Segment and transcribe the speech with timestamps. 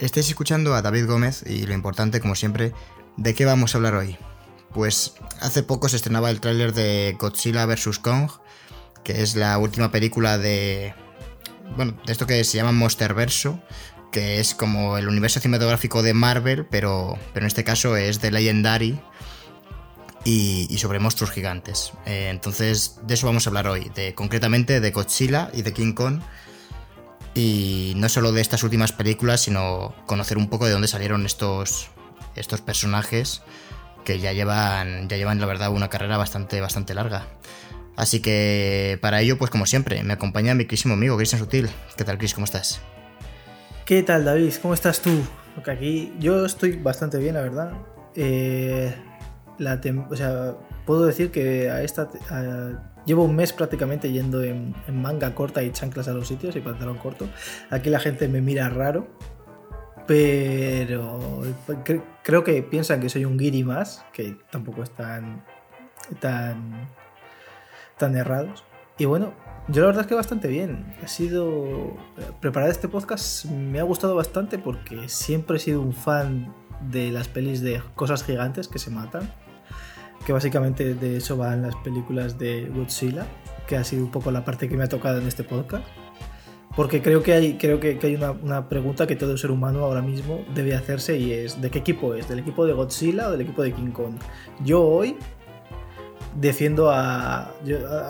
[0.00, 2.72] Estáis escuchando a David Gómez y lo importante, como siempre,
[3.16, 4.16] ¿de qué vamos a hablar hoy?
[4.72, 8.00] Pues hace poco se estrenaba el tráiler de Godzilla vs.
[8.00, 8.28] Kong,
[9.04, 10.94] que es la última película de...
[11.76, 13.60] Bueno, de esto que se llama Monsterverso,
[14.10, 18.30] que es como el universo cinematográfico de Marvel, pero, pero en este caso es de
[18.30, 19.00] Legendary
[20.24, 21.92] y, sobre monstruos gigantes.
[22.06, 25.92] Eh, entonces, de eso vamos a hablar hoy, de, concretamente de Godzilla y de King
[25.92, 26.20] Kong.
[27.34, 31.90] Y no solo de estas últimas películas, sino conocer un poco de dónde salieron estos,
[32.36, 33.42] estos personajes
[34.04, 37.26] que ya llevan, ya llevan, la verdad, una carrera bastante, bastante larga.
[37.96, 41.70] Así que para ello, pues como siempre, me acompaña mi querísimo amigo Cristian Sutil.
[41.96, 42.34] ¿Qué tal, Chris?
[42.34, 42.80] ¿Cómo estás?
[43.84, 44.52] ¿Qué tal, David?
[44.62, 45.22] ¿Cómo estás tú?
[45.54, 47.72] Porque aquí yo estoy bastante bien, la verdad.
[48.14, 48.94] Eh,
[49.58, 50.54] la o sea,
[50.86, 52.08] puedo decir que a esta
[53.06, 56.98] llevo un mes prácticamente yendo en, manga corta y chanclas a los sitios y pantalón
[56.98, 57.28] corto.
[57.70, 59.06] Aquí la gente me mira raro,
[60.06, 61.42] pero
[62.22, 65.44] creo que piensan que soy un guiri más, que tampoco están
[66.20, 66.88] tan,
[67.98, 68.64] tan errados.
[68.98, 69.32] Y bueno,
[69.68, 70.94] yo la verdad es que bastante bien.
[71.02, 71.96] Ha sido.
[72.40, 76.54] Preparar este podcast me ha gustado bastante porque siempre he sido un fan
[76.90, 79.32] de las pelis de cosas gigantes que se matan
[80.24, 83.26] que básicamente de eso van las películas de Godzilla,
[83.66, 85.84] que ha sido un poco la parte que me ha tocado en este podcast.
[86.76, 90.44] Porque creo que hay, creo que, hay una, pregunta que todo ser humano ahora mismo
[90.54, 92.28] debe hacerse y es ¿de qué equipo es?
[92.28, 94.16] ¿Del equipo de Godzilla o del equipo de King Kong?
[94.64, 95.16] Yo hoy
[96.34, 97.52] defiendo a,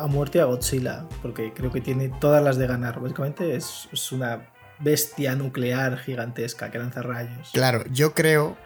[0.01, 3.01] a muerte a Godzilla, porque creo que tiene todas las de ganar.
[3.01, 4.49] Básicamente es, es una
[4.79, 7.51] bestia nuclear gigantesca que lanza rayos.
[7.53, 8.57] Claro, yo creo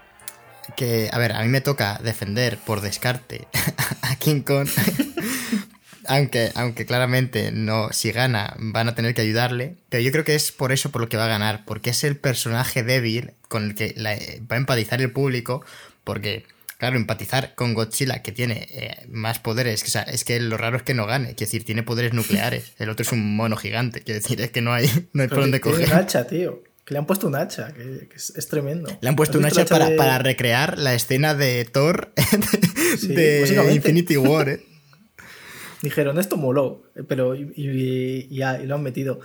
[0.77, 3.47] que, a ver, a mí me toca defender por descarte
[4.03, 4.69] a King Kong.
[6.09, 9.77] aunque, aunque claramente no, si gana, van a tener que ayudarle.
[9.89, 11.65] Pero yo creo que es por eso por lo que va a ganar.
[11.67, 13.95] Porque es el personaje débil con el que
[14.51, 15.65] va a empatizar el público.
[16.05, 16.45] Porque,
[16.79, 19.83] claro, empatizar con Godzilla, que tiene eh, más poderes.
[19.83, 21.35] O sea, es que lo raro es que no gane.
[21.35, 22.73] Quiero decir, tiene poderes nucleares.
[22.79, 24.01] El otro es un mono gigante.
[24.01, 25.93] Quiero decir, es que no hay, no hay por dónde coger.
[25.93, 26.63] hacha, tío.
[26.89, 28.91] Que le han puesto un hacha, que, es, tremendo.
[29.03, 32.15] Le han puesto un hacha, para, recrear la escena de Thor
[33.03, 34.49] de, Infinity War.
[34.49, 34.65] ¿eh?
[35.83, 38.27] Dijeron, esto moló, pero y,
[38.65, 39.21] lo han metido.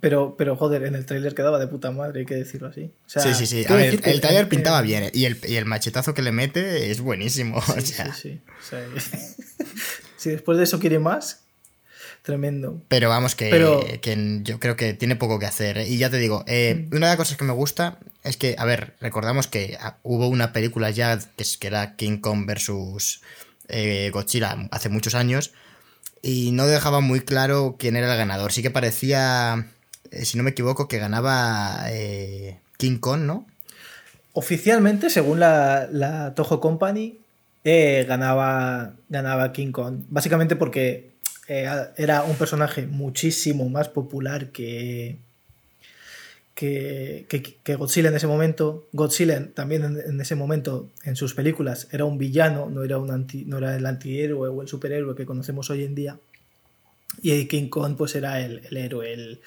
[0.00, 2.90] Pero, pero joder, en el tráiler quedaba de puta madre, hay que decirlo así.
[3.04, 3.66] sí, sí, sí.
[3.68, 5.10] el tráiler pintaba bien ¿eh?
[5.12, 7.60] y el, y el, machetazo que le mete es buenísimo.
[7.82, 9.34] Sí, sí, sí.
[10.16, 11.43] si después de eso quiere más,
[12.24, 12.80] Tremendo.
[12.88, 13.50] Pero vamos, que,
[14.44, 15.76] yo creo que tiene poco que hacer.
[15.76, 15.86] ¿eh?
[15.86, 16.96] Y ya te digo, eh, mm.
[16.96, 20.28] una de las cosas que me gusta es que, a ver, recordamos que ah, hubo
[20.28, 23.20] una película ya que, que era King Kong versus
[23.68, 25.52] eh, Godzilla hace muchos años
[26.22, 28.52] y no dejaba muy claro quién era el ganador.
[28.52, 29.66] Sí que parecía,
[30.10, 31.84] si no me equivoco, que ganaba
[32.78, 33.46] King Kong, ¿no?
[34.32, 37.18] Oficialmente, según la, la Toho Company,
[37.64, 40.04] ganaba, ganaba King Kong.
[40.08, 41.13] Básicamente porque
[41.48, 45.18] eh, era un personaje muchísimo más popular que,
[46.54, 48.86] que, Godzilla en ese momento.
[48.92, 54.48] Godzilla también en, ese momento, en sus películas, era un villano, no era, el antihéroe
[54.48, 56.18] o el superhéroe que conocemos hoy en día.
[57.22, 59.40] Y King Kong pues era el, el héroe, el,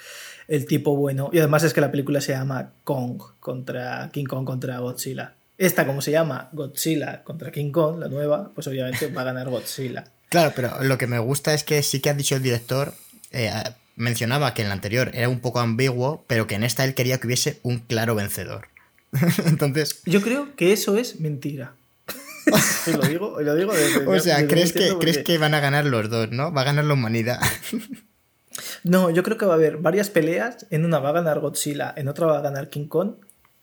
[0.47, 1.29] el, tipo bueno.
[1.33, 5.33] Y además es que la película se llama Kong contra King Kong contra Godzilla.
[5.57, 9.49] Esta, como se llama Godzilla contra King Kong, la nueva, pues obviamente va a ganar
[9.49, 10.05] Godzilla.
[10.29, 12.93] Claro, pero lo que me gusta es que sí que ha dicho el director,
[13.31, 13.51] eh,
[13.95, 17.19] mencionaba que en la anterior era un poco ambiguo, pero que en esta él quería
[17.19, 18.67] que hubiese un claro vencedor.
[19.45, 20.01] Entonces.
[20.05, 21.75] Yo creo que eso es mentira.
[22.87, 23.73] y lo digo, lo digo
[24.07, 26.53] O sea, ¿crees, que, ¿crees que van a ganar los dos, no?
[26.53, 27.39] Va a ganar la humanidad.
[28.83, 30.65] no, yo creo que va a haber varias peleas.
[30.69, 33.15] En una va a ganar Godzilla, en otra va a ganar King Kong.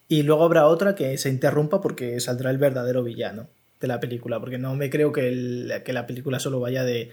[0.09, 3.49] Y luego habrá otra que se interrumpa porque saldrá el verdadero villano
[3.85, 7.11] de la película, porque no me creo que, que la película solo vaya de,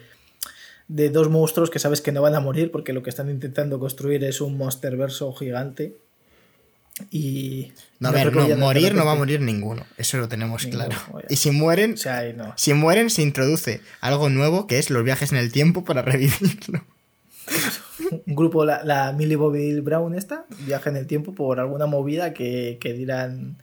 [0.88, 3.78] de dos monstruos que sabes que no van a morir, porque lo que están intentando
[3.78, 5.98] construir es un monster verso gigante.
[7.10, 7.72] Y.
[8.00, 9.86] No, a ver, no, morir no va a morir ninguno.
[9.98, 10.96] Eso lo tenemos claro.
[11.30, 11.96] Y si mueren.
[12.56, 16.86] Si mueren, se introduce algo nuevo que es los viajes en el tiempo para revivirlo.
[18.26, 22.34] Un grupo, la, la Millie Bobby Brown, esta, viaja en el tiempo por alguna movida
[22.34, 23.62] que, que dirán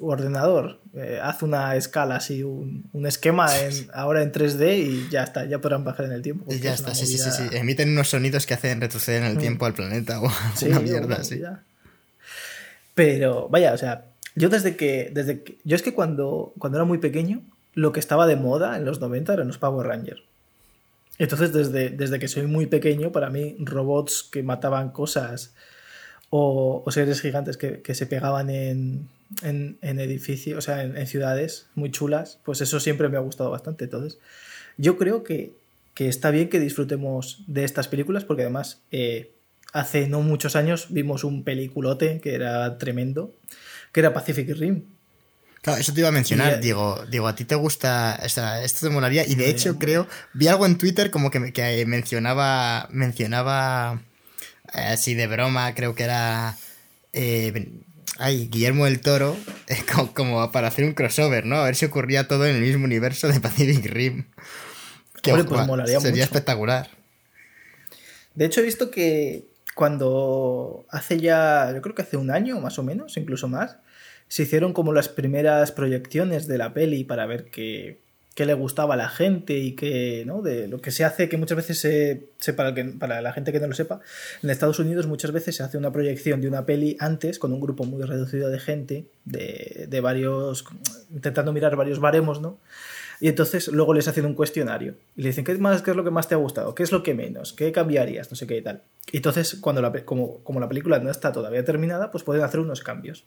[0.00, 5.44] ordenador, eh, haz una escala así, un, esquema en, ahora en 3D y ya está,
[5.44, 6.44] ya podrán bajar en el tiempo.
[6.52, 9.36] Y ya está, sí, sí, sí, sí, emiten unos sonidos que hacen retroceder en el
[9.36, 9.40] mm.
[9.40, 10.30] tiempo al planeta o
[10.66, 11.42] una mierda así.
[12.94, 16.84] Pero, vaya, o sea, yo desde que, desde que, yo es que cuando, cuando era
[16.84, 17.42] muy pequeño,
[17.74, 20.22] lo que estaba de moda en los 90 eran los Power Rangers.
[21.18, 25.54] Entonces, desde, desde que soy muy pequeño, para mí, robots que mataban cosas
[26.30, 29.08] o, seres gigantes que, se pegaban en,
[29.42, 33.84] edificios, o sea, en, ciudades muy chulas, pues eso siempre me ha gustado bastante.
[33.84, 34.18] Entonces,
[34.76, 35.52] yo creo que,
[35.96, 39.32] está bien que disfrutemos de estas películas porque además eh,
[39.72, 43.34] hace no muchos años vimos un peliculote que era tremendo,
[43.92, 44.84] que era Pacific Rim.
[45.62, 49.26] Claro, eso te iba a mencionar, digo, digo, a ti te gusta, esto te molaría,
[49.26, 54.00] y de hecho creo, vi algo en Twitter como que, que mencionaba, mencionaba
[54.72, 56.56] así de broma, creo que era.
[57.12, 57.82] Eh,
[58.18, 59.36] ay, Guillermo del Toro,
[60.14, 61.56] como, para hacer un crossover, ¿no?
[61.56, 64.26] A ver si ocurría todo en el mismo universo de Pacific Rim.
[65.22, 66.88] Que pues molaría sería espectacular.
[68.34, 72.78] De hecho, he visto que cuando hace ya, yo creo que hace un año más
[72.78, 73.78] o menos, incluso más,
[74.28, 78.00] se hicieron como las primeras proyecciones de la peli para ver qué,
[78.36, 80.42] qué le gustaba a la gente y que, ¿no?
[80.42, 83.58] De lo que se hace, que muchas veces se, para, que, para la gente que
[83.58, 84.00] no lo sepa,
[84.42, 87.60] en Estados Unidos muchas veces se hace una proyección de una peli antes con un
[87.60, 90.66] grupo muy reducido de gente, de, de varios,
[91.10, 92.58] intentando mirar varios baremos, ¿no?
[93.20, 96.04] Y entonces luego les hacen un cuestionario y le dicen, ¿qué, más, ¿qué es lo
[96.04, 96.74] que más te ha gustado?
[96.74, 97.54] ¿Qué es lo que menos?
[97.54, 98.30] ¿Qué cambiarías?
[98.30, 98.82] No sé qué y tal.
[99.10, 102.60] Y entonces, cuando la, como, como la película no está todavía terminada, pues pueden hacer
[102.60, 103.24] unos cambios.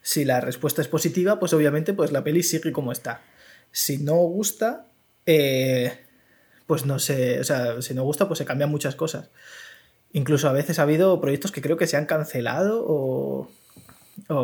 [0.00, 3.22] Si la respuesta es positiva, pues obviamente pues la peli sigue como está.
[3.74, 4.86] Si no gusta,
[5.26, 5.98] eh,
[6.66, 9.30] pues no sé, o sea, si no gusta, pues se cambian muchas cosas.
[10.12, 13.50] Incluso a veces ha habido proyectos que creo que se han cancelado o,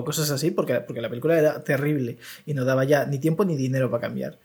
[0.05, 3.57] cosas así, porque, porque la película era terrible y no daba ya ni tiempo ni
[3.57, 4.39] dinero para cambiar.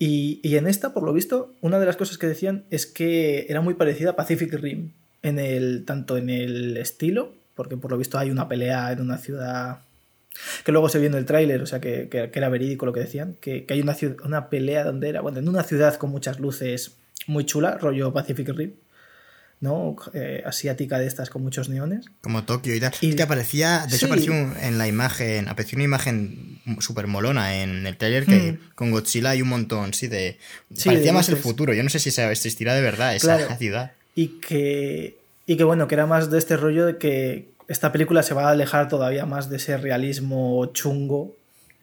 [0.00, 3.46] Y, y, en esta, por lo visto, una de las cosas que decían es que
[3.48, 4.90] era muy parecida a Pacific Rim,
[5.22, 9.18] en el, tanto en el estilo, porque por lo visto hay una pelea en una
[9.18, 9.82] ciudad
[10.64, 13.36] que luego se vio en el tráiler, o sea, que, era verídico lo que decían,
[13.40, 16.96] que, hay una, una pelea donde era, bueno, en una ciudad con muchas luces
[17.26, 18.72] muy chula, rollo Pacific Rim,
[19.60, 19.96] ¿no?
[20.14, 22.06] Eh, asiática de estas con muchos neones.
[22.22, 22.92] Como Tokio y tal.
[23.00, 27.86] Y que aparecía, de hecho apareció en la imagen, apareció una imagen súper molona en
[27.86, 28.74] el trailer que hmm.
[28.74, 30.38] con Godzilla hay un montón, sí, de...
[30.84, 33.92] parecía más el futuro, yo no sé si se existirá de verdad esa ciudad.
[34.14, 38.24] Y que, y que bueno, que era más de este rollo de que esta película
[38.24, 41.36] se va a alejar todavía más de ese realismo chungo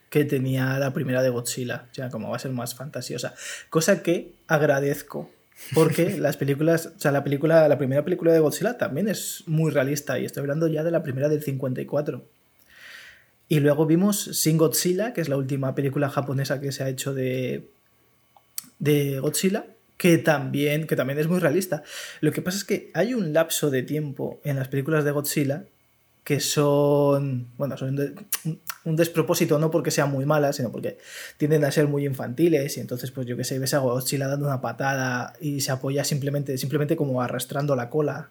[0.10, 3.34] que tenía la primera de Godzilla, o sea, como va a ser más fantasiosa,
[3.70, 5.32] cosa que agradezco,
[5.74, 9.72] porque las películas, o sea, la película, la primera película de Godzilla también es muy
[9.72, 12.22] realista y estoy hablando ya de la primera del 54.
[13.48, 17.14] Y luego vimos Sin Godzilla, que es la última película japonesa que se ha hecho
[17.14, 17.70] de
[18.80, 21.84] de Godzilla, que también, que también es muy realista.
[22.20, 25.64] Lo que pasa es que hay un lapso de tiempo en las películas de Godzilla
[26.28, 27.98] que son, bueno, son
[28.84, 30.98] un despropósito no porque sean muy malas, sino porque
[31.38, 34.46] tienden a ser muy infantiles y entonces pues yo que sé, ves a Godzilla dando
[34.46, 38.30] una patada y se apoya simplemente, simplemente como arrastrando la cola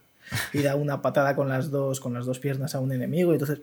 [0.53, 3.37] y da una patada con las dos, con las dos piernas a un enemigo y
[3.37, 3.61] entonces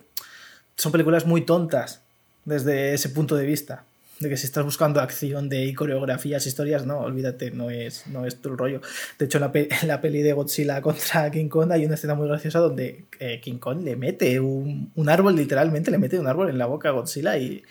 [0.77, 2.01] son películas muy tontas
[2.43, 3.83] desde ese punto de vista
[4.29, 8.55] que si estás buscando acción de coreografías, historias, no, olvídate, no es, no es tu
[8.55, 8.81] rollo.
[9.19, 12.59] De hecho, en la, peli de Godzilla contra King Kong hay una escena muy graciosa
[12.59, 16.65] donde eh, King Kong le mete un, árbol, literalmente le mete un árbol en la
[16.65, 17.63] boca a Godzilla y,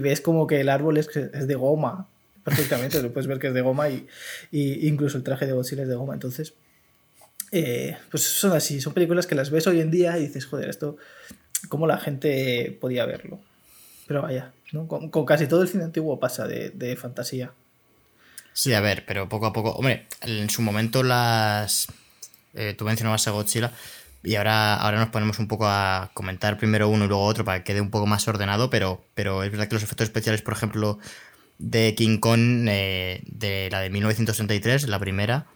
[0.00, 2.08] ves como que el árbol es, es de goma,
[2.44, 4.06] perfectamente, lo puedes ver que es de goma y,
[4.52, 6.54] incluso el traje de Godzilla es de goma, entonces...
[7.52, 10.68] Eh, pues son así, son películas que las ves hoy en día y dices, joder,
[10.68, 10.96] esto,
[11.68, 13.38] ¿cómo la gente podía verlo?
[14.08, 17.52] Pero vaya, con, casi todo el cine antiguo pasa de, fantasía.
[18.52, 19.70] Sí, a ver, pero poco a poco.
[19.72, 21.88] Hombre, en su momento las.
[22.54, 23.72] Eh, tú mencionabas a Godzilla.
[24.22, 27.58] Y ahora, ahora nos ponemos un poco a comentar primero uno y luego otro para
[27.58, 28.70] que quede un poco más ordenado.
[28.70, 30.98] Pero, pero es verdad que los efectos especiales, por ejemplo,
[31.58, 35.46] de King Kong, eh, de la de 1933, la primera,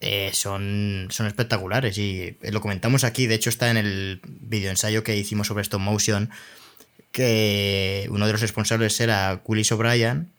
[0.00, 1.98] eh, son, son espectaculares.
[1.98, 3.26] Y lo comentamos aquí.
[3.26, 6.30] De hecho, está en el video ensayo que hicimos sobre stop motion
[7.12, 10.30] que uno de los responsables era Willis O'Brien,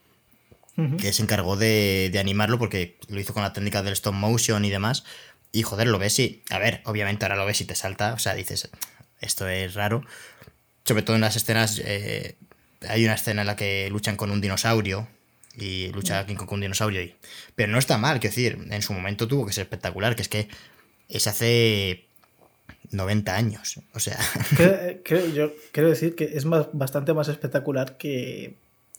[1.00, 4.70] que se encargó de, animarlo porque lo hizo con la técnica del stop motion y
[4.70, 5.04] demás.
[5.52, 6.42] Y joder, lo ves y.
[6.50, 8.14] A ver, obviamente ahora lo ves y te salta.
[8.14, 8.70] O sea, dices,
[9.20, 10.04] esto es raro.
[10.86, 11.80] Sobre todo en las escenas.
[11.84, 12.36] Eh,
[12.88, 15.08] hay una escena en la que luchan con un dinosaurio.
[15.58, 17.02] Y lucha King con un dinosaurio.
[17.02, 17.16] Y,
[17.54, 20.16] pero no está mal, quiero decir, en su momento tuvo que ser espectacular.
[20.16, 20.48] Que es que
[21.10, 22.06] se hace
[22.92, 23.80] 90 años.
[23.94, 24.20] O sea.
[25.34, 28.58] yo quiero decir que es más, bastante más espectacular que,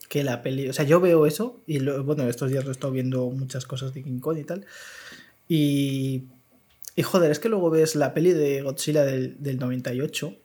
[0.08, 0.68] que la peli.
[0.68, 3.94] O sea, yo veo eso y bueno, estos días lo he estado viendo muchas cosas
[3.94, 4.66] de King Kong y tal.
[5.48, 6.24] Y,
[6.96, 10.36] y joder, es que luego ves la peli de Godzilla del, del 98,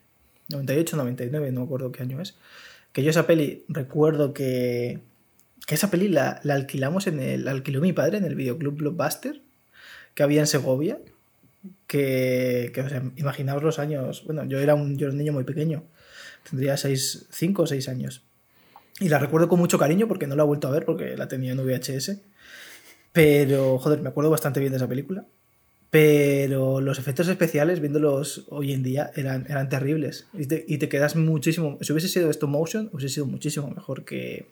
[0.50, 2.36] 98, 99, no me acuerdo qué año es.
[2.93, 5.00] Que yo esa peli recuerdo que,
[5.65, 7.48] que esa peli la, la alquilamos en el.
[7.48, 9.41] alquiló mi padre en el videoclub Blockbuster
[10.17, 11.00] que había en Segovia
[11.88, 15.34] que, que o sea, imaginaos los años, bueno, yo era un, yo era un niño
[15.34, 15.84] muy pequeño,
[16.50, 18.24] tendría 5 o 6 años.
[19.00, 21.28] Y la recuerdo con mucho cariño porque no la he vuelto a ver porque la
[21.28, 22.20] tenía en VHS.
[23.12, 25.26] Pero, joder, me acuerdo bastante bien de esa película.
[25.90, 30.28] Pero los efectos especiales, viéndolos hoy en día, eran, eran terribles.
[30.34, 31.78] Y te, y te quedas muchísimo.
[31.82, 34.48] Si hubiese sido stop motion, hubiese sido muchísimo mejor que,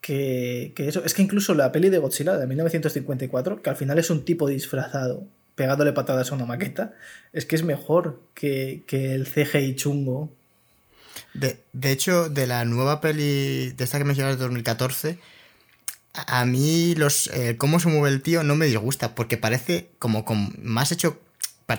[0.00, 1.04] que, que, eso.
[1.04, 4.48] Es que incluso la peli de Godzilla de 1954, que al final es un tipo
[4.48, 6.94] disfrazado pegándole patadas a una maqueta,
[7.32, 10.30] es que es mejor que, el CGI chungo.
[11.34, 11.58] De,
[11.90, 15.18] hecho, de la nueva peli, de esta que mencionas de 2014,
[16.14, 20.24] a mí los eh, cómo se mueve el tío no me disgusta, porque parece como,
[20.24, 21.18] como más hecho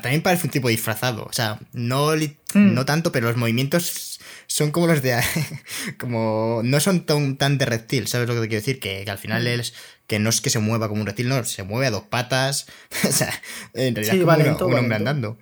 [0.02, 1.24] también parece un tipo disfrazado.
[1.24, 2.74] O sea, no, hmm.
[2.74, 4.13] no tanto, pero los movimientos
[4.48, 5.20] son como los de.
[6.00, 6.62] como.
[6.64, 8.80] No son tan, tan de reptil, ¿sabes lo que te quiero decir?
[8.80, 9.60] Que, al final hmm.
[9.60, 9.74] es.
[10.08, 12.68] Que no es que se mueva como un reptil, no, se mueve a dos patas.
[13.08, 13.34] o sea,
[13.74, 15.38] en realidad es como un, hombre andando.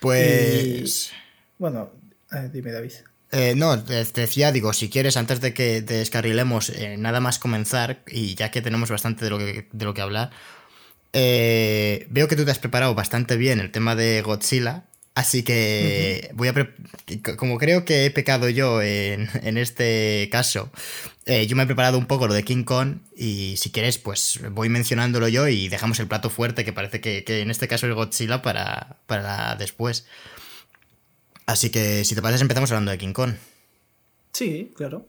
[0.00, 1.12] Pues.
[1.58, 1.92] Bueno,
[2.52, 2.92] dime, David.
[3.32, 8.02] Eh, no, te, decía, digo, si quieres, antes de que descarrilemos, eh, nada más comenzar,
[8.08, 10.30] y ya que tenemos bastante de lo que, de lo que hablar,
[11.12, 14.84] eh, veo que tú te has preparado bastante bien el tema de Godzilla,
[15.20, 16.54] así que voy a...
[17.36, 20.70] Como creo que he pecado yo en, este caso,
[21.26, 24.40] eh, yo me he preparado un poco lo de King Kong y si quieres, pues
[24.50, 27.94] voy mencionándolo yo y dejamos el plato fuerte, que parece que, en este caso es
[27.94, 30.06] Godzilla, para, para después.
[31.46, 33.34] Así que si te parece empezamos hablando de King Kong.
[34.32, 35.06] Sí, claro.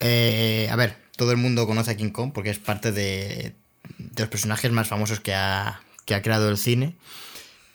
[0.00, 3.54] Eh, a ver, todo el mundo conoce a King Kong porque es parte de,
[3.98, 6.96] de los personajes más famosos que ha, que ha creado el cine.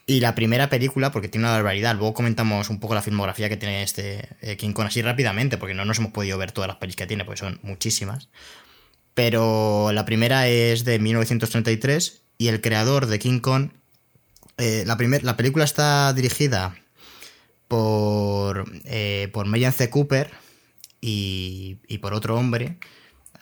[0.08, 3.58] Y la primera película, porque tiene una barbaridad, luego comentamos un poco la filmografía que
[3.58, 6.78] tiene este eh, King Kong así rápidamente, porque no nos hemos podido ver todas las
[6.78, 8.30] películas que tiene, porque son muchísimas.
[9.16, 13.72] Pero la primera es de 1933 y el creador de King Kong,
[14.58, 16.76] eh, la, la película está dirigida
[17.68, 19.90] por, eh, por C.
[19.90, 20.32] Cooper
[21.02, 22.78] y, y por otro hombre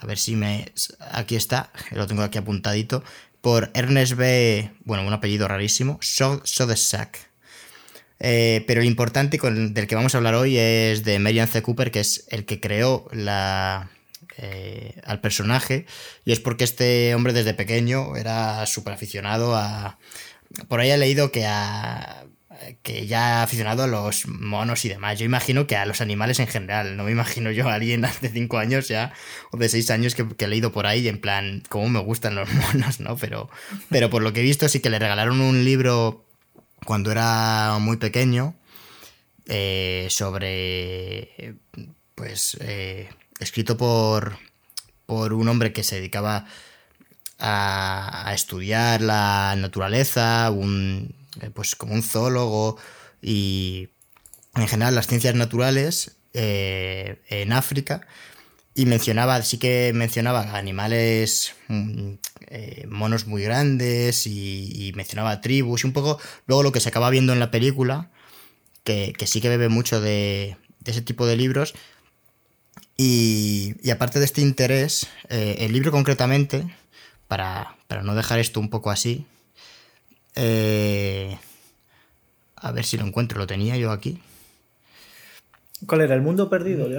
[0.04, 0.72] a ver si me...
[1.12, 3.04] Aquí está, lo tengo aquí apuntadito.
[3.44, 4.72] Por Ernest B.
[4.86, 6.00] Bueno, un apellido rarísimo.
[6.00, 7.30] Sodesack.
[8.22, 11.62] Eh, pero lo importante con, del que vamos a hablar hoy es de Marian C.
[11.62, 13.92] Cooper, que es el que creó la,
[14.38, 15.88] eh, al personaje.
[16.24, 20.00] Y es porque este hombre desde pequeño era súper aficionado a...
[20.70, 22.24] Por ahí he leído que a
[22.82, 25.20] que ya ha aficionado a los monos y demás.
[25.20, 26.98] Yo imagino que a los animales en general.
[26.98, 29.14] No me imagino yo a alguien de 5 años ya,
[29.52, 32.52] o de 6 años que, he leído por ahí, en plan, cómo me gustan los
[32.54, 33.18] monos, ¿no?
[33.18, 33.50] Pero,
[33.90, 36.26] pero por lo que he visto, sí que le regalaron un libro
[36.86, 38.56] cuando era muy pequeño
[39.48, 41.56] eh, sobre.
[42.16, 42.58] Pues.
[42.62, 44.38] Eh, escrito por.
[45.06, 46.46] por un hombre que se dedicaba
[47.40, 51.23] a, a estudiar la naturaleza, un
[51.54, 52.78] pues como un zoólogo
[53.22, 53.90] y
[54.56, 58.06] en general las ciencias naturales eh, en África
[58.76, 62.14] y mencionaba, sí que mencionaba animales, mm,
[62.48, 67.10] eh, monos muy grandes y, mencionaba tribus y un poco luego lo que se acaba
[67.10, 68.10] viendo en la película,
[68.84, 71.74] que, sí que bebe mucho de, ese tipo de libros.
[72.98, 76.66] Y, y aparte de este interés, el libro concretamente,
[77.28, 79.26] para, para no dejar esto un poco así,
[80.36, 81.38] eh,
[82.56, 84.20] a ver si lo encuentro, lo tenía yo aquí.
[85.86, 86.16] ¿Cuál era?
[86.16, 86.98] ¿El mundo perdido de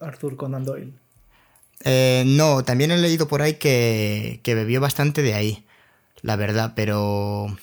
[0.00, 0.92] Arthur, Conan Doyle?
[1.84, 5.64] Eh, no, también he leído por ahí que, bebió bastante de ahí,
[6.20, 7.56] la verdad, pero...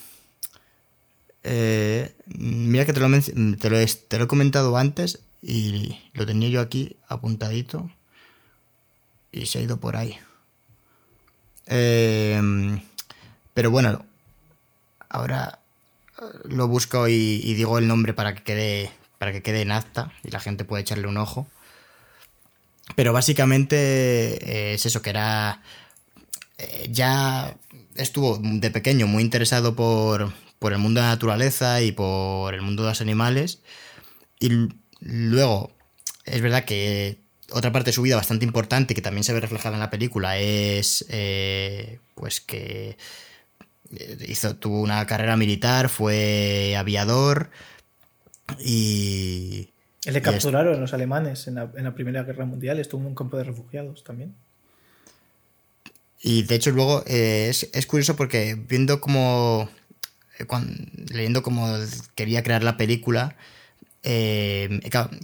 [1.43, 3.07] Eh, mira que te lo,
[3.57, 7.89] te, lo he, te lo he comentado antes y lo tenía yo aquí apuntadito
[9.31, 10.17] y se ha ido por ahí.
[13.53, 14.05] pero bueno,
[15.09, 15.59] Ahora
[16.21, 20.13] eh, lo busco y, digo el nombre para que quede para que quede en acta
[20.23, 21.47] y la gente pueda echarle un ojo.
[22.95, 25.61] Pero básicamente eh, es eso, que era.
[26.57, 27.57] Eh, ya
[27.95, 32.61] estuvo de pequeño muy interesado por, por, el mundo de la naturaleza y por el
[32.61, 33.59] mundo de los animales.
[34.39, 34.69] Y
[35.01, 35.71] luego,
[36.25, 37.19] es verdad que
[37.51, 40.37] otra parte de su vida bastante importante, que también se ve reflejada en la película,
[40.37, 41.05] es
[42.15, 42.97] pues que
[44.27, 47.49] hizo, tuvo una carrera militar, fue aviador
[48.59, 49.69] y...
[50.05, 53.37] Le capturaron los alemanes en la, en la, Primera Guerra Mundial, estuvo en un campo
[53.37, 54.33] de refugiados también.
[56.21, 59.69] Y de hecho luego eh, es, es, curioso porque viendo como...
[60.39, 60.45] Eh,
[61.11, 61.67] leyendo cómo
[62.15, 63.35] quería crear la película,
[64.03, 64.79] eh,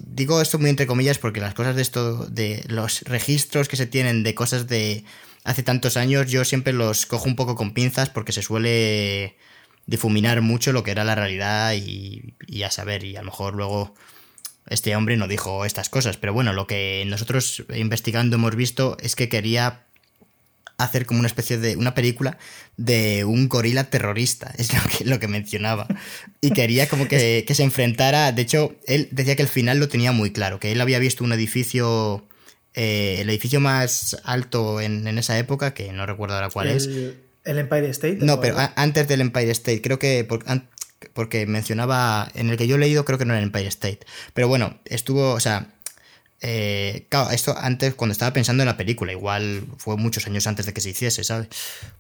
[0.06, 3.88] digo esto muy entre comillas porque las cosas de esto, de los registros que se
[3.88, 5.06] tienen de cosas de
[5.46, 9.38] hace tantos años, yo siempre los cojo un poco con pinzas porque se suele
[9.86, 13.56] difuminar mucho lo que era la realidad y, y a saber, y a lo mejor
[13.56, 13.96] luego
[14.68, 19.16] este hombre no dijo estas cosas, pero bueno, lo que nosotros investigando hemos visto es
[19.16, 19.86] que quería
[20.78, 22.38] hacer como una especie de una película
[22.78, 25.88] de un gorila terrorista, es lo que, lo que mencionaba.
[26.42, 30.12] Y quería como que, se enfrentara, de hecho, él decía que el final lo tenía
[30.12, 32.28] muy claro, que él había visto un edificio,
[32.76, 36.88] eh, el edificio más alto en, esa época, que no recuerdo ahora cuál es.
[36.88, 38.18] ¿El Empire State?
[38.22, 40.28] No, pero antes del Empire State, creo que...
[41.14, 44.00] porque mencionaba, en el que yo he leído creo que no era el Empire State,
[44.34, 45.76] pero bueno, estuvo, o sea,
[46.42, 50.66] eh, claro, esto antes, cuando estaba pensando en la película, igual fue muchos años antes
[50.66, 51.48] de que se hiciese, ¿sabes?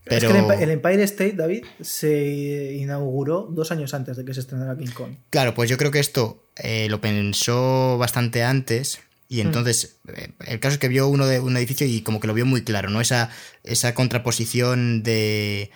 [0.03, 0.29] Pero...
[0.29, 4.77] Es que el Empire State, David, se inauguró dos años antes de que se estrenara
[4.77, 5.15] King Kong.
[5.29, 8.99] Claro, pues yo creo que esto eh, lo pensó bastante antes.
[9.27, 9.47] Y hmm.
[9.47, 12.33] entonces, eh, el caso es que vio uno de un edificio y como que lo
[12.33, 13.01] vio muy claro, ¿no?
[13.01, 13.29] Esa,
[13.63, 15.71] esa contraposición de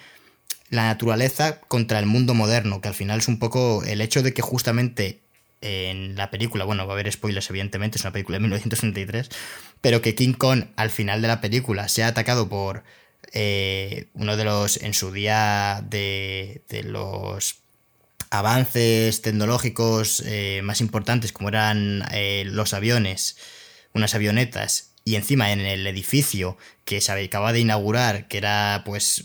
[0.70, 4.34] la naturaleza contra el mundo moderno, que al final es un poco el hecho de
[4.34, 5.22] que justamente
[5.62, 9.30] en la película, bueno, va a haber spoilers evidentemente, es una película de 1933,
[9.82, 12.84] pero que King Kong al final de la película sea atacado por
[13.34, 17.58] eh, uno de los, en su día, de, de los
[18.30, 23.38] avances tecnológicos eh, más importantes, como eran eh, los aviones,
[23.94, 29.24] unas avionetas, y encima en el edificio que se acaba de inaugurar, que era pues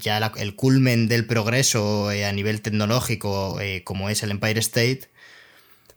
[0.00, 5.08] ya el culmen del progreso a nivel tecnológico, como es el Empire State,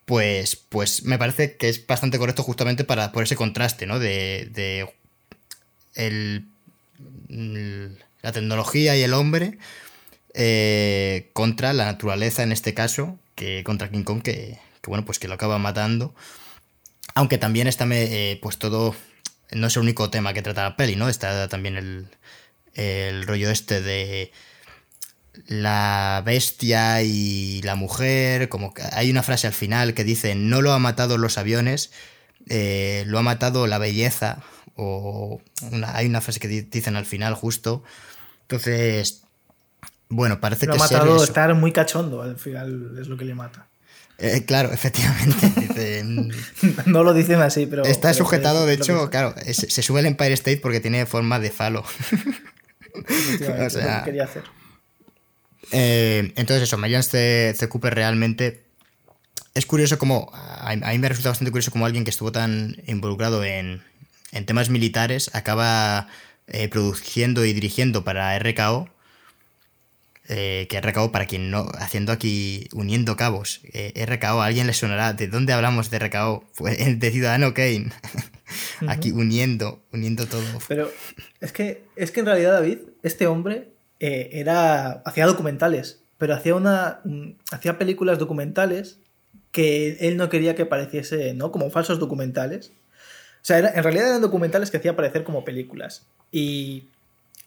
[0.05, 3.97] pues, pues me parece que es bastante correcto justamente para, por ese contraste, ¿no?
[3.97, 4.93] De, de
[5.95, 6.45] el,
[8.21, 9.57] la tecnología y el hombre
[10.33, 15.27] eh, contra la naturaleza en este caso, que contra King Kong, que, bueno, pues que
[15.27, 16.13] lo acaba matando.
[17.15, 18.95] Aunque también está eh, pues todo,
[19.51, 21.09] no es el único tema que trata la peli, ¿no?
[21.09, 22.07] Está también el,
[22.73, 24.31] el rollo este de
[25.47, 30.73] la bestia y la mujer, como hay una frase al final que dice, no lo
[30.73, 31.91] ha matado los aviones,
[32.49, 34.41] eh, lo ha matado la belleza,
[34.75, 35.41] o
[35.85, 37.83] hay una frase que dicen al final justo.
[38.43, 39.23] Entonces,
[40.11, 40.77] bueno, parece lo que...
[40.77, 43.67] Ha matado estar muy cachondo, al final es lo que le mata.
[44.21, 46.03] Eh, claro, efectivamente.
[46.85, 47.83] no lo dicen así, pero...
[47.83, 51.83] Está sujetado, de hecho, claro, se, sube el Empire State porque tiene forma de falo.
[53.65, 54.43] o sea, quería hacer.
[55.71, 57.55] Eh, entonces eso, Marian C.
[57.69, 58.65] Cooper realmente...
[59.53, 60.31] Es curioso como...
[60.33, 63.81] A, mí me resulta bastante curioso como alguien que estuvo tan involucrado en,
[64.45, 66.07] temas militares acaba
[66.47, 68.89] eh, produciendo y dirigiendo para RKO.
[70.33, 73.61] Eh, que RKO, para quien no, haciendo aquí, uniendo cabos,
[73.95, 76.45] RKO, a alguien le sonará, ¿de dónde hablamos de RKO?
[76.55, 77.91] Pues de Ciudadano Kane.
[78.87, 80.43] aquí uniendo, uniendo todo.
[80.67, 80.91] Pero
[81.39, 86.55] es que, es que en realidad, David, este hombre eh, era hacía documentales, pero hacía
[86.55, 88.99] una mm, hacía películas documentales
[89.51, 91.51] que él no quería que pareciese, ¿no?
[91.51, 92.71] Como falsos documentales.
[93.41, 96.05] O sea, en realidad eran documentales que hacía parecer como películas.
[96.31, 96.89] Y,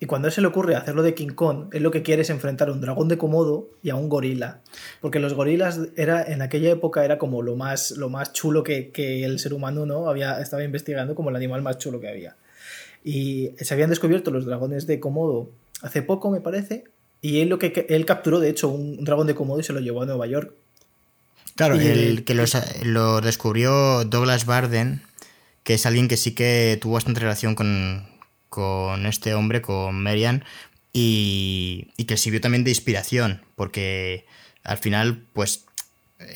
[0.05, 2.21] y cuando a él se le ocurre hacerlo de King Kong, él lo que quiere
[2.21, 4.61] es enfrentar a un dragón de Komodo y a un gorila.
[5.01, 8.91] Porque los gorilas era, en aquella época era como lo más, lo más chulo que,
[8.91, 10.11] que el ser humano ¿no?
[10.11, 12.37] había, estaba investigando como el animal más chulo que había.
[13.03, 15.49] Y se habían descubierto los dragones de Komodo
[15.81, 16.85] hace poco, me parece,
[17.23, 19.81] y él, lo que, él capturó, de hecho, un dragón de Komodo y se lo
[19.81, 20.53] llevó a Nueva York.
[21.57, 22.35] Claro, el que
[22.83, 25.01] lo descubrió Douglas Barden,
[25.63, 28.13] que es alguien que sí que tuvo bastante relación con,
[28.55, 30.45] con este hombre, con Marian,
[30.93, 34.27] y, y que sirvió también de inspiración, porque
[34.63, 35.65] al final, pues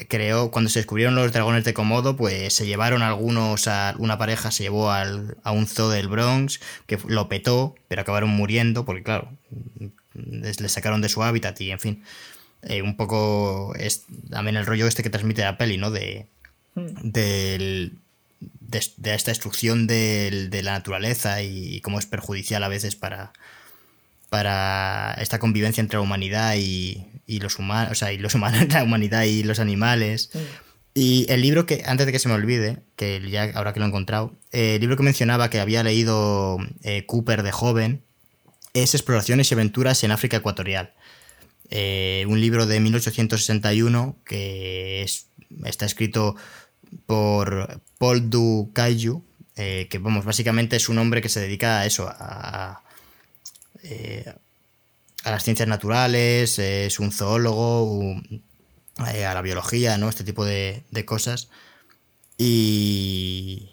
[0.09, 4.51] creo, cuando se descubrieron los dragones de Komodo, pues se llevaron algunos a una pareja,
[4.51, 9.05] se llevó al, a un zoo del Bronx, que lo petó, pero acabaron muriendo, porque
[9.05, 9.31] claro,
[10.15, 12.03] le sacaron de su hábitat y en fin.
[12.63, 15.93] Eh, un poco es también el rollo este que transmite la peli, ¿no?
[15.93, 16.27] De,
[16.75, 17.93] hmm.
[18.69, 23.33] De, esta destrucción de, la naturaleza y cómo es perjudicial a veces para,
[24.29, 28.85] para esta convivencia entre la humanidad y, los humanos, o sea, y los humanos, la
[28.85, 30.31] humanidad y los animales.
[30.95, 33.87] Y el libro que, antes de que se me olvide, que ya ahora que lo
[33.87, 38.03] he encontrado, eh, el libro que mencionaba que había leído eh, Cooper de joven,
[38.75, 40.93] es Exploraciones y Aventuras en África Ecuatorial.
[41.71, 45.07] Eh, un libro de 1861 que
[45.65, 46.37] está escrito
[47.07, 49.23] por Paul Du Kaiju,
[49.57, 52.83] eh, que vamos, básicamente es un hombre que se dedica a eso, a,
[53.83, 54.33] eh,
[55.25, 58.21] las ciencias naturales, es un zoólogo,
[58.99, 60.09] a la biología, ¿no?
[60.09, 61.49] Este tipo de, cosas.
[62.39, 63.71] Y,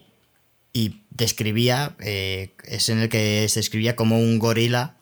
[0.73, 4.97] y describía, es en el que se describía como un gorila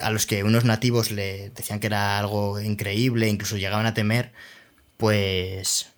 [0.00, 4.32] a los que unos nativos le decían que era algo increíble, incluso llegaban a temer,
[4.96, 5.88] pues,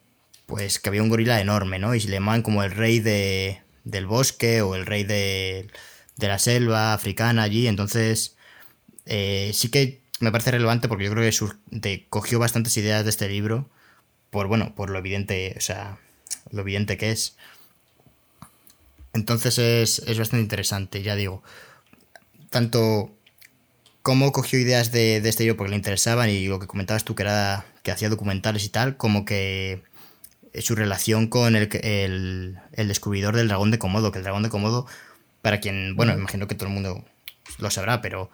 [0.46, 1.94] pues que había un gorila enorme, ¿no?
[1.94, 5.68] Y le llamaban como el rey de, del bosque o el rey de,
[6.16, 7.66] de la selva africana allí.
[7.66, 8.36] Entonces,
[9.06, 11.30] eh, sí que me parece relevante porque yo creo
[11.82, 13.68] que cogió bastantes ideas de este libro
[14.30, 15.98] por, bueno, por lo evidente, o sea,
[16.50, 17.36] lo evidente que es.
[19.12, 21.42] Entonces es, es bastante interesante, ya digo.
[22.50, 23.16] Tanto
[24.06, 27.24] cómo cogió ideas de, este libro porque le interesaban y lo que comentabas tú que
[27.24, 29.82] era que hacía documentales y tal, como que
[30.60, 34.86] su relación con el, el, descubridor del dragón de Komodo, que el dragón de Komodo,
[35.42, 37.04] para quien, bueno, imagino que todo el mundo
[37.58, 38.30] lo sabrá, pero,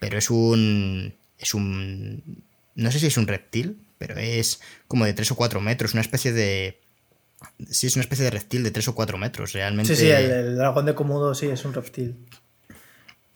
[0.00, 2.42] pero es un, es un,
[2.74, 6.02] no sé si es un reptil, pero es como de 3 o 4 metros, una
[6.02, 6.80] especie de...
[7.70, 9.94] Sí, es una especie de reptil de 3 o 4 metros, realmente.
[9.94, 12.16] Sí, sí, el dragón de Komodo sí es un reptil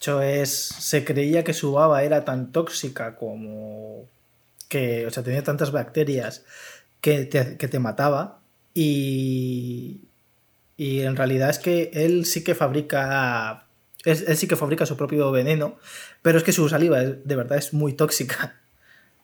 [0.00, 4.08] hecho, es, se creía que su baba era tan tóxica como
[4.68, 6.44] que, o sea, tenía tantas bacterias
[7.00, 8.40] que te, que te mataba
[8.74, 10.08] y,
[10.76, 13.66] y en realidad es que él sí que fabrica,
[14.04, 15.78] él, sí que fabrica su propio veneno,
[16.22, 18.56] pero es que su saliva de verdad es muy tóxica.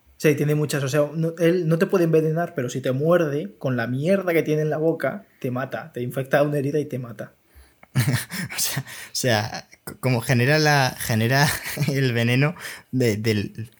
[0.08, 1.10] O sea, tiene muchas, o sea,
[1.40, 4.70] él no te puede envenenar, pero si te muerde, con la mierda que tiene en
[4.70, 7.34] la boca, te mata, te infecta una herida y te mata.
[7.96, 9.68] o, sea,
[10.00, 11.46] como genera la genera
[11.88, 12.54] el veneno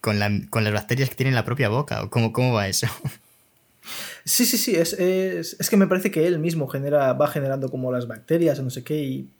[0.03, 2.87] con, las bacterias que tiene en la propia boca, o cómo, cómo va eso.
[4.27, 4.95] Sí, sí, sí, es,
[5.71, 8.83] que me parece que él mismo genera, va generando como las bacterias o no sé
[8.83, 9.31] qué, y,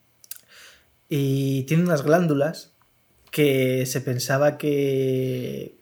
[1.09, 2.73] y tiene unas glándulas
[3.31, 5.77] que se pensaba que...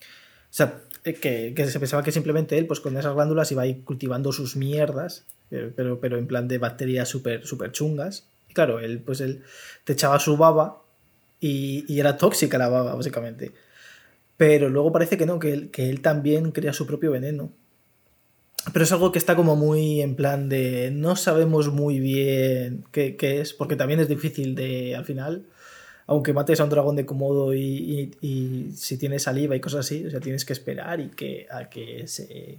[0.00, 3.66] O sea, que, que, se pensaba que simplemente él, pues con esas glándulas iba a
[3.66, 8.28] ir cultivando sus mierdas eh, pero, pero en plan de bacterias súper super chungas.
[8.52, 9.42] Claro, él, pues él
[9.84, 10.82] te echaba su baba
[11.40, 13.52] y, y, era tóxica la baba, básicamente.
[14.36, 17.52] Pero luego parece que no, que él, que él también crea su propio veneno.
[18.72, 23.16] Pero es algo que está como muy en plan de no sabemos muy bien qué,
[23.16, 25.46] qué es, porque también es difícil de, al final,
[26.06, 29.86] aunque mates a un dragón de Komodo y, y, y, si tienes saliva y cosas
[29.86, 32.58] así, o sea, tienes que esperar y que, a que se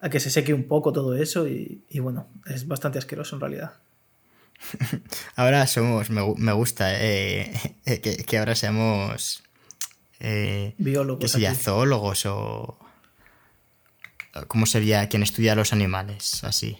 [0.00, 3.72] a que se seque un poco todo eso y, bueno, es bastante asqueroso en realidad.
[5.36, 7.52] Ahora somos, me, gusta eh,
[7.86, 9.42] eh, que, ahora seamos
[10.18, 11.34] eh, biólogos.
[11.34, 12.78] Que zoólogos o...
[14.48, 16.44] ¿Cómo sería quien estudia los animales?
[16.44, 16.78] Así.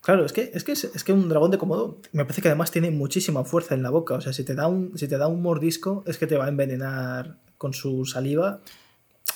[0.00, 2.70] Claro, es que, es que, es que un dragón de Komodo me parece que además
[2.70, 4.14] tiene muchísima fuerza en la boca.
[4.14, 6.46] O sea, si te da un, si te da un mordisco, es que te va
[6.46, 8.60] a envenenar con su saliva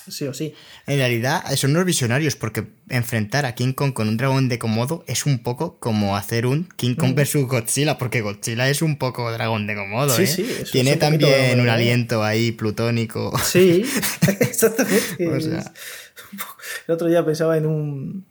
[0.07, 0.53] sí o sí.
[0.87, 5.03] En realidad son unos visionarios porque enfrentar a King Kong con un dragón de Komodo
[5.07, 7.15] es un poco como hacer un King Kong mm.
[7.15, 10.15] versus Godzilla, porque Godzilla es un poco dragón de Komodo.
[10.15, 10.27] Sí, ¿eh?
[10.27, 13.37] sí, Tiene también un aliento ahí plutónico.
[13.43, 13.83] Sí,
[14.39, 15.15] exactamente.
[16.87, 18.25] El otro día pensaba en un...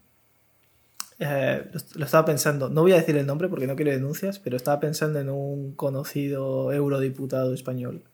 [1.19, 1.63] Eh,
[1.97, 4.81] lo estaba pensando, no voy a decir el nombre porque no quiero denuncias, pero estaba
[4.81, 8.05] pensando en un conocido eurodiputado español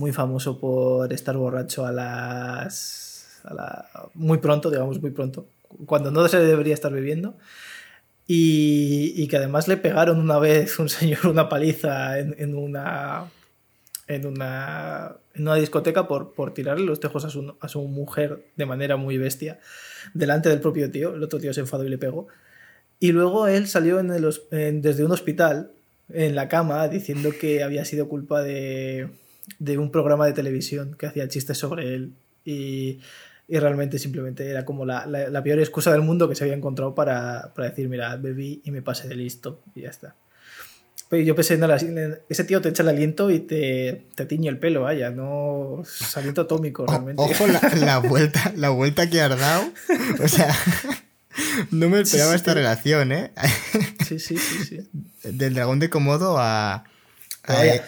[0.00, 3.42] muy famoso por estar borracho a las...
[4.14, 5.46] muy pronto, digamos, muy pronto,
[5.84, 7.36] cuando no se debería estar bebiendo.
[8.26, 13.24] Y, que además le pegaron una vez un señor una paliza en, una
[14.06, 18.44] en una, en una discoteca por, por tirarle los tejos a su, a su mujer
[18.56, 19.58] de manera muy bestia
[20.14, 21.14] delante del propio tío.
[21.14, 22.28] El otro tío se enfadó y le pegó.
[23.00, 25.72] Y luego él salió en el, desde un hospital
[26.12, 29.08] en la cama diciendo que había sido culpa de,
[29.58, 32.12] de un programa de televisión que hacía chistes sobre él
[32.44, 33.00] y,
[33.48, 36.94] y realmente simplemente era como la, la, peor excusa del mundo que se había encontrado
[36.94, 40.14] para, para, decir, mira, bebí y me pasé de listo y ya está.
[41.08, 41.66] Pero yo pensé, no,
[42.28, 46.16] ese tío te echa el aliento y te, te tiñe el pelo, vaya, no es
[46.16, 47.20] aliento atómico realmente.
[47.20, 49.64] ojo la, la, vuelta, la vuelta que has dado.
[50.22, 50.54] O sea,
[51.72, 53.32] no me esperaba esta relación, ¿eh?
[54.06, 54.88] Sí, sí, sí, sí.
[55.28, 56.84] Del dragón de Komodo a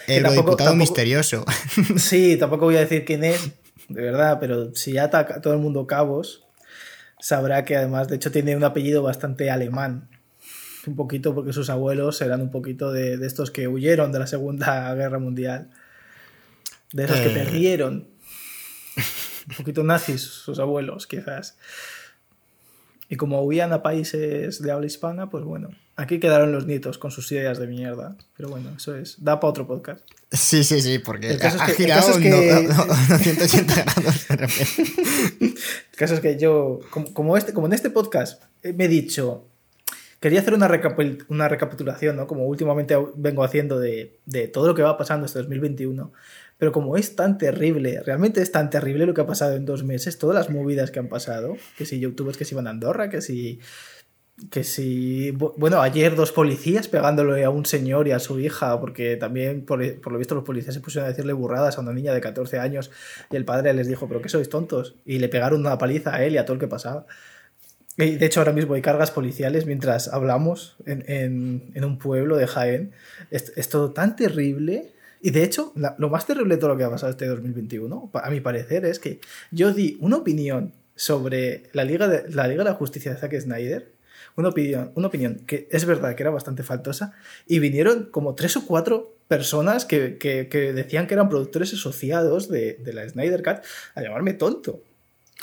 [0.07, 1.45] el diputado misterioso.
[1.97, 3.51] Sí, tampoco voy a decir quién es,
[3.87, 6.43] de verdad, pero si ata todo el mundo cabos,
[7.19, 10.09] sabrá que además, de hecho, tiene un apellido bastante alemán.
[10.85, 14.27] un poquito porque sus abuelos eran un poquito de, de estos que huyeron de la
[14.27, 15.69] Segunda Guerra Mundial.
[16.91, 17.33] De esos que Eh.
[17.33, 18.07] perdieron.
[19.49, 21.57] Un poquito nazis sus abuelos, quizás.
[23.13, 27.11] Y como huían a países de habla hispana, pues bueno, aquí quedaron los nietos con
[27.11, 28.15] sus ideas de mierda.
[28.35, 29.23] Pero bueno, eso es.
[29.23, 30.03] Da para otro podcast.
[30.31, 32.85] Sí, sí, sí, porque El caso es ha que- el caso es que- no- no-
[33.09, 34.83] no 180 grados de repente.
[35.91, 38.87] El caso es que yo, como, como este, como en este podcast eh, me he
[38.87, 39.47] dicho,
[40.19, 40.67] quería hacer una,
[41.27, 42.25] una recapitulación, ¿no?
[42.25, 46.11] Como últimamente vengo haciendo de, de todo lo que va pasando este 2021.
[46.63, 49.83] Pero como es tan terrible, realmente es tan terrible lo que ha pasado en dos
[49.83, 53.09] meses, todas las movidas que han pasado, que si youtubers que se iban a Andorra,
[53.09, 53.59] que si...
[54.49, 58.79] Que si, bu- bueno, ayer dos policías pegándole a un señor y a su hija,
[58.79, 61.93] porque también, por, por lo visto, los policías se pusieron a decirle burradas a una
[61.93, 62.89] niña de 14 años
[63.29, 64.95] y el padre les dijo, pero que sois tontos.
[65.05, 67.05] Y le pegaron una paliza a él y a todo el que pasaba.
[67.97, 72.37] Y de hecho, ahora mismo hay cargas policiales mientras hablamos en, en- en un pueblo
[72.37, 72.91] de Jaén.
[73.29, 74.93] Es, es todo tan terrible.
[75.23, 78.09] Y de hecho, la- lo más terrible de todo lo que ha pasado este 2021,
[78.11, 79.19] pa- a mi parecer, es que
[79.51, 83.39] yo di una opinión sobre la Liga de la, Liga de la Justicia de Zack
[83.39, 83.91] Snyder.
[84.35, 87.13] Una opinión, una opinión que es verdad que era bastante faltosa.
[87.47, 92.49] Y vinieron como tres o cuatro personas que, que- que decían que eran productores asociados
[92.49, 93.63] de, de la Snyder Cut
[93.95, 94.81] a llamarme tonto.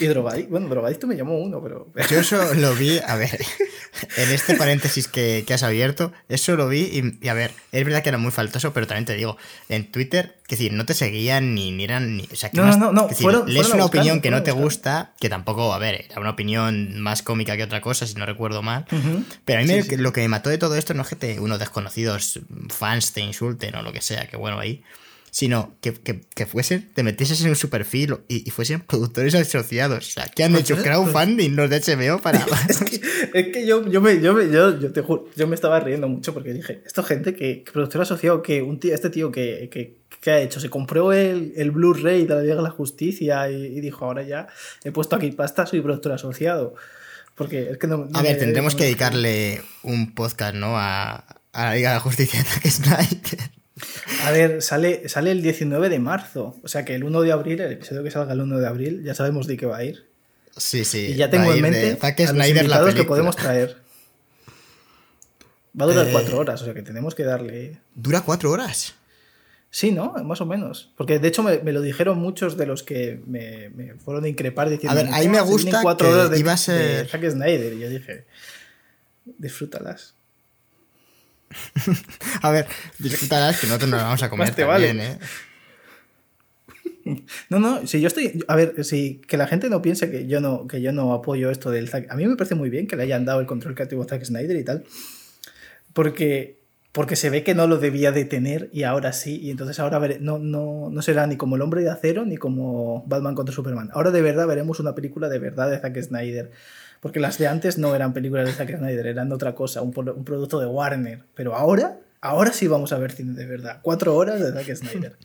[0.00, 1.88] Y drogadicto, bueno, drogadicto me llamó uno, pero...
[2.10, 3.38] Yo eso lo vi, a ver,
[4.16, 7.84] en este paréntesis que, que has abierto, eso lo vi y, y, a ver, es
[7.84, 9.36] verdad que era muy faltoso, pero también te digo,
[9.68, 12.28] en Twitter, que decir, no te seguían ni, ni eran ni...
[12.32, 14.30] O sea, que No, más- no, no, que decir, fueron- lees fueron una opinión que
[14.30, 18.06] no te gusta, que tampoco, a ver, era una opinión más cómica que otra cosa,
[18.06, 19.24] si no recuerdo mal, Ujú.
[19.44, 19.96] pero a mí Sí, me- sí.
[19.96, 23.20] lo que me mató de todo esto no es que te, unos desconocidos fans te
[23.20, 24.82] insulten o lo que sea, que bueno, ahí,
[25.30, 30.08] sino que, que, que fuesen, te metieses en su perfil y, y fuesen productores asociados.
[30.08, 32.40] O sea, que han hecho Productores- crowdfunding los de HBO para...
[32.68, 33.00] Es que,
[33.38, 36.08] es que yo, yo, me, yo, me, yo, yo te juro, yo me estaba riendo
[36.08, 39.68] mucho porque dije, esto gente que, que productor asociado, que un tío, este tío que,
[39.72, 43.50] que, que ha hecho, se compró el, el Blu-ray de la Liga de la Justicia
[43.50, 44.48] y, y dijo, ahora ya
[44.84, 46.74] he puesto aquí pasta, soy productor asociado.
[47.36, 47.98] Porque es que no...
[47.98, 50.76] no A ver, me- tendremos no que dedicarle un podcast, ¿no?
[50.76, 51.14] A,
[51.52, 53.50] a la Liga de la Justicia de Zack Snyder.
[54.24, 57.60] A ver, sale, sale el 19 de marzo, o sea que el 1 de abril,
[57.60, 60.06] el episodio que salga el 1 de abril, ya sabemos de qué va a ir.
[60.56, 61.06] Sí, sí.
[61.12, 63.76] Y ya tengo en de mente a los invitados que podemos traer.
[65.80, 66.12] Va a durar Eh.
[66.12, 67.78] cuatro horas, o sea que tenemos que darle...
[67.94, 68.94] Dura cuatro horas.
[69.70, 70.12] Sí, ¿no?
[70.24, 70.90] Más o menos.
[70.96, 74.28] Porque de hecho me, me lo dijeron muchos de los que me, me fueron a
[74.28, 74.98] increpar diciendo...
[74.98, 77.72] A ver, ahí me gusta que iba a ser- de Zack Snyder.
[77.74, 78.24] Y yo dije,
[79.38, 80.14] disfrútalas.
[82.42, 82.66] A ver,
[82.98, 84.88] disfrutarás que nosotros nos la vamos a comer Más te vale.
[84.88, 85.18] también, ¿eh?
[87.48, 88.44] No, no, si yo estoy...
[88.46, 91.50] A ver, si que la gente no piense que yo no, que yo no apoyo
[91.50, 92.10] esto del Zack...
[92.10, 94.24] A mí me parece muy bien que le hayan dado el control creativo a Zack
[94.24, 94.84] Snyder y tal.
[95.92, 96.58] Porque,
[96.92, 99.38] porque se ve que no lo debía de tener y ahora sí.
[99.40, 102.36] Y entonces ahora vere- no, no, no será ni como el hombre de acero ni
[102.36, 103.90] como Batman contra Superman.
[103.92, 106.52] Ahora de verdad veremos una película de verdad de Zack Snyder.
[107.00, 110.14] Porque las de antes no eran películas de Zack Snyder, eran otra cosa, un, pro-
[110.14, 111.24] un producto de Warner.
[111.34, 113.80] Pero ahora, ahora sí vamos a ver cine de verdad.
[113.82, 115.16] Cuatro horas de Zack Snyder.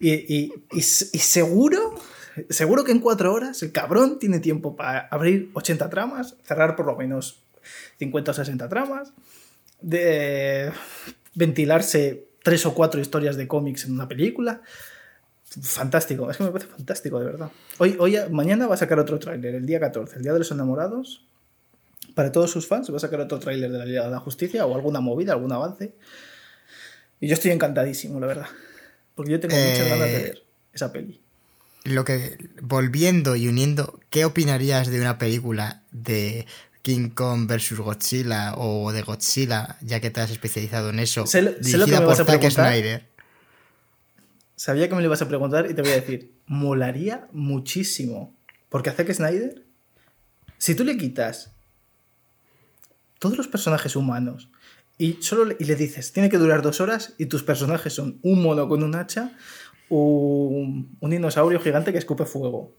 [0.00, 1.94] Y, y- y y seguro,
[2.50, 6.86] seguro que en cuatro horas el cabrón tiene tiempo para abrir 80 tramas, cerrar por
[6.86, 7.42] lo menos
[7.98, 9.12] 50 o 60 tramas,
[9.80, 10.72] de
[11.34, 14.62] ventilarse tres o cuatro historias de cómics en una película.
[15.62, 17.50] Fantástico, es que me parece fantástico, de verdad.
[17.78, 20.50] Hoy, hoy, mañana va a sacar otro tráiler, el día 14, el día de los
[20.50, 21.24] enamorados.
[22.14, 24.66] Para todos sus fans va a sacar otro tráiler de la Liga de la Justicia
[24.66, 25.94] o alguna movida, algún avance.
[27.20, 28.46] Y yo estoy encantadísimo, la verdad.
[29.14, 31.20] Porque yo tengo muchas Eh, ganas de ver esa peli.
[31.84, 36.46] Lo que, volviendo y uniendo, ¿qué opinarías de una película de
[36.82, 41.42] King Kong versus Godzilla o de Godzilla, ya que te has especializado en eso, Sé
[41.42, 42.50] lo- sé lo que dirigida me por vas a Zack.
[42.50, 43.06] Snyder?
[44.56, 48.34] Sabía que me lo ibas a preguntar y te voy a decir, molaría muchísimo.
[48.70, 49.66] Porque a Zack Snyder,
[50.56, 51.54] si tú le quitas
[53.18, 54.50] todos los personajes humanos
[54.96, 58.18] y solo le, y le dices, tiene que durar dos horas y tus personajes son
[58.22, 59.36] un mono con un hacha,
[59.90, 62.74] un, un dinosaurio gigante que escupe fuego.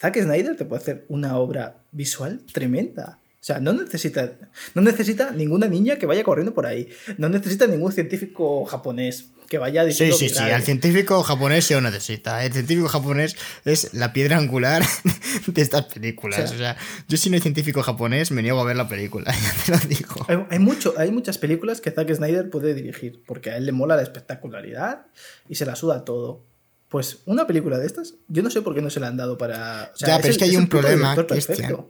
[0.00, 3.18] Zack Snyder te puede hacer una obra visual tremenda.
[3.40, 4.36] O sea, no necesita,
[4.74, 6.88] no necesita ninguna niña que vaya corriendo por ahí.
[7.16, 10.54] No necesita ningún científico japonés que vaya Sí, diciendo sí, sí, virales.
[10.56, 12.44] al científico japonés se lo necesita.
[12.44, 14.84] El científico japonés es la piedra angular
[15.46, 16.38] de estas películas.
[16.40, 16.76] O O sea- sea,
[17.08, 19.32] yo si no hay científico japonés me niego a ver la película,
[19.66, 20.26] ya te lo digo.
[20.28, 23.72] Hay, hay mucho, hay muchas películas que Zack Snyder puede dirigir, porque a él le
[23.72, 25.06] mola la espectacularidad
[25.48, 26.44] y se la suda todo.
[26.88, 29.36] Pues una película de estas, yo no sé por qué no se la han dado
[29.36, 29.90] para.
[29.94, 31.86] o sea, Ya, pero es el- que hay el un problema, Cristian.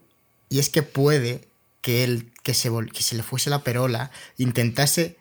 [0.49, 1.43] Y es que puede
[1.83, 5.18] que él, que se, que se le fuese la perola, intentase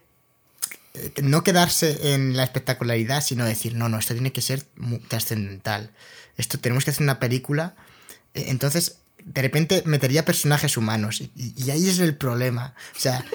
[1.21, 4.63] no quedarse en la espectacularidad, sino decir, no, no, esto tiene que ser
[5.07, 5.91] trascendental.
[6.37, 7.75] Esto tenemos que hacer una película.
[8.33, 11.21] Eh, entonces, de repente metería personajes humanos.
[11.35, 12.73] Y, ahí es el problema.
[12.95, 13.25] O sea,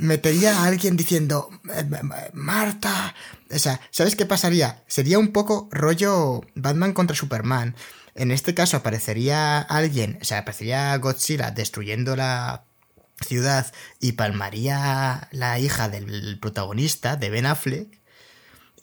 [0.00, 1.84] metería a alguien diciendo, eh,
[2.32, 3.14] Marta.
[3.50, 4.82] O sea, ¿sabes qué pasaría?
[4.86, 7.74] Sería un poco rollo Batman contra Superman.
[8.14, 12.64] En este caso aparecería alguien, o sea, aparecería Godzilla destruyendo la
[13.20, 18.00] ciudad y palmaría la hija del protagonista, de Ben Affleck,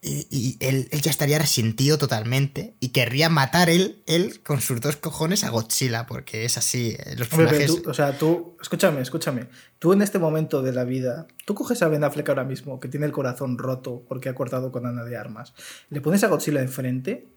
[0.02, 5.44] y, él, ya estaría resentido totalmente y querría matar él, él con sus dos cojones
[5.44, 6.96] a Godzilla, porque es así.
[7.00, 7.82] Eh, los personajes...
[7.86, 9.48] o sea, tú, escúchame, escúchame.
[9.80, 12.88] Tú en este momento de la vida, tú coges a Ben Affleck ahora mismo, que
[12.88, 15.54] tiene el corazón roto porque ha cortado con Ana de Armas,
[15.90, 17.28] le pones a Godzilla enfrente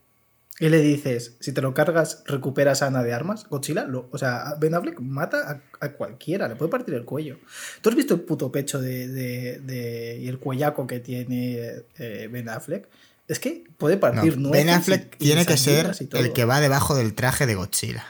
[0.60, 3.48] y le dices, si te lo cargas, recuperas a Ana de armas.
[3.48, 7.38] Godzilla, o sea, Ben Affleck mata a, cualquiera, le puede partir el cuello.
[7.80, 12.86] ¿Tú has visto el puto pecho de, y el cuellaco que tiene eh, Ben Affleck?
[13.26, 17.14] Es que puede partir no, Ben Affleck tiene que ser el que va debajo del
[17.14, 18.04] traje de Godzilla.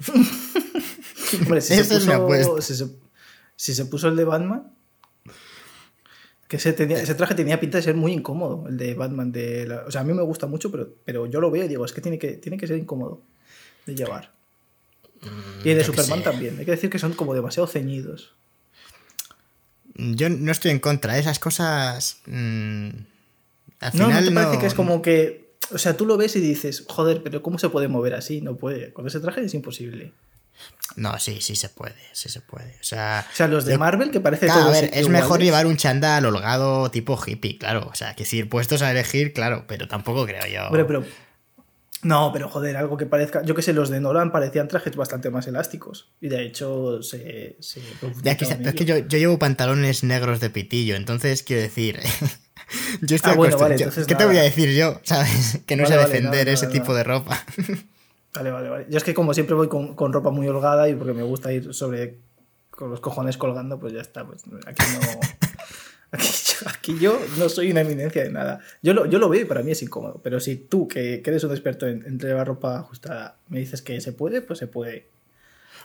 [1.42, 2.88] Hombre, si, se puso,
[3.56, 4.72] si se puso el de Batman,
[6.48, 9.32] que ese, traje tenía pinta de ser muy incómodo, el de Batman.
[9.32, 11.84] De o sea, a mí me gusta mucho, pero, pero yo lo veo y digo,
[11.84, 13.22] es que tiene que, tiene que ser incómodo
[13.86, 14.30] de llevar.
[15.22, 16.58] Mm, y el de Superman también.
[16.58, 18.34] Hay que decir que son como demasiado ceñidos.
[19.94, 21.18] Yo no estoy en contra.
[21.18, 22.18] Esas cosas.
[22.26, 22.88] Mm,
[23.80, 25.44] al no, final no te parece que es como que.
[25.72, 28.42] O sea, tú lo ves y dices, joder, pero ¿cómo se puede mover así?
[28.42, 28.92] No puede.
[28.92, 30.12] Con ese traje es imposible.
[30.96, 32.76] No, sí, sí se puede, sí se puede.
[32.80, 34.68] O sea, o sea los de Marvel que parece todo.
[34.68, 37.88] A ver, es mejor llevar un chándal holgado tipo hippie, claro.
[37.90, 40.70] O sea, que si puestos a elegir, claro, pero tampoco creo yo.
[40.86, 41.04] pero.
[42.02, 43.42] No, pero joder, algo que parezca.
[43.42, 46.10] Yo que sé, los de Nolan parecían trajes bastante más elásticos.
[46.20, 47.56] Y de hecho se.
[48.22, 51.98] ya que, es que yo, llevo pantalones negros de pitillo, entonces quiero decir.
[53.00, 53.56] yo estoy ah, bueno,
[54.06, 55.00] ¿Qué te voy a decir yo?
[55.04, 55.60] ¿Sabes?
[55.66, 57.42] Que no sé defender ese tipo de ropa.
[58.34, 58.86] Vale, vale, vale.
[58.90, 61.72] Yo es que como siempre voy con, ropa muy holgada y porque me gusta ir
[61.72, 62.18] sobre
[62.70, 64.26] con los cojones colgando, pues ya está.
[64.26, 65.20] Pues aquí no.
[66.66, 68.60] Aquí yo, no soy una eminencia de nada.
[68.82, 70.20] Yo lo, yo lo veo y para mí es incómodo.
[70.22, 74.00] Pero si tú, que, eres un experto en, en, llevar ropa ajustada, me dices que
[74.00, 75.08] se puede, pues se puede.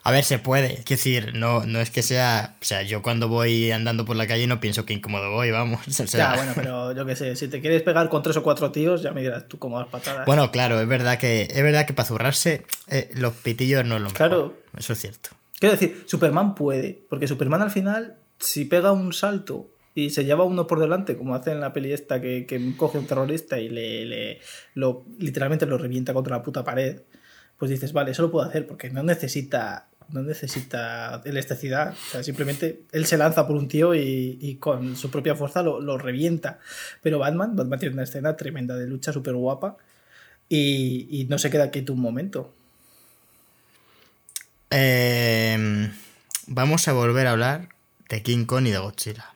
[0.04, 0.80] A ver, se puede.
[0.80, 2.56] Es decir, no, no es que sea.
[2.62, 5.82] O sea, yo cuando voy andando por la calle no pienso que incómodo voy, vamos.
[6.10, 9.02] Ya, bueno, pero yo qué sé, si te quieres pegar con tres o cuatro tíos,
[9.02, 10.26] ya me dirás tú cómo vas patadas.
[10.26, 14.02] Bueno, claro, es verdad que, es verdad que para zurrarse eh, los pitillos no es
[14.02, 14.18] lo mejor.
[14.18, 14.58] Claro.
[14.78, 15.30] Eso es cierto.
[15.60, 20.46] Quiero decir, Superman puede, porque Superman al final, si pega un salto y se lleva
[20.46, 23.70] uno por delante, como hace en la peli esta que, que coge un terrorista y
[23.70, 24.40] le, le
[24.74, 27.02] lo, literalmente lo revienta contra la puta pared,
[27.60, 31.94] pues dices, vale, eso lo puedo hacer porque no necesita no necesita elasticidad.
[31.94, 35.98] O sea, simplemente él se lanza por un tío y, con su propia fuerza lo,
[35.98, 36.60] revienta.
[37.02, 39.78] Pero Batman, Batman tiene una escena tremenda de lucha súper guapa
[40.48, 42.54] y, no se queda quieto un momento.
[44.72, 45.92] Em,
[46.48, 47.70] vamos a volver a hablar
[48.10, 49.34] de King Kong y de Godzilla.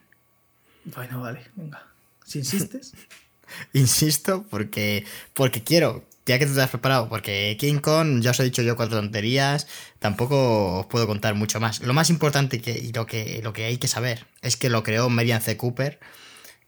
[0.86, 1.84] Bueno, vale, venga.
[2.26, 2.94] Si insistes.
[3.74, 8.40] Insisto porque, porque quiero ya que tú te has preparado, porque King Kong, ya os
[8.40, 9.68] he dicho yo cuatro tonterías,
[10.00, 11.82] tampoco os puedo contar mucho más.
[11.82, 14.84] Lo más importante que, y lo que, lo que hay que saber es que lo
[14.84, 15.58] creó Marian C.
[15.58, 16.00] Cooper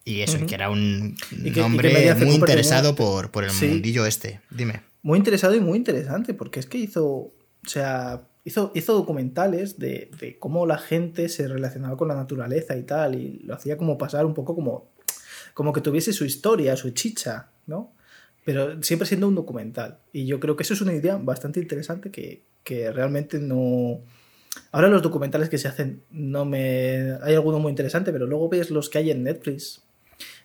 [0.04, 1.16] y eso, que era un
[1.64, 4.40] hombre muy interesado por, por, el mundillo este.
[4.52, 4.84] Dime.
[5.02, 10.12] Muy interesado y muy interesante, porque es que hizo, o sea, hizo, hizo documentales de,
[10.20, 13.98] de cómo la gente se relacionaba con la naturaleza y tal, y lo hacía como
[13.98, 14.92] pasar un poco como,
[15.56, 17.95] como que tuviese su historia, su chicha, ¿no?
[18.46, 19.98] Pero siempre siendo un documental.
[20.14, 24.00] Y yo creo que eso es una idea bastante interesante que, que realmente no...
[24.72, 27.18] Ahora los documentales que se hacen no me...
[27.24, 29.82] Hay alguno muy interesante, pero luego ves los que hay en Netflix.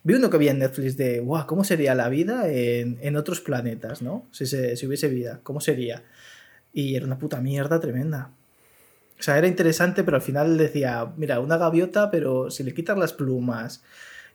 [0.03, 3.39] Vi uno que había en Netflix de, wow, ¿cómo sería la vida en, en otros
[3.39, 4.27] planetas, no?
[4.31, 6.03] Si, se, si hubiese vida, ¿cómo sería?
[6.73, 8.31] Y era una puta mierda tremenda.
[9.19, 12.97] O sea, era interesante, pero al final decía, mira, una gaviota, pero si le quitas
[12.97, 13.83] las plumas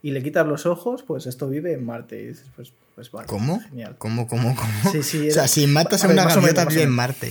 [0.01, 2.23] y le quitas los ojos, pues esto vive en Marte.
[2.23, 3.63] Y dices, pues pues ¿Cómo?
[3.99, 4.91] ¿Cómo, cómo, cómo?
[4.91, 7.31] Sí, sí, o sea, si matas a, una gaviota vive en Marte.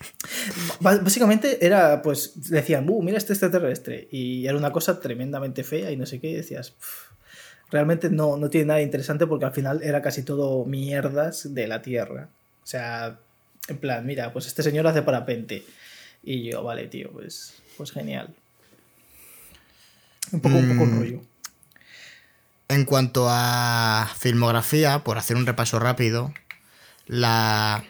[0.80, 4.08] Básicamente era, pues, decían, uh, mira este extraterrestre.
[4.10, 6.30] Y era una cosa tremendamente fea y no sé qué.
[6.30, 6.72] Y decías,
[7.70, 11.82] realmente no, no tiene nada interesante porque al final era casi todo mierdas de la
[11.82, 12.30] Tierra.
[12.62, 13.20] O sea,
[13.68, 15.62] en plan, mira, pues este señor hace parapente.
[16.22, 18.34] Y yo, vale, tío, pues, pues genial.
[20.32, 21.20] Un poco, un poco mm, rollo.
[22.70, 26.32] En cuanto a filmografía, por hacer un repaso rápido,
[27.06, 27.82] la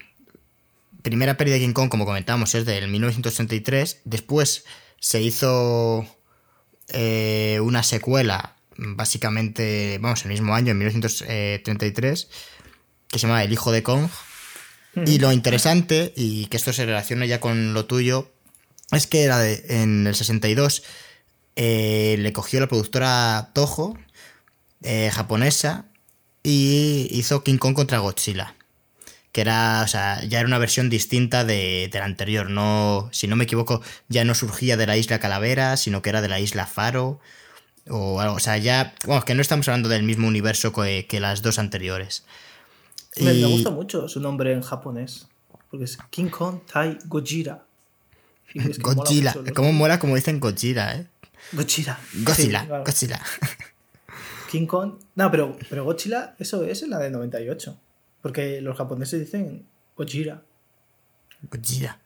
[1.02, 4.00] primera peli de King Kong, como comentamos, es del 1963.
[4.04, 4.64] Después
[4.98, 6.06] se hizo
[6.88, 12.28] eh, una secuela, básicamente, vamos, el mismo año, en 1933,
[13.08, 14.08] que se llama El Hijo de Kong.
[15.04, 18.32] Y lo interesante, y que esto se relaciona ya con lo tuyo,
[18.92, 20.84] es que era de, en el 62
[21.56, 23.98] eh, le cogió la productora Toho,
[24.82, 25.86] eh, japonesa,
[26.42, 28.54] y hizo King Kong contra Godzilla.
[29.32, 32.50] Que era, o sea, ya era una versión distinta de, de, la anterior.
[32.50, 36.20] No, si no me equivoco, ya no surgía de la isla Calavera, sino que era
[36.20, 37.20] de la isla Faro.
[37.88, 38.34] O algo.
[38.34, 38.94] O sea, ya.
[39.06, 42.24] Bueno, que no estamos hablando del mismo universo que, que las dos anteriores.
[43.20, 43.42] Me, y...
[43.42, 45.28] me, gusta mucho su nombre en japonés.
[45.70, 47.64] Porque es King Kong Tai Gojira.
[48.54, 49.34] Es que Godzilla.
[49.36, 51.06] Mola ¿Cómo mola como dicen Gojira, eh?
[51.52, 52.00] Godzilla.
[52.14, 52.60] Godzilla.
[52.60, 52.84] Sí, claro.
[52.84, 53.22] Godzilla.
[54.50, 54.94] King Kong.
[55.14, 57.78] No, pero, pero Godzilla, eso es en la de 98.
[58.20, 60.42] Porque los japoneses dicen Gojira.
[61.42, 62.00] Gojira.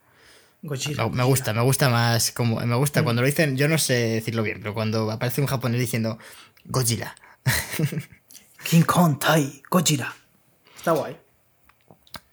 [0.61, 1.09] Gojira.
[1.09, 2.31] Me gusta, me gusta más.
[2.31, 5.47] Como, me gusta cuando lo dicen, yo no sé decirlo bien, pero cuando aparece un
[5.47, 6.19] japonés diciendo
[6.65, 7.15] Godzilla.
[8.69, 10.13] King Kong, Tai, Gojira.
[10.77, 11.17] Está guay.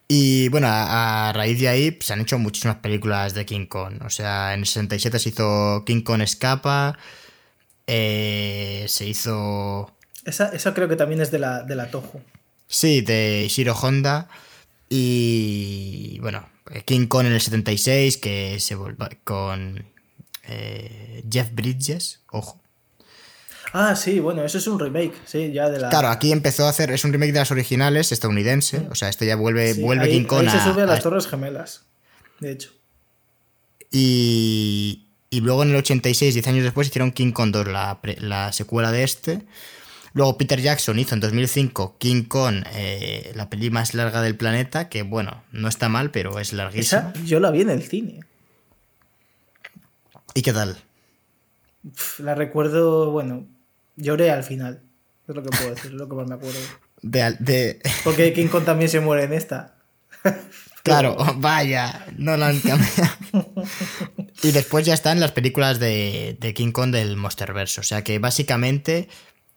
[0.09, 3.65] Y bueno, a, a, raíz de ahí pues, se han hecho muchísimas películas de King
[3.65, 4.03] Kong.
[4.05, 6.99] O sea, en el 67 se hizo King Kong Escapa.
[7.87, 9.93] Eh, se hizo.
[10.25, 12.21] Esa, esa, creo que también es de la, de la Toho.
[12.69, 14.29] Sí, de Shiro Honda.
[14.89, 16.49] Y bueno,
[16.85, 19.85] King Kong en el 76, que se volvió con
[20.45, 22.61] eh, Jeff Bridges, ojo.
[23.73, 25.89] Ah, sí, bueno, eso es un remake, sí, ya de la...
[25.89, 29.25] Claro, aquí empezó a hacer, es un remake de las originales, estadounidense, o sea, esto
[29.25, 31.87] ya vuelve, sí, vuelve ahí, King Kong ahí se sube a, a las Torres Gemelas,
[32.41, 32.73] de hecho.
[33.91, 38.53] Y, y luego en el 86, 10 años después, hicieron King Kong 2, la, la
[38.53, 39.43] secuela de este.
[40.15, 44.89] Luego Peter Jackson hizo en 2005 King Kong, eh, la peli más larga del planeta,
[44.89, 47.13] que bueno, no está mal, pero es larguísima.
[47.15, 48.21] Esa yo la vi en el cine.
[50.35, 50.77] ¿Y qué tal?
[52.19, 53.47] La recuerdo, bueno,
[53.97, 54.83] lloré al final.
[55.29, 56.59] Es lo que puedo decir, es lo que más me acuerdo.
[57.03, 57.81] De, de...
[58.05, 59.75] Porque King Kong también se muere en esta.
[60.85, 63.55] Claro, vaya, no lo han cambiado.
[64.43, 67.81] y después ya están las películas de, de King Kong del Monsterverse.
[67.81, 69.09] O sea que básicamente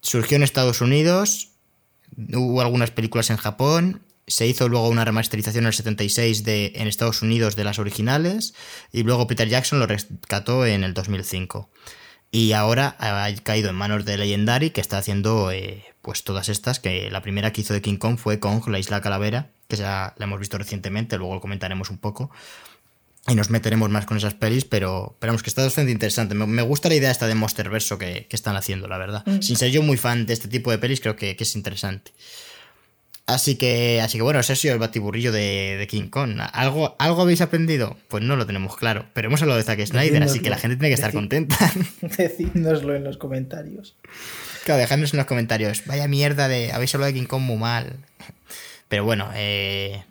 [0.06, 1.50] surgió en Estados Unidos,
[2.16, 6.88] hubo algunas películas en Japón, se hizo luego una remasterización en el 76 de, en
[6.88, 8.54] Estados Unidos de las originales
[8.92, 11.70] y luego Peter Jackson lo rescató en el 2005.
[12.30, 16.80] Y ahora ha caído en manos de Legendary que está haciendo eh, pues todas estas,
[16.80, 20.14] que la primera que hizo de King Kong fue Kong, la isla calavera, que ya
[20.16, 22.30] la hemos visto recientemente, luego lo comentaremos un poco.
[23.28, 26.34] Y nos meteremos más con esas pelis, pero esperamos que está bastante interesante.
[26.34, 29.24] Me, me, gusta la idea esta de Monsterverso que, que están haciendo, la verdad.
[29.26, 29.42] Mm.
[29.42, 32.12] Sin ser yo muy fan de este tipo de pelis, creo que, que, es interesante.
[33.26, 36.38] Así que, así que bueno, ese ha sido el batiburrillo de, de, King Kong.
[36.52, 37.96] ¿Algo, ¿Algo habéis aprendido?
[38.06, 39.06] Pues no lo tenemos claro.
[39.12, 41.56] Pero hemos hablado de Zack Snyder, Decídnoslo, así que la gente tiene que estar contenta.
[42.00, 43.96] Decídnoslo en los comentarios.
[44.64, 45.82] Claro, dejadnos en los comentarios.
[45.86, 46.70] Vaya mierda de.
[46.70, 47.96] Habéis hablado de King Kong muy mal.
[48.88, 50.04] Pero bueno, eh,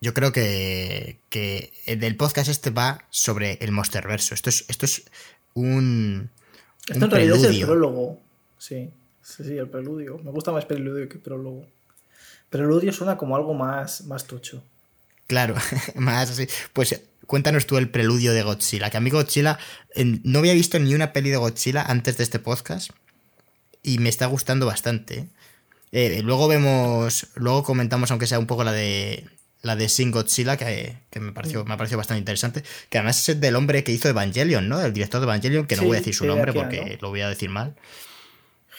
[0.00, 4.34] yo creo que, que del podcast este va sobre el Monsterverso.
[4.34, 5.04] Esto es, esto es
[5.54, 6.30] un.
[6.86, 7.50] Esto un en realidad preludio.
[7.50, 8.20] es el prólogo.
[8.58, 8.90] Sí,
[9.22, 10.18] sí, sí, el preludio.
[10.18, 11.66] Me gusta más preludio que prólogo.
[12.48, 14.62] Preludio suena como algo más, más tocho.
[15.26, 15.56] Claro,
[15.96, 16.46] más así.
[16.72, 18.90] Pues cuéntanos tú el preludio de Godzilla.
[18.90, 19.58] Que a mí Godzilla.
[19.96, 22.90] No había visto ni una peli de Godzilla antes de este podcast.
[23.82, 25.28] Y me está gustando bastante.
[25.90, 27.26] Eh, luego vemos.
[27.34, 29.28] Luego comentamos, aunque sea un poco la de
[29.62, 33.28] la de Shin Godzilla, que, que, me, pareció, me ha parecido bastante interesante, que además
[33.28, 34.80] es del hombre que hizo Evangelion, ¿no?
[34.80, 37.22] El director de Evangelion, que no sí, voy a decir su nombre porque lo voy
[37.22, 37.74] a decir mal.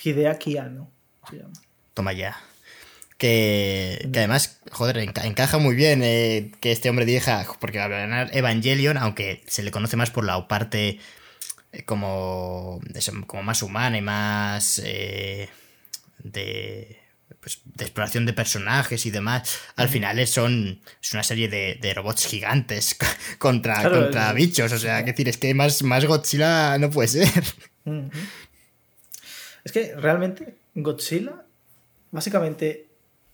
[0.03, 0.89] Hideaki Anno.
[1.93, 2.39] Toma ya.
[3.17, 7.80] Que, que, además, joder, enca encaja muy bien eh, que este hombre dirija, porque
[8.32, 10.99] Evangelion, aunque se le conoce más por la parte
[11.73, 12.80] eh, como,
[13.27, 15.49] como más humana y más eh,
[16.23, 16.97] de
[17.39, 21.93] pues, de exploración de personajes y demás, al final son es una serie de, de
[21.93, 22.97] robots gigantes
[23.38, 24.71] contra, claro, contra es, bichos.
[24.71, 27.43] O sea, es decir, es que más, más Godzilla no puede ser.
[29.63, 31.43] Es que realmente Godzilla,
[32.11, 32.88] básicamente,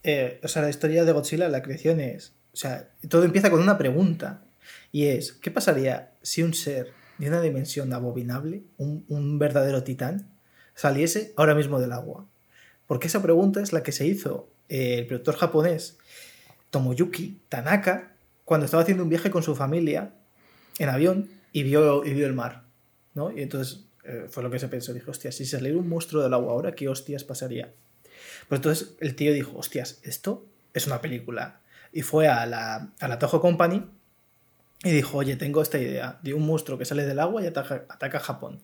[0.03, 3.61] eh, o sea, la historia de Godzilla, la creación es, o sea, todo empieza con
[3.61, 4.41] una pregunta.
[4.91, 10.29] Y es, ¿qué pasaría si un ser de una dimensión abominable, un, un verdadero titán,
[10.73, 12.25] saliese ahora mismo del agua?
[12.87, 15.97] Porque esa pregunta es la que se hizo eh, el productor japonés
[16.69, 18.13] Tomoyuki Tanaka
[18.43, 20.13] cuando estaba haciendo un viaje con su familia
[20.77, 22.63] en avión y vio, y vio el mar.
[23.13, 23.31] ¿no?
[23.31, 24.93] Y entonces eh, fue lo que se pensó.
[24.93, 27.73] Dijo, hostias, si saliera un monstruo del agua ahora, ¿qué hostias pasaría?
[28.47, 31.61] Pues entonces el tío dijo, hostias, esto es una película.
[31.91, 33.85] y fue a la, a la Toho Company
[34.83, 37.85] y dijo, oye, tengo esta idea de un monstruo que sale del agua y ataca,
[37.89, 38.61] ataca Japón.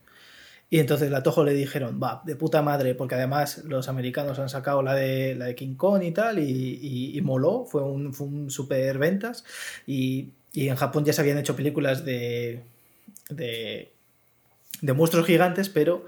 [0.74, 4.48] Y entonces la Toho le dijeron, va, de puta madre, porque además los americanos han
[4.48, 8.50] sacado la de, la de King Kong y tal, y, moló, fue un, fue un
[8.50, 9.44] super ventas.
[9.86, 12.64] Y, y, en Japón ya se habían hecho películas de,
[13.30, 13.92] de,
[14.82, 16.06] de monstruos gigantes, pero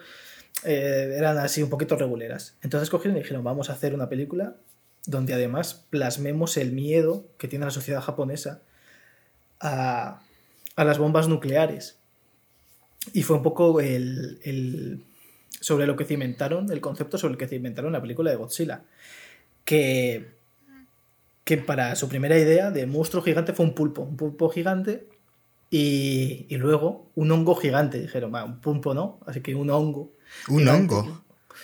[0.64, 2.56] eh, eran así un poquito reguleras.
[2.62, 4.56] Entonces cogieron y dijeron, vamos a hacer una película
[5.06, 8.62] donde además plasmemos el miedo que tiene la sociedad japonesa
[9.60, 10.22] a,
[10.78, 11.98] a las bombas nucleares.
[13.12, 15.04] Y fue un poco el, el,
[15.60, 18.84] sobre lo que cimentaron, el concepto sobre el que cimentaron la película de Godzilla.
[19.66, 20.32] Que,
[21.44, 25.08] que para su primera idea de monstruo gigante fue un pulpo, un pulpo gigante
[25.70, 28.00] y, y luego un hongo gigante.
[28.00, 30.12] Dijeron, un pulpo no, así que un hongo.
[30.48, 31.24] ¿Un hongo?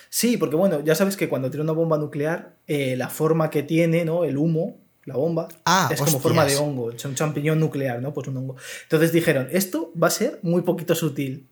[0.09, 3.63] Sí, porque bueno, ya sabes que cuando tiene una bomba nuclear, eh, la forma que
[3.63, 4.23] tiene, ¿no?
[4.23, 8.13] El humo, la bomba, ah, es como forma de hongo, es un champiñón nuclear, ¿no?
[8.13, 8.55] Pues un hongo.
[8.83, 11.47] Entonces dijeron, esto va a ser muy poquito sutil.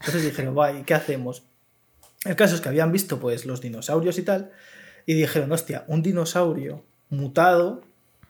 [0.00, 1.44] Entonces dijeron, ¿y qué hacemos?
[2.24, 4.50] El caso es que habían visto pues los dinosaurios y tal,
[5.06, 7.82] y dijeron, hostia, un dinosaurio mutado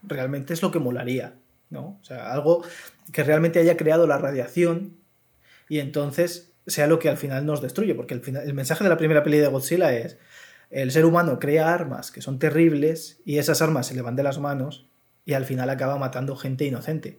[0.03, 1.35] realmente es lo que molaría,
[1.71, 1.99] ¿no?
[2.01, 2.63] O sea, algo
[3.13, 4.97] que realmente haya creado la radiación
[5.69, 8.91] y entonces sea lo que al final nos destruye, porque el, final, el mensaje de
[8.91, 10.19] la primera peli de Godzilla es,
[10.71, 14.23] el ser humano crea armas que son terribles y esas armas se le van de
[14.23, 14.87] las manos
[15.25, 17.19] y al final acaba matando gente inocente.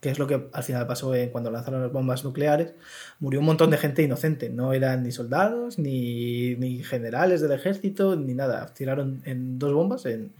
[0.00, 2.74] Que es lo que al final pasó cuando lanzaron las bombas nucleares.
[3.20, 4.50] Murió un montón de gente inocente.
[4.50, 8.66] No eran ni soldados, ni, ni generales del ejército, ni nada.
[8.74, 9.22] Tiraron
[9.58, 10.32] dos bombas en,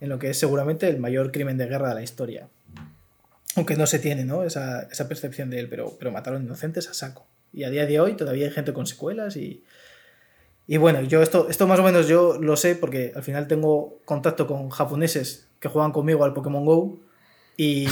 [0.00, 2.48] en, lo que es seguramente el mayor crimen de guerra de la historia.
[3.54, 4.42] Aunque no se tiene ¿no?
[4.42, 7.24] Esa, esa percepción de él, pero, pero mataron inocentes a saco.
[7.52, 9.62] Y a día de hoy todavía hay gente con secuelas y,
[10.66, 13.98] y bueno, yo esto, esto más o menos yo lo sé porque al final tengo
[14.04, 16.98] contacto con japoneses que juegan conmigo al Pokémon Go
[17.56, 17.86] y,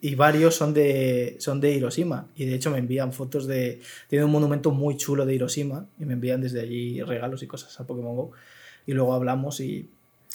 [0.00, 2.28] y, varios son de, son de Hiroshima.
[2.34, 3.80] Y de hecho me envían fotos de...
[4.08, 7.78] Tiene un monumento muy chulo de Hiroshima y me envían desde allí regalos y cosas
[7.78, 8.32] al Pokémon Go.
[8.86, 9.88] Y luego hablamos y,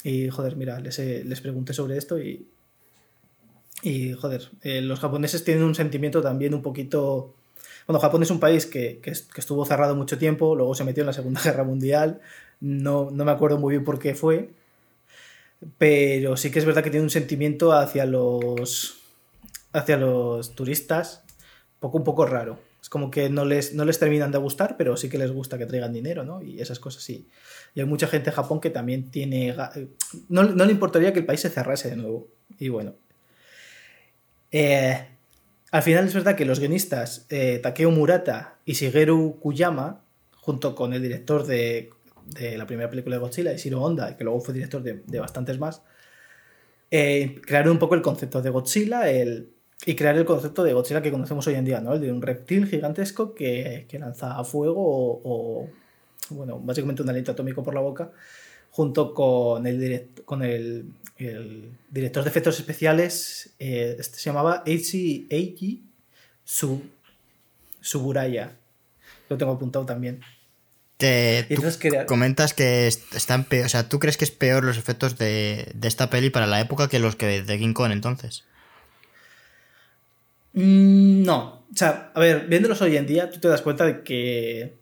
[0.04, 2.48] y joder, mira, les, les pregunté sobre esto y...
[3.84, 7.36] Y joder, eh, los japoneses tienen un sentimiento también un poquito
[7.88, 11.14] bueno, Japón es un país que, estuvo cerrado mucho tiempo, luego se metió en la
[11.14, 12.20] Segunda Guerra Mundial,
[12.60, 14.50] no, me acuerdo muy bien por qué fue,
[15.78, 19.00] pero sí que es verdad que tiene un sentimiento hacia los,
[19.72, 21.24] hacia los turistas
[21.80, 22.60] poco, un poco raro.
[22.82, 25.58] Es como que no les, no les terminan de gustar, pero sí que les gusta
[25.58, 26.42] que traigan dinero, ¿no?
[26.42, 27.28] Y esas cosas sí.
[27.74, 29.56] Y hay mucha gente en Japón que también tiene...
[30.30, 32.28] No, no le importaría que el país se cerrase de nuevo.
[32.60, 32.94] Y bueno.
[34.52, 35.06] Eh,
[35.72, 40.02] al final es verdad que los guionistas eh, Takeo Murata y Shigeru Kuyama,
[40.36, 41.90] junto con el director de,
[42.56, 45.82] la primera película de Godzilla, Ishiro Honda, que luego fue director de, bastantes más,
[46.92, 49.50] eh, crearon un poco el concepto de Godzilla el,
[49.86, 51.94] y crear el concepto de Godzilla que conocemos hoy en día, ¿no?
[51.94, 55.70] El de un reptil gigantesco que, lanza fuego o,
[56.30, 58.12] bueno, básicamente un aliento atómico por la boca,
[58.72, 60.86] junto con el, con el
[61.18, 65.84] el director de efectos especiales eh, este se llamaba Eiichi Eiji
[67.82, 68.56] Suburaya.
[69.30, 70.22] Lo tengo apuntado también.
[70.98, 71.62] Te, tú
[72.08, 76.10] comentas que están peor, o sea, ¿tú crees que es peor los efectos de, esta
[76.10, 78.46] peli para la época que los que de King Kong entonces?
[80.54, 84.02] Mm, no, o sea, a ver, viéndolos hoy en día, tú te das cuenta de
[84.02, 84.76] que,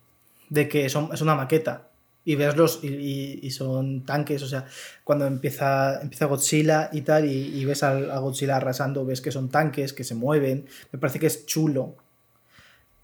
[0.49, 1.84] de que son, es una maqueta
[2.25, 4.65] y ves y, son tanques, o sea,
[5.03, 9.93] cuando empieza, empieza Godzilla y tal, y, ves a, Godzilla arrasando, ves que son tanques,
[9.93, 11.95] que se mueven, me parece que es chulo,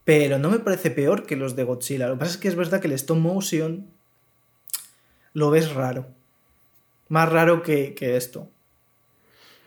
[0.03, 2.07] pero no me parece peor que los de Godzilla.
[2.07, 3.85] Lo que pasa es que es verdad que el stop motion
[5.33, 6.07] lo ves raro,
[7.07, 8.49] más raro que, esto.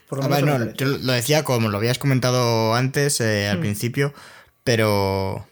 [0.08, 3.60] Por lo, no, yo lo decía como lo habías comentado antes, eh, al mm.
[3.60, 4.14] principio,
[4.64, 5.46] pero...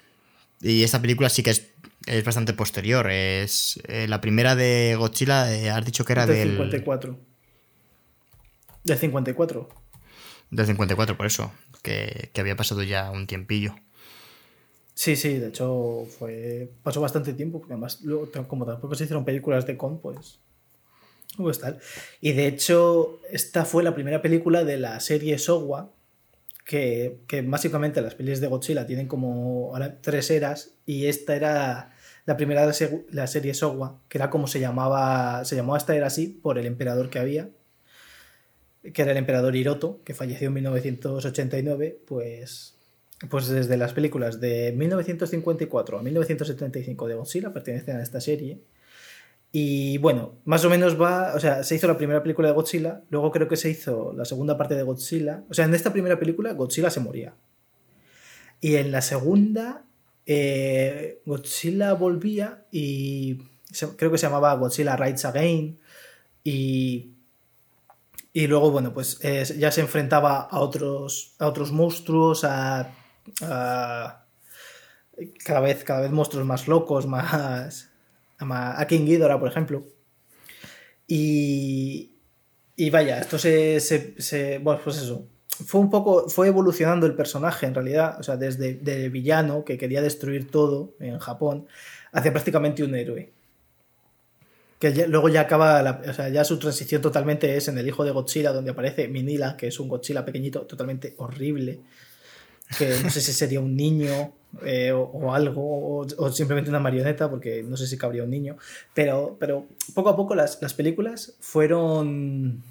[0.60, 1.71] Y esta película sí que es
[2.06, 3.10] es bastante posterior.
[3.10, 6.50] Es eh, la primera de Godzilla, eh, has dicho que era del.
[6.50, 7.18] 54.
[8.84, 9.68] Del 54.
[10.50, 11.52] Del 54, por eso.
[11.82, 13.74] Que, había pasado ya un tiempillo.
[14.94, 18.00] Sí, sí, de hecho fue pasó bastante tiempo, porque además,
[18.46, 20.40] como tampoco se hicieron películas de Con, pues.
[21.36, 21.78] Pues tal.
[22.20, 25.90] Y de hecho, esta fue la primera película de la serie Sowa,
[26.64, 31.92] que, básicamente las pelis de Godzilla tienen como tres eras y esta era
[32.24, 36.06] la primera de la serie Sowa, que era como se llamaba, se llamaba esta era
[36.06, 37.50] así por el emperador que había,
[38.92, 42.76] que era el emperador Hiroto, que falleció en 1989, pues,
[43.28, 48.60] pues desde las películas de 1954 a 1975 de Godzilla pertenecen a esta serie.
[49.54, 53.02] Y bueno, más o menos va, o sea, se hizo la primera película de Godzilla,
[53.10, 55.44] luego creo que se hizo la segunda parte de Godzilla.
[55.50, 57.34] O sea, en esta primera película Godzilla se moría.
[58.62, 59.84] Y en la segunda,
[60.24, 63.42] eh, Godzilla volvía y
[63.98, 65.78] creo que se llamaba Godzilla Rides Again.
[66.42, 67.12] Y,
[68.32, 72.94] y luego, bueno, pues eh, ya se enfrentaba a otros, a otros monstruos, a,
[73.42, 74.24] a
[75.44, 77.91] cada vez, cada vez monstruos más locos, más
[78.50, 79.84] a King Ghidorah, por ejemplo.
[81.06, 82.12] Y,
[82.76, 85.28] y vaya, esto se, se, Bueno, pues eso.
[85.66, 86.28] Fue un poco.
[86.28, 88.18] Fue evolucionando el personaje, en realidad.
[88.18, 91.66] O sea, desde de villano, que quería destruir todo en Japón,
[92.12, 93.32] hacia prácticamente un héroe.
[94.78, 96.02] Que luego ya acaba.
[96.08, 99.56] o sea, ya su transición totalmente es en el hijo de Godzilla, donde aparece Minila,
[99.56, 101.80] que es un Godzilla pequeñito, totalmente horrible.
[102.78, 107.62] Que no sé si sería un niño eh, o, algo, o, simplemente una marioneta, porque
[107.62, 108.56] no sé si cabría un niño,
[108.92, 112.62] pero, pero poco a poco las, películas fueron,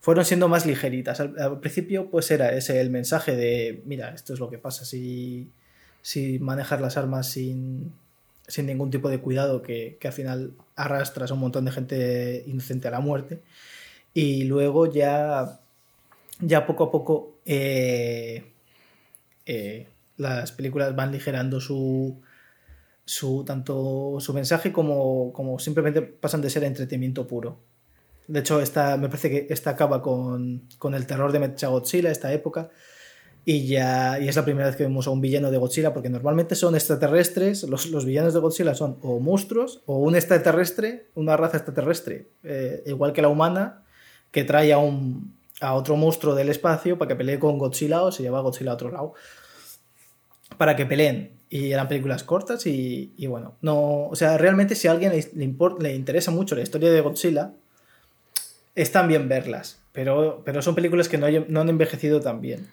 [0.00, 1.20] fueron siendo más ligeritas.
[1.20, 5.50] Al, principio pues era ese el mensaje de, mira, esto es lo que pasa si,
[6.02, 7.92] si manejas las armas sin,
[8.46, 12.88] sin ningún tipo de cuidado, que, al final arrastras a un montón de gente inocente
[12.88, 13.40] a la muerte.
[14.12, 15.60] Y luego ya,
[16.40, 17.38] ya poco a poco...
[17.46, 18.44] Eh,
[19.46, 19.86] eh,
[20.18, 22.20] las películas van ligerando su,
[23.04, 27.58] su tanto su mensaje como, como simplemente pasan de ser entretenimiento puro.
[28.26, 32.30] De hecho, esta, me parece que esta acaba con, con el terror de Mechagodzilla, esta
[32.30, 32.68] época,
[33.46, 36.10] y ya y es la primera vez que vemos a un villano de Godzilla, porque
[36.10, 41.38] normalmente son extraterrestres, los, los villanos de Godzilla son o monstruos o un extraterrestre, una
[41.38, 43.84] raza extraterrestre, eh, igual que la humana,
[44.30, 48.12] que trae a, un, a otro monstruo del espacio para que pelee con Godzilla o
[48.12, 49.14] se lleva a Godzilla a otro lado
[50.58, 51.30] para que peleen.
[51.50, 55.94] Y eran películas cortas y, bueno, no, o sea, realmente si a alguien le, le
[55.94, 57.52] interesa mucho la historia de Godzilla,
[58.74, 62.68] están bien verlas, pero, pero son películas que no, han envejecido tan bien.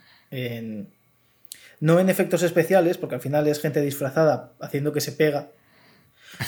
[1.80, 5.50] no en efectos especiales, porque al final es gente disfrazada haciendo que se pega.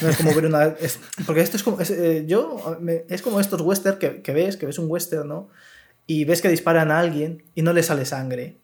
[0.01, 0.75] No es como ver una.
[1.25, 1.79] porque esto es como.
[1.79, 2.77] Es, eh, yo.
[3.07, 5.49] es como estos western que, que, ves, que ves un western, ¿no?
[6.05, 8.57] Y ves que disparan a alguien y no le sale sangre.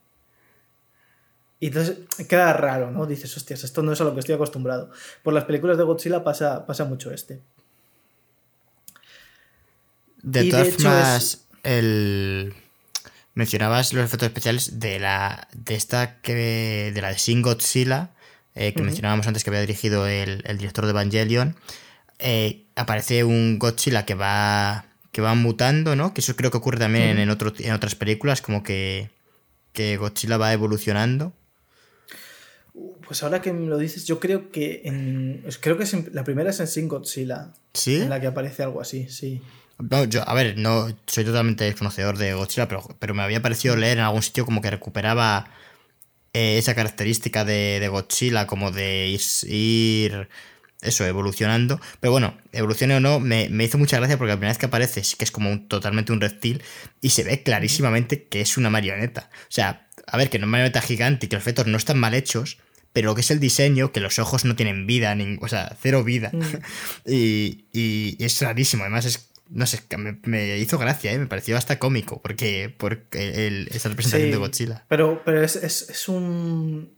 [1.63, 3.05] Y entonces queda raro, ¿no?
[3.05, 4.91] Dices, hostias, esto no es a lo que estoy acostumbrado.
[5.23, 7.39] Por las películas de Godzilla pasa, pasa mucho este.
[10.21, 12.53] De todas formas, el...
[13.33, 18.09] mencionabas los efectos especiales de la de esta que de la de Shin Godzilla
[18.55, 21.55] eh, que mencionábamos antes que había dirigido el, director de Evangelion.
[22.19, 24.83] Eh, aparece un Godzilla que va
[25.13, 26.13] que va mutando, ¿no?
[26.13, 29.11] Que eso creo que ocurre también en, otro, en otras películas, como que,
[29.71, 31.31] que Godzilla va evolucionando.
[33.13, 36.59] Pues ahora que me lo dices, yo creo que en, creo que la primera es
[36.59, 37.53] en Shin Godzilla.
[37.71, 37.97] ¿Sí?
[37.97, 39.39] En la que aparece algo así, sí.
[39.77, 43.75] No, yo, a ver, no soy totalmente desconocedor de Godzilla, pero, pero me había parecido
[43.75, 45.45] leer en algún sitio como que recuperaba
[46.33, 50.27] eh, esa característica de, Godzilla, como de ir,
[50.81, 51.79] eso, evolucionando.
[51.99, 54.65] Pero bueno, evolucione o no, me, me, hizo mucha gracia porque la primera vez que
[54.65, 56.63] aparece sí que es como un, totalmente un reptil
[56.99, 59.29] y se ve clarísimamente que es una marioneta.
[59.43, 61.77] O sea, a ver, que no es una marioneta gigante y que los efectos no
[61.77, 62.57] están mal hechos,
[62.93, 66.03] pero lo que es el diseño, que los ojos no tienen vida, o sea, cero
[66.03, 66.31] vida.
[66.31, 66.41] Mm.
[67.11, 69.81] y, es rarísimo, además es no sé,
[70.25, 71.19] me, hizo gracia, ¿eh?
[71.19, 74.85] me pareció hasta cómico, porque, porque el, esa representación de Godzilla.
[74.87, 76.97] Pero, pero es, es, un...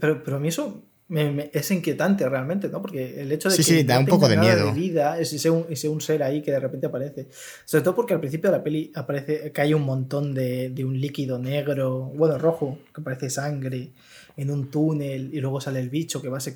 [0.00, 2.82] Pero, pero a mí eso es inquietante realmente, ¿no?
[2.82, 4.66] Porque el hecho de que sí, da un poco de miedo.
[4.66, 7.28] De vida, es ese un, un, ser ahí que de repente aparece.
[7.64, 11.00] Sobre todo porque al principio de la peli aparece, cae un montón de, de un
[11.00, 13.92] líquido negro, bueno, rojo, que parece sangre
[14.38, 16.54] en un túnel y luego sale el bicho que va se,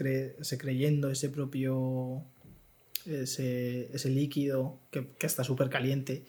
[0.56, 2.22] creyendo ese propio
[3.04, 6.22] ese, ese líquido que, que está súper caliente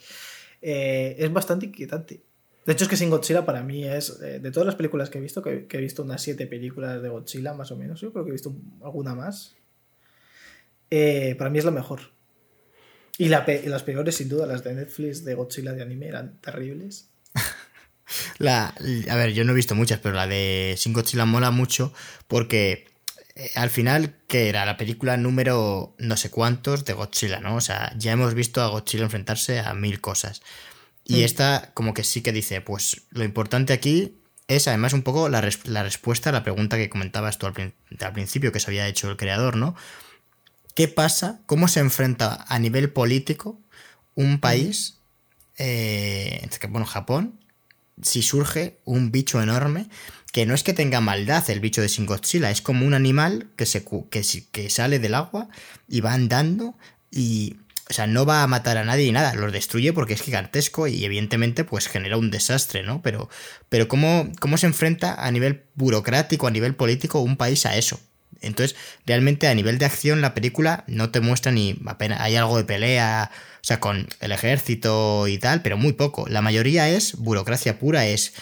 [0.64, 2.24] eh, es bastante inquietante
[2.66, 5.18] de hecho es que Sin Godzilla para mí es eh, de todas las películas que
[5.18, 8.24] he visto que, he visto unas siete películas de Godzilla más o menos yo creo
[8.24, 9.56] que he visto alguna más
[10.90, 12.02] eh, para mí es la mejor
[13.18, 17.10] y las peores sin duda las de Netflix de Godzilla de anime eran terribles
[18.38, 18.74] la,
[19.10, 21.94] a ver, yo no he visto muchas, pero la de Shin Godzilla mola mucho
[22.28, 22.86] porque
[23.36, 27.56] eh, al final, que era la película número no sé cuántos de Godzilla, ¿no?
[27.56, 30.42] O sea, ya hemos visto a Godzilla enfrentarse a mil cosas.
[31.06, 31.24] Y mm.
[31.24, 35.42] esta como que sí que dice, pues lo importante aquí es además un poco la,
[35.42, 39.56] respuesta a la pregunta que comentabas tú al, principio que se había hecho el creador,
[39.56, 39.76] ¿no?
[40.76, 41.42] ¿Qué pasa?
[41.46, 43.60] ¿Cómo se enfrenta a nivel político
[44.16, 45.00] un país,
[45.58, 47.40] eh, bueno, Japón,
[48.02, 49.88] si surge un bicho enorme
[50.32, 53.50] que no es que tenga maldad el bicho de Shin Godzilla, es como un animal
[53.56, 55.48] que, se, que, que sale del agua
[55.88, 56.76] y va andando
[57.12, 57.58] y,
[57.90, 60.88] o sea, no va a matar a nadie y nada, los destruye porque es gigantesco
[60.88, 63.02] y evidentemente pues genera un desastre, ¿no?
[63.02, 63.30] Pero,
[63.70, 68.00] pero ¿cómo, cómo se enfrenta a nivel burocrático, a nivel político, un país a eso?
[68.42, 68.76] Entonces,
[69.06, 72.66] realmente a nivel de acción la película no te muestra ni apenas hay algo de
[72.66, 76.28] pelea, o sea, con el ejército y tal, pero muy poco.
[76.28, 78.34] La mayoría es burocracia pura, es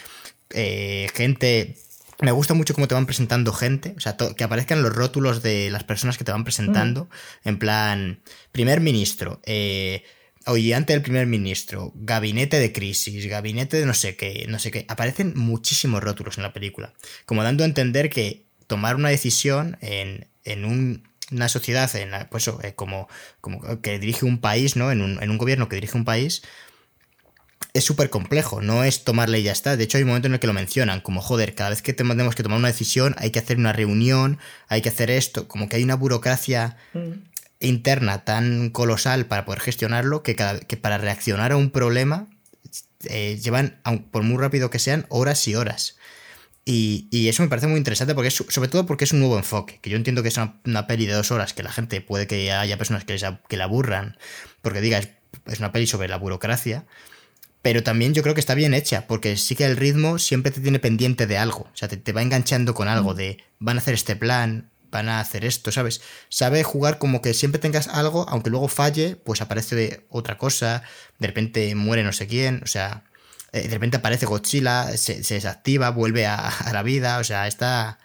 [0.49, 1.77] eh, gente
[2.21, 5.69] me gusta mucho cómo te van presentando gente, o sea, que aparezcan los rótulos de
[5.71, 7.09] las personas que te van presentando,
[7.43, 10.03] en plan, primer ministro, eh,
[10.45, 14.85] oyente del primer ministro, gabinete de crisis, gabinete de no sé qué, no sé qué.
[14.87, 16.93] Aparecen muchísimos rótulos en la película,
[17.25, 20.27] como dando a entender que tomar una decisión en,
[21.31, 23.07] una sociedad, en pues, eh, como,
[23.41, 24.91] como que dirige un país, ¿no?
[24.91, 26.43] En un, en un gobierno que dirige un país,
[27.73, 29.77] es súper complejo, no es tomarle y ya está.
[29.77, 31.93] De hecho, hay un momento en el que lo mencionan, como joder, cada vez que
[31.93, 35.69] tenemos que tomar una decisión hay que hacer una reunión, hay que hacer esto, como
[35.69, 37.11] que hay una burocracia mm.
[37.59, 42.27] interna tan colosal para poder gestionarlo que, cada, que para reaccionar a un problema
[43.05, 43.79] eh, llevan,
[44.11, 45.97] por muy rápido que sean, horas y horas.
[46.63, 49.79] Y, eso me parece muy interesante porque es, sobre todo porque es un nuevo enfoque,
[49.81, 52.51] que yo entiendo que es una, peli de dos horas que la gente puede que
[52.51, 53.17] haya personas que,
[53.49, 54.17] que la aburran,
[54.61, 56.85] porque diga, es una peli sobre la burocracia,
[57.61, 60.61] pero también yo creo que está bien hecha, porque sí que el ritmo siempre te
[60.61, 63.17] tiene pendiente de algo, o sea, te, va enganchando con algo, mm.
[63.17, 66.01] de van a hacer este plan, van a hacer esto, ¿sabes?
[66.29, 70.83] Sabe jugar como que siempre tengas algo, aunque luego falle, pues aparece otra cosa,
[71.19, 73.03] de repente muere no sé quién, o sea,
[73.53, 77.99] eh, de repente aparece Godzilla, se, desactiva, vuelve a, a, la vida, o sea, está,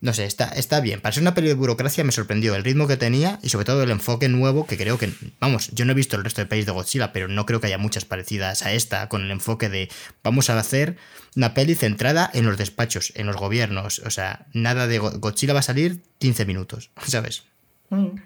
[0.00, 1.00] no sé, está, está bien.
[1.00, 3.82] Para ser una peli de burocracia me sorprendió el ritmo que tenía y sobre todo
[3.82, 6.64] el enfoque nuevo que creo que, vamos, yo no he visto el resto de pelis
[6.64, 9.90] de Godzilla, pero no creo que haya muchas parecidas a esta, con el enfoque de
[10.22, 10.96] vamos a hacer
[11.36, 13.98] una peli centrada en los despachos, en los gobiernos.
[14.00, 17.44] O sea, nada de Godzilla va a salir 15 minutos, ¿sabes?
[17.90, 18.16] Mm.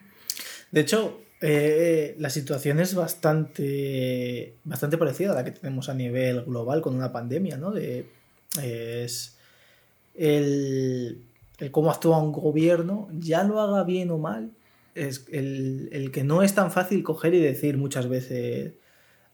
[0.70, 6.42] De hecho, eh, la situación es bastante, bastante parecida a la que tenemos a nivel
[6.44, 7.72] global con una pandemia, ¿no?
[7.72, 8.06] De,
[8.62, 9.36] es
[10.14, 11.24] el
[11.58, 14.52] el cómo actúa un gobierno, ya lo haga bien o mal,
[14.94, 18.74] es el, el, que no es tan fácil coger y decir muchas veces,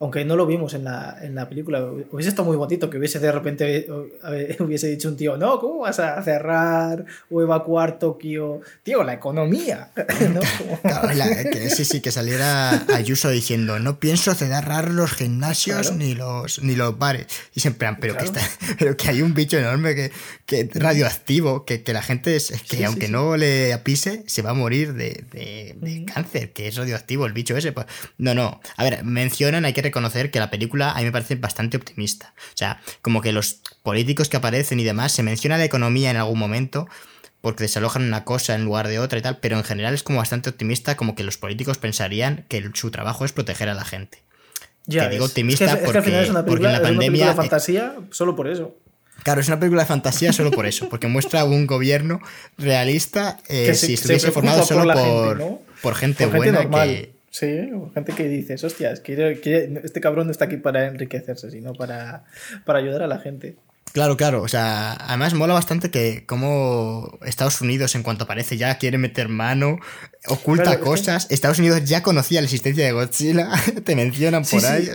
[0.01, 3.19] aunque no lo vimos en la, en la película, hubiese estado muy bonito que hubiese
[3.19, 3.87] de repente
[4.59, 8.63] hubiese dicho un tío, no, ¿cómo vas a cerrar o evacuar Tokio?
[8.83, 9.91] Tío, la economía.
[11.69, 16.99] sí, sí, que saliera Ayuso diciendo, no pienso cerrar los gimnasios ni los ni los
[16.99, 17.27] bares.
[17.55, 18.41] Y siempre, pero, que está,
[18.79, 20.13] pero que hay un bicho enorme que,
[20.47, 24.55] que radioactivo, que, que la gente, es, que aunque no le apise, se va a
[24.55, 27.73] morir de, de, cáncer, que es radioactivo el bicho ese.
[27.73, 27.87] Pues,
[28.17, 28.63] no, no.
[28.79, 32.35] A ver, mencionan, hay que reconocer que la película a mí me parece bastante optimista.
[32.39, 36.17] O sea, como que los políticos que aparecen y demás, se menciona la economía en
[36.17, 36.89] algún momento
[37.41, 40.19] porque desalojan una cosa en lugar de otra y tal, pero en general es como
[40.19, 44.23] bastante optimista, como que los políticos pensarían que su trabajo es proteger a la gente.
[44.87, 47.29] Ya digo optimista porque, es una película, la pandemia...
[47.29, 48.77] de fantasía solo por eso.
[49.23, 52.21] Claro, es una película de fantasía solo por eso, porque muestra un gobierno
[52.57, 58.55] realista eh, si estuviese formado solo por, por, gente buena que Sí, gente que dice,
[58.55, 62.25] hostias, este cabrón no está aquí para enriquecerse, sino para,
[62.65, 63.57] para ayudar a la gente.
[63.93, 64.43] Claro, claro.
[64.43, 69.29] O sea, además mola bastante que como Estados Unidos, en cuanto aparece, ya quiere meter
[69.29, 69.79] mano,
[70.29, 71.27] oculta cosas.
[71.31, 73.49] Estados Unidos ya conocía la existencia de Godzilla,
[73.85, 74.89] te mencionan por ahí.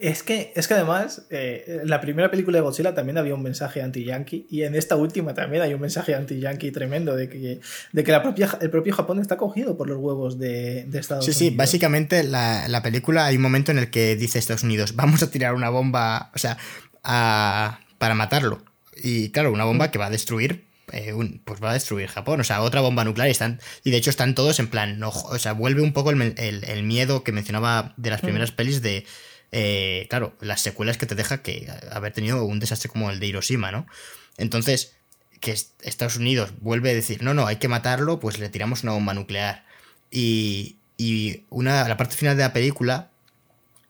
[0.00, 3.42] Es, que, es que además, eh, en la primera película de Godzilla también había un
[3.42, 7.60] mensaje anti-yankee y en esta última también hay un mensaje anti-yankee tremendo de que,
[7.92, 11.24] de que la propia, el propio Japón está cogido por los huevos de, de Estados
[11.24, 11.38] Unidos.
[11.38, 14.96] Sí, sí, básicamente la, la película hay un momento en el que dice Estados Unidos,
[14.96, 16.58] vamos a tirar una bomba, o sea,
[17.04, 18.62] a para matarlo.
[19.02, 21.14] Y claro, una bomba que va a destruir eh,
[21.46, 22.38] pues va a destruir Japón.
[22.38, 23.62] O sea, otra bomba nuclear y están.
[23.82, 24.98] Y de hecho están todos en plan.
[24.98, 28.26] No, o sea, vuelve un poco el, miedo que mencionaba de las mm.
[28.26, 29.06] primeras pelis de.
[29.52, 33.26] Eh, claro, las secuelas que te deja que haber tenido un desastre como el de
[33.28, 33.86] Hiroshima, ¿no?
[34.36, 34.92] Entonces,
[35.40, 38.92] que Estados Unidos vuelve a decir, no, no, hay que matarlo, pues le tiramos una
[38.92, 39.64] bomba nuclear.
[40.10, 43.08] Y, y una, la parte final de la película,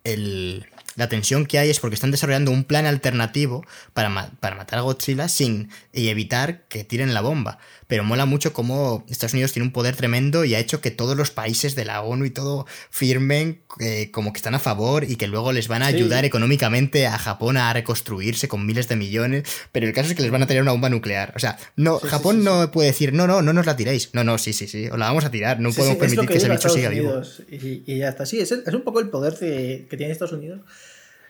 [0.05, 0.67] el,
[0.97, 4.83] la tensión que hay es porque están desarrollando un plan alternativo para, para, matar a
[4.83, 7.59] Godzilla sin y evitar que tiren la bomba.
[7.87, 11.17] Pero mola mucho cómo Estados Unidos tiene un poder tremendo y ha hecho que todos
[11.17, 15.17] los países de la ONU y todo firmen eh, como que están a favor y
[15.17, 19.45] que luego les van a ayudar económicamente a Japón a reconstruirse con miles de millones.
[19.73, 21.33] Pero el caso es que les van a tirar una bomba nuclear.
[21.37, 24.11] O sea, no, Japón no puede decir, no, no, no nos la tiréis.
[24.15, 25.61] No, no, sí, sí, sí, os la vamos a tirar.
[25.61, 27.21] No podemos permitir que, ese bicho siga vivo.
[27.51, 28.25] Y, ya está.
[28.25, 30.61] Sí, es, es un poco el poder que tiene Estados Unidos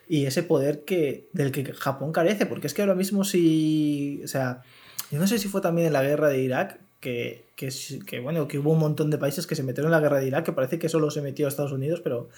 [0.09, 4.29] y ese poder que, del que Japón carece, porque es que ahora mismo si, o
[4.29, 4.63] sea,
[5.11, 7.71] yo no sé si fue también en la guerra de Irak, que, que,
[8.07, 10.27] que, bueno, que hubo un montón de países que se metieron en la guerra de
[10.27, 12.31] Irak, que parece que solo se metió Estados Unidos, pero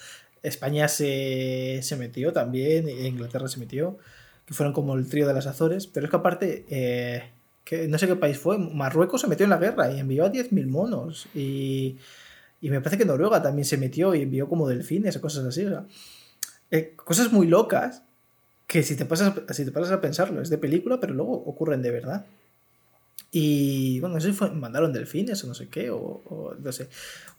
[0.43, 3.97] España se, se metió también, e Inglaterra se metió,
[4.45, 7.31] que fueron como el trío de las Azores, pero es que aparte, eh,
[7.63, 10.31] que no sé qué país fue, Marruecos se metió en la guerra y envió a
[10.31, 11.97] 10.000 monos, y,
[12.61, 15.65] y, me parece que Noruega también se metió y envió como delfines o cosas así,
[15.65, 15.85] o sea,
[16.71, 18.03] eh, cosas muy locas
[18.67, 21.81] que si te, pasas, si te pasas a pensarlo es de película, pero luego ocurren
[21.81, 22.25] de verdad.
[23.31, 26.89] Y bueno, no sé si fue, mandaron delfines o no sé qué, o, no sé.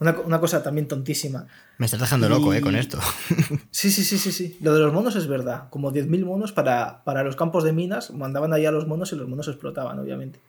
[0.01, 1.47] Una, una, cosa también tontísima.
[1.79, 2.61] Me estás dejando loco, ¿eh?
[2.61, 2.99] Con esto.
[3.71, 4.59] Sí, sí, sí, sí, sí.
[4.61, 5.69] Lo de los monos es verdad.
[5.71, 9.29] Como 10.000 monos para, para los campos de minas, mandaban allá los monos y los
[9.29, 10.41] monos explotaban, obviamente.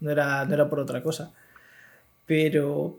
[0.00, 1.32] No era, no era por otra cosa.
[2.24, 2.98] Pero,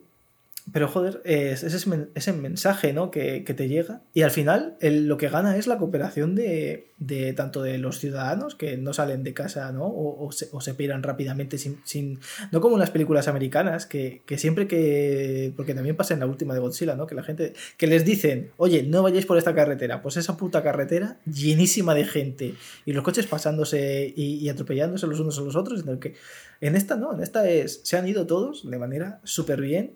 [0.71, 3.11] pero joder, es, ese, mensaje ¿no?
[3.11, 7.77] que, te llega y al final lo que gana es la cooperación de, tanto de
[7.77, 9.87] los ciudadanos que no salen de casa ¿no?
[9.87, 10.59] o, se, o
[11.01, 12.19] rápidamente sin, sin,
[12.51, 15.53] No como en las películas americanas, que, que, siempre que...
[15.55, 17.07] Porque también pasa en la última de Godzilla, ¿no?
[17.07, 17.53] Que la gente...
[17.77, 20.01] Que les dicen, oye, no vayáis por esta carretera.
[20.01, 22.55] Pues esa puta carretera llenísima de gente
[22.85, 25.81] y los coches pasándose y, y atropellándose los unos a los otros.
[25.81, 26.15] En, el que,
[26.61, 27.81] en esta no, en esta es...
[27.83, 29.93] Se han ido todos de manera súper bien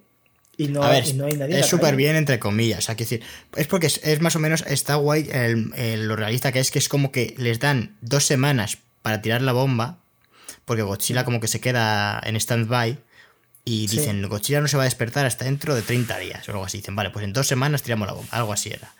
[0.58, 1.60] y no, ver, y no, hay nadie.
[1.60, 2.80] Es súper bien, entre comillas.
[2.80, 3.22] O sea, que decir,
[3.56, 6.70] es porque es, es, más o menos, está guay el, el, lo realista que es,
[6.70, 9.98] que es como que les dan dos semanas para tirar la bomba,
[10.66, 12.98] porque Godzilla como que se queda en stand-by.
[13.66, 14.28] Y dicen, sí.
[14.28, 16.80] Godzilla no se va a despertar hasta dentro de 30 días o algo así.
[16.80, 18.28] Dicen, vale, pues en dos semanas tiramos la bomba.
[18.32, 18.94] Algo así era.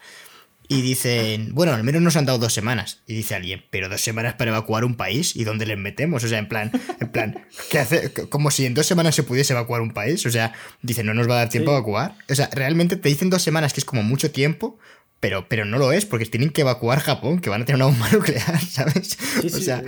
[0.68, 3.02] Y dicen, bueno, al menos nos han dado dos semanas.
[3.06, 6.24] Y dice alguien, pero dos semanas para evacuar un país y dónde les metemos.
[6.24, 8.12] O sea, en plan, en plan, ¿qué hace?
[8.30, 10.26] Como si en dos semanas se pudiese evacuar un país.
[10.26, 11.76] O sea, dicen, no nos va a dar tiempo sí.
[11.76, 12.16] a evacuar.
[12.30, 14.80] O sea, realmente te dicen dos semanas que es como mucho tiempo,
[15.20, 17.86] pero, pero no lo es, porque tienen que evacuar Japón, que van a tener una
[17.86, 19.18] bomba nuclear, ¿sabes?
[19.42, 19.84] Sí, o sea,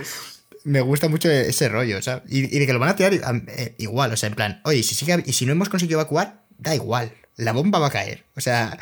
[0.64, 3.12] me gusta mucho ese rollo, o sea, y, y, de que lo van a tirar
[3.14, 6.42] eh, igual, o sea, en plan, oye, si sigue, y si no hemos conseguido evacuar,
[6.58, 8.24] da igual, la bomba va a caer.
[8.34, 8.78] O sea,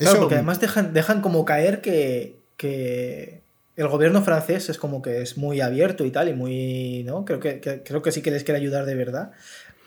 [0.00, 0.20] Claro, Eso...
[0.22, 3.42] porque además dejan, dejan como caer que, que,
[3.76, 7.04] el gobierno francés es como que es muy abierto y tal, y muy.
[7.04, 7.26] ¿no?
[7.26, 9.32] Creo que, que, creo que sí que les quiere ayudar de verdad.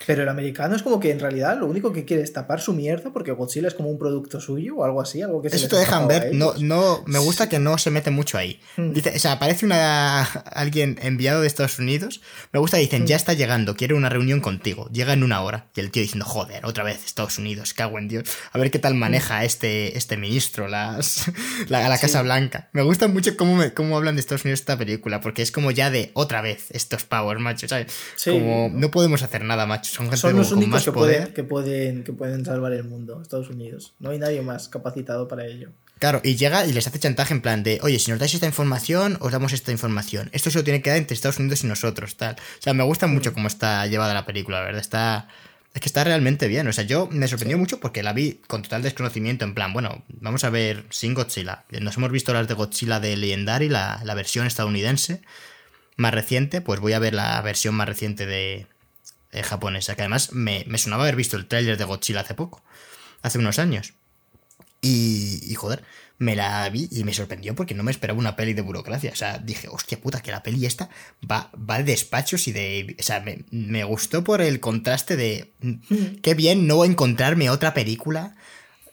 [0.05, 2.73] Pero el americano es como que en realidad lo único que quiere es tapar su
[2.73, 5.67] mierda porque Godzilla es como un producto suyo o algo así, algo que se Eso
[5.67, 8.59] te dejan ver, no, no, me gusta que no se mete mucho ahí.
[8.77, 8.93] Mm.
[8.93, 13.05] Dice, o sea, aparece una alguien enviado de Estados Unidos, me gusta, dicen, mm.
[13.05, 15.67] ya está llegando, quiere una reunión contigo, llega en una hora.
[15.75, 18.79] Y el tío diciendo, joder, otra vez Estados Unidos, cago en Dios, a ver qué
[18.79, 19.43] tal maneja mm.
[19.43, 21.31] este, este ministro las,
[21.69, 22.23] la, la Casa sí.
[22.23, 22.69] Blanca.
[22.73, 25.71] Me gusta mucho cómo, me, cómo hablan de Estados Unidos esta película, porque es como
[25.71, 27.91] ya de otra vez estos powers, macho, ¿sabes?
[28.15, 28.31] Sí.
[28.31, 32.13] Como no podemos hacer nada, macho son, son los únicos que pueden, que, pueden, que
[32.13, 33.93] pueden salvar el mundo, Estados Unidos.
[33.99, 35.69] No hay nadie más capacitado para ello.
[35.99, 38.47] Claro, y llega y les hace chantaje en plan de, oye, si nos dais esta
[38.47, 40.29] información, os damos esta información.
[40.33, 42.35] Esto se lo tiene que dar entre Estados Unidos y nosotros, tal.
[42.35, 44.81] O sea, me gusta mucho cómo está llevada la película, la verdad.
[44.81, 45.27] Está.
[45.75, 46.67] Es que está realmente bien.
[46.67, 47.61] O sea, yo me sorprendió sí.
[47.61, 49.45] mucho porque la vi con total desconocimiento.
[49.45, 51.65] En plan, bueno, vamos a ver sin Godzilla.
[51.69, 55.21] Nos hemos visto las de Godzilla de Legendary, la, la versión estadounidense
[55.97, 56.61] más reciente.
[56.61, 58.67] Pues voy a ver la versión más reciente de,
[59.33, 62.63] eh, japonesa, que además me, me, sonaba haber visto el tráiler de Godzilla hace poco,
[63.21, 63.93] hace unos años.
[64.81, 65.83] Y, y, joder,
[66.17, 69.11] me la vi y me sorprendió porque no me esperaba una peli de burocracia.
[69.11, 70.89] O sea, dije, hostia puta, que la peli esta
[71.29, 72.95] va, va de despachos y de...
[72.99, 75.51] O sea, me, me gustó por el contraste de...
[76.21, 78.35] Qué bien no encontrarme otra película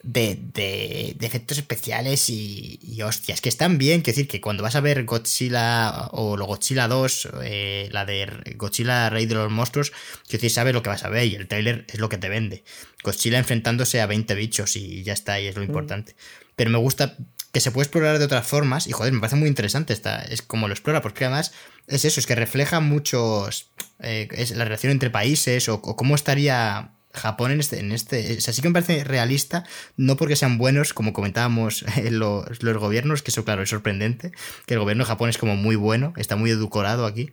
[0.02, 4.62] de, de, de, efectos especiales y, y hostias, que están bien, quiero decir que cuando
[4.62, 9.50] vas a ver Godzilla o lo Godzilla 2, eh, la de Godzilla Rey de los
[9.50, 12.18] Monstruos, quiero decir, sabes lo que vas a ver y el trailer es lo que
[12.18, 12.64] te vende.
[13.02, 16.12] Godzilla enfrentándose a 20 bichos y ya está, y es lo importante.
[16.12, 16.44] Mm.
[16.56, 17.16] Pero me gusta
[17.52, 20.40] que se puede explorar de otras formas y joder, me parece muy interesante esta, es
[20.40, 21.52] como lo explora, porque además
[21.88, 26.14] es eso, es que refleja muchos, eh, es la relación entre países o, o cómo
[26.14, 28.36] estaría Japón en este, en este.
[28.38, 29.64] O sea, sí que me parece realista,
[29.96, 34.32] no porque sean buenos, como comentábamos en los, los, gobiernos, que eso, claro, es sorprendente,
[34.66, 37.32] que el gobierno de Japón es como muy bueno, está muy edulcorado aquí,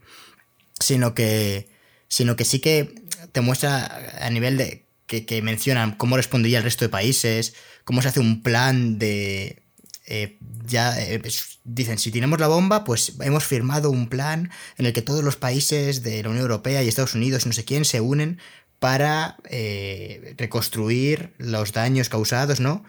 [0.80, 1.76] sino que.
[2.10, 2.96] Sino que sí que
[3.34, 4.86] te muestra a nivel de.
[5.06, 7.54] que, que mencionan cómo respondería el resto de países,
[7.84, 9.64] cómo se hace un plan de.
[10.10, 11.22] Eh, ya eh,
[11.66, 15.36] dicen, si tenemos la bomba, pues hemos firmado un plan en el que todos los
[15.36, 18.40] países de la Unión Europea y Estados Unidos no sé quién se unen
[18.80, 22.84] para eh, reconstruir los daños causados, ¿no?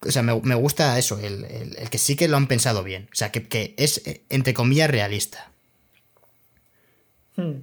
[0.00, 3.08] O sea, me, gusta eso, el, que sí que lo han pensado bien.
[3.12, 5.50] O sea, que, es, entre comillas, realista.
[7.36, 7.56] Hmm.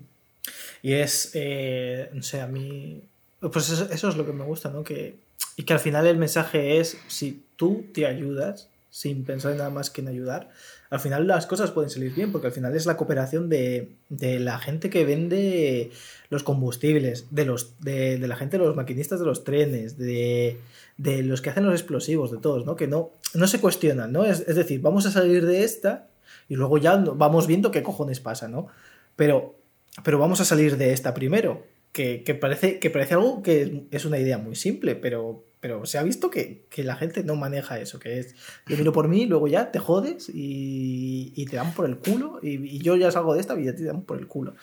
[0.84, 3.04] Y es, eh, no sé, a mí...
[3.40, 4.84] Pues eso, es lo que me gusta, ¿no?
[4.84, 5.18] Que,
[5.56, 9.70] y que al final el mensaje es, si tú te ayudas, sin pensar en nada
[9.70, 10.50] más que en ayudar,
[10.90, 14.58] al final las cosas pueden salir bien, porque al final es la cooperación de, la
[14.60, 15.92] gente que vende
[16.30, 20.60] los combustibles, de, los, de, la gente de los maquinistas de los trenes, de,
[20.98, 22.76] los que hacen los explosivos, de todos, ¿no?
[22.76, 24.26] Que no, no se cuestionan, ¿no?
[24.26, 26.08] Es, es decir, vamos a salir de esta
[26.50, 28.68] y luego ya vamos viendo qué cojones pasa, ¿no?
[29.16, 29.56] Pero,
[30.04, 34.20] pero vamos a salir de esta primero, que, parece, que parece algo que es una
[34.20, 38.20] idea muy simple, pero, pero se ha visto que, la gente no maneja eso, que
[38.20, 38.36] es
[38.68, 42.80] yo miro por mí, luego ya te jodes y, te dan por el culo, y,
[42.80, 44.54] yo ya salgo de esta y ya te dan por el culo.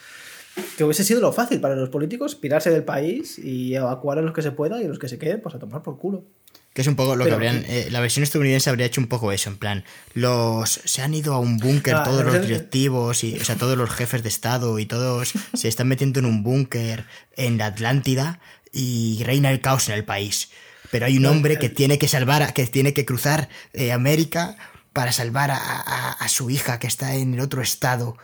[0.77, 4.33] Que hubiese sido lo fácil para los políticos, pirarse del país y evacuar a los
[4.33, 6.25] que se pueda y a los que se queden, pues a tomar por culo.
[6.73, 7.65] Que es un poco lo que habrían.
[7.69, 9.85] Eh, la versión estadounidense habría hecho un poco eso, en plan.
[10.13, 10.81] Los.
[10.85, 13.91] Se han ido a un búnker ah, todos los directivos, y, o sea, todos los
[13.91, 17.05] jefes de Estado y todos se están metiendo en un búnker
[17.37, 18.41] en la Atlántida
[18.73, 20.51] y reina el caos en el país.
[20.91, 24.57] Pero hay un hombre que tiene que salvar, que tiene que cruzar eh, América
[24.93, 28.17] para salvar a, su hija que está en el otro estado.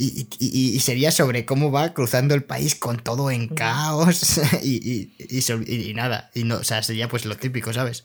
[0.00, 6.30] Y, sería sobre cómo va cruzando el país con todo en caos y, y, nada.
[6.34, 8.04] Y no, o sea, sería pues lo típico, ¿sabes?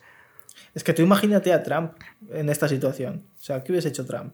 [0.74, 1.94] Es que tú imagínate a Trump
[2.32, 3.28] en esta situación.
[3.40, 4.34] O sea, ¿qué hubiese hecho Trump?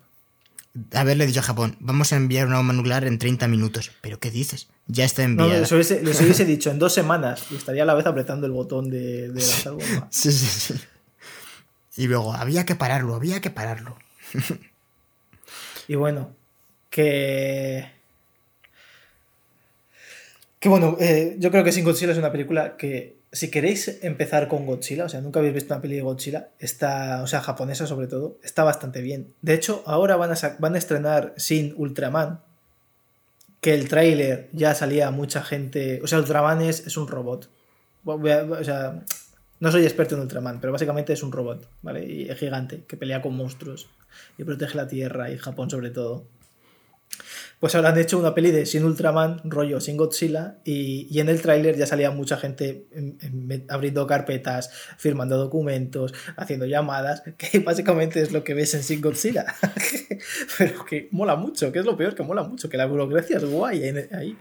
[0.93, 3.91] Haberle dicho a Japón, vamos a enviar una bomba nuclear en 30 minutos.
[3.99, 4.69] ¿Pero qué dices?
[4.87, 5.51] Ya está enviada.
[5.51, 8.89] No, les hubiese, dicho en dos semanas y estaría a la vez apretando el botón
[8.89, 10.07] de, de lanzar bomba.
[10.11, 10.75] Sí, sí, sí.
[11.97, 13.97] Y luego, había que pararlo, había que pararlo.
[15.89, 16.38] y bueno,
[16.89, 17.85] que...
[20.59, 24.47] Que bueno, eh, yo creo que Sin Godzilla es una película que si queréis empezar
[24.47, 27.85] con Godzilla, o sea, nunca habéis visto una peli de Godzilla, está, o sea, japonesa
[27.85, 29.33] sobre todo, está bastante bien.
[29.41, 32.41] De hecho, ahora van a, van a estrenar Sin Ultraman,
[33.61, 37.49] que el tráiler ya salía mucha gente, o sea, Ultraman es, es un robot.
[38.05, 39.03] O sea,
[39.59, 42.05] no soy experto en Ultraman, pero básicamente es un robot, ¿vale?
[42.05, 43.89] Y es gigante, que pelea con monstruos
[44.37, 46.25] y protege la Tierra y Japón sobre todo.
[47.59, 51.41] Pues ahora han hecho una peli de Sin Ultraman, rollo Sin Godzilla, y, en el
[51.41, 52.85] tráiler ya salía mucha gente
[53.67, 59.45] abriendo carpetas, firmando documentos, haciendo llamadas, que básicamente es lo que ves en Sin Godzilla.
[60.57, 63.45] Pero que mola mucho, que es lo peor, que mola mucho, que la burocracia es
[63.45, 63.83] guay
[64.13, 64.37] ahí.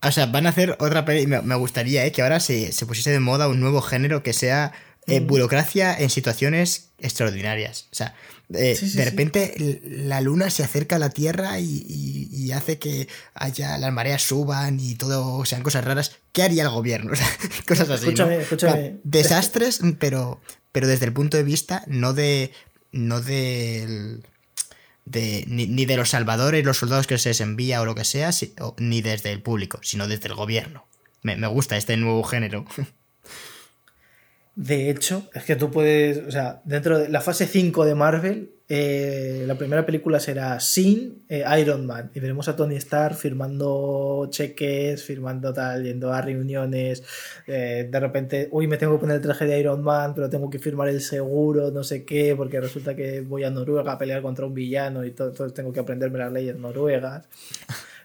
[0.00, 2.12] O sea, van a hacer otra peli, me, gustaría ¿eh?
[2.12, 4.72] que ahora se, se pusiese de moda un nuevo género que sea
[5.08, 5.26] eh, mm.
[5.26, 7.88] burocracia en situaciones extraordinarias.
[7.92, 8.14] O sea,
[8.54, 13.92] eh, de repente la luna se acerca a la Tierra y, hace que haya las
[13.92, 16.16] mareas suban y todo sean cosas raras.
[16.32, 17.12] ¿Qué haría el gobierno?
[17.68, 18.06] cosas así.
[18.06, 18.96] Escúchame, escúchame.
[19.04, 20.40] Desastres, pero,
[20.72, 22.52] pero desde el punto de vista no de.
[22.90, 24.20] no de.
[25.04, 28.30] de ni, de los salvadores, los soldados que se les envía o lo que sea,
[28.78, 30.86] ni desde el público, sino desde el gobierno.
[31.22, 32.64] Me, me gusta este nuevo género.
[34.58, 38.50] De hecho, es que tú puedes, o sea, dentro de la fase 5 de Marvel,
[38.68, 42.10] eh, la primera película será sin eh, Iron Man.
[42.12, 47.04] Y veremos a Tony Stark firmando cheques, firmando tal, yendo a reuniones,
[47.46, 50.50] eh, de repente, uy, me tengo que poner el traje de Iron Man, pero tengo
[50.50, 54.22] que firmar el seguro, no sé qué, porque resulta que voy a Noruega a pelear
[54.22, 57.28] contra un villano y todo, tengo que aprenderme las leyes noruegas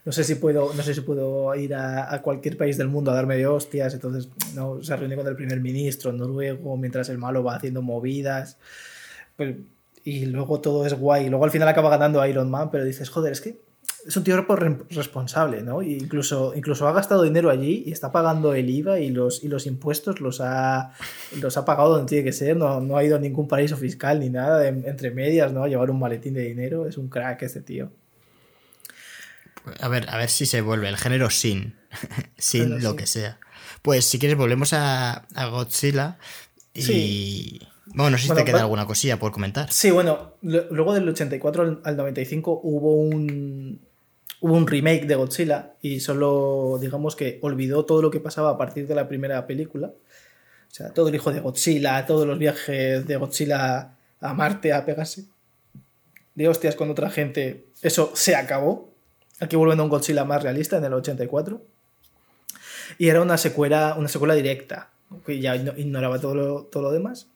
[0.06, 3.14] no sé si puedo, no sé si puedo ir a, cualquier país del mundo a
[3.14, 7.44] darme de hostias, entonces no, se reúne con el primer ministro noruego mientras el malo
[7.44, 8.58] va haciendo movidas.
[10.04, 11.30] Y luego todo es guay.
[11.30, 13.62] Luego al final acaba ganando Iron Man, pero dices, joder, es que
[14.06, 14.36] es un tío
[14.90, 15.82] responsable, ¿no?
[15.82, 19.66] incluso, incluso ha gastado dinero allí y está pagando el IVA y los, y los
[19.66, 20.92] impuestos los ha,
[21.40, 22.58] los ha pagado donde tiene que ser.
[22.58, 25.64] No, no ha ido a ningún paraíso fiscal ni nada, entre medias, ¿no?
[25.64, 26.86] A llevar un maletín de dinero.
[26.88, 27.92] Es un crack este tío.
[29.80, 31.76] A ver, a ver si se vuelve el género sin.
[32.38, 33.40] sin lo que sea.
[33.82, 36.18] Pues si quieres, volvemos a, Godzilla.
[36.74, 37.60] Y.
[37.86, 39.72] Bueno, no sé si te queda alguna cosilla por comentar.
[39.72, 43.82] Sí, bueno, luego del 84 al 95 hubo un.
[44.40, 48.58] Hubo un remake de Godzilla y solo, digamos que olvidó todo lo que pasaba a
[48.58, 49.88] partir de la primera película.
[49.88, 54.86] O sea, todo el hijo de Godzilla, todos los viajes de Godzilla a Marte a
[54.86, 55.28] pegarse
[56.36, 58.93] de hostias con otra gente, eso se acabó.
[59.40, 61.62] Aquí vuelven a un Godzilla más realista en el 84.
[62.98, 64.92] Y era una secuela, una secuela directa,
[65.26, 67.28] que ya ignoraba todo lo, todo lo demás.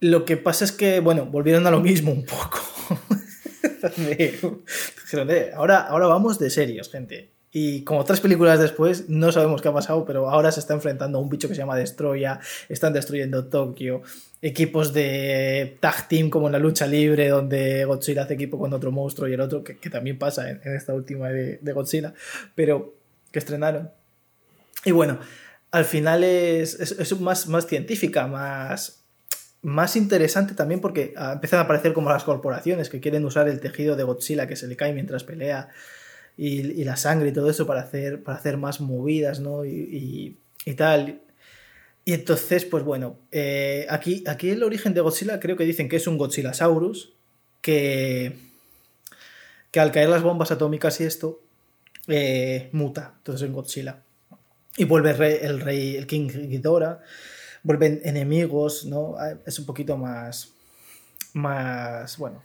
[0.00, 2.58] Lo que pasa es que, bueno, volvieron a lo mismo un poco.
[5.54, 7.30] ahora, ahora vamos de serios, gente.
[7.54, 11.18] Y como tres películas después, no sabemos qué ha pasado, pero ahora se está enfrentando
[11.18, 12.40] a un bicho que se llama Destroya,
[12.70, 14.00] están destruyendo Tokio,
[14.40, 18.90] equipos de tag team como en la lucha libre, donde Godzilla hace equipo con otro
[18.90, 22.14] monstruo y el otro, que, también pasa en, esta última de, Godzilla,
[22.54, 22.94] pero
[23.30, 23.90] que estrenaron.
[24.86, 25.18] Y bueno,
[25.72, 29.04] al final es, es, más, más científica, más,
[29.60, 33.60] más interesante también porque ah, empiezan a aparecer como las corporaciones que quieren usar el
[33.60, 35.68] tejido de Godzilla que se le cae mientras pelea
[36.36, 39.64] y, la sangre y todo eso para hacer, para hacer más movidas, ¿no?
[39.64, 40.38] Y,
[40.76, 41.20] tal.
[42.04, 45.96] Y entonces, pues bueno, eh, aquí, aquí el origen de Godzilla creo que dicen que
[45.96, 47.12] es un Godzillasaurus
[47.60, 48.36] que,
[49.70, 51.40] que al caer las bombas atómicas y esto,
[52.08, 54.02] eh, muta, entonces en Godzilla.
[54.76, 57.00] Y vuelve el rey, el, rey, el King Ghidorah,
[57.62, 59.14] vuelven enemigos, ¿no?
[59.18, 60.52] Ah, es un poquito más,
[61.34, 62.42] más, bueno,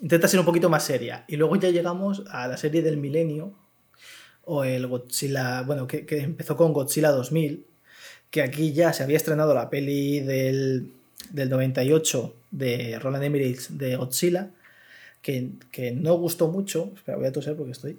[0.00, 1.24] intenta ser un poquito más seria.
[1.28, 3.52] Y luego ya llegamos a la serie del milenio,
[4.44, 7.66] o el Godzilla, bueno, que, empezó con Godzilla 2000,
[8.30, 10.92] que aquí ya se había estrenado la peli del,
[11.30, 14.50] del 98 de Roland Emmerich de Godzilla,
[15.20, 16.92] que, que, no gustó mucho.
[16.94, 17.98] Espera, voy a toser porque estoy.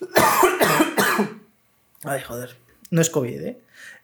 [2.02, 2.50] Ay, joder.
[2.90, 3.60] No es COVID, ¿eh?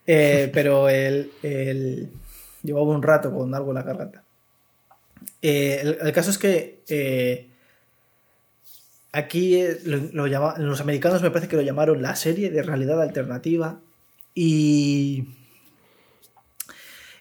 [0.06, 2.08] eh pero el, el,
[2.62, 4.22] llevaba un rato con algo en la garganta.
[5.42, 7.50] Eh, el, caso es que eh,
[9.12, 13.80] aquí lo, los americanos me parece que lo llamaron la serie de realidad alternativa
[14.34, 15.28] y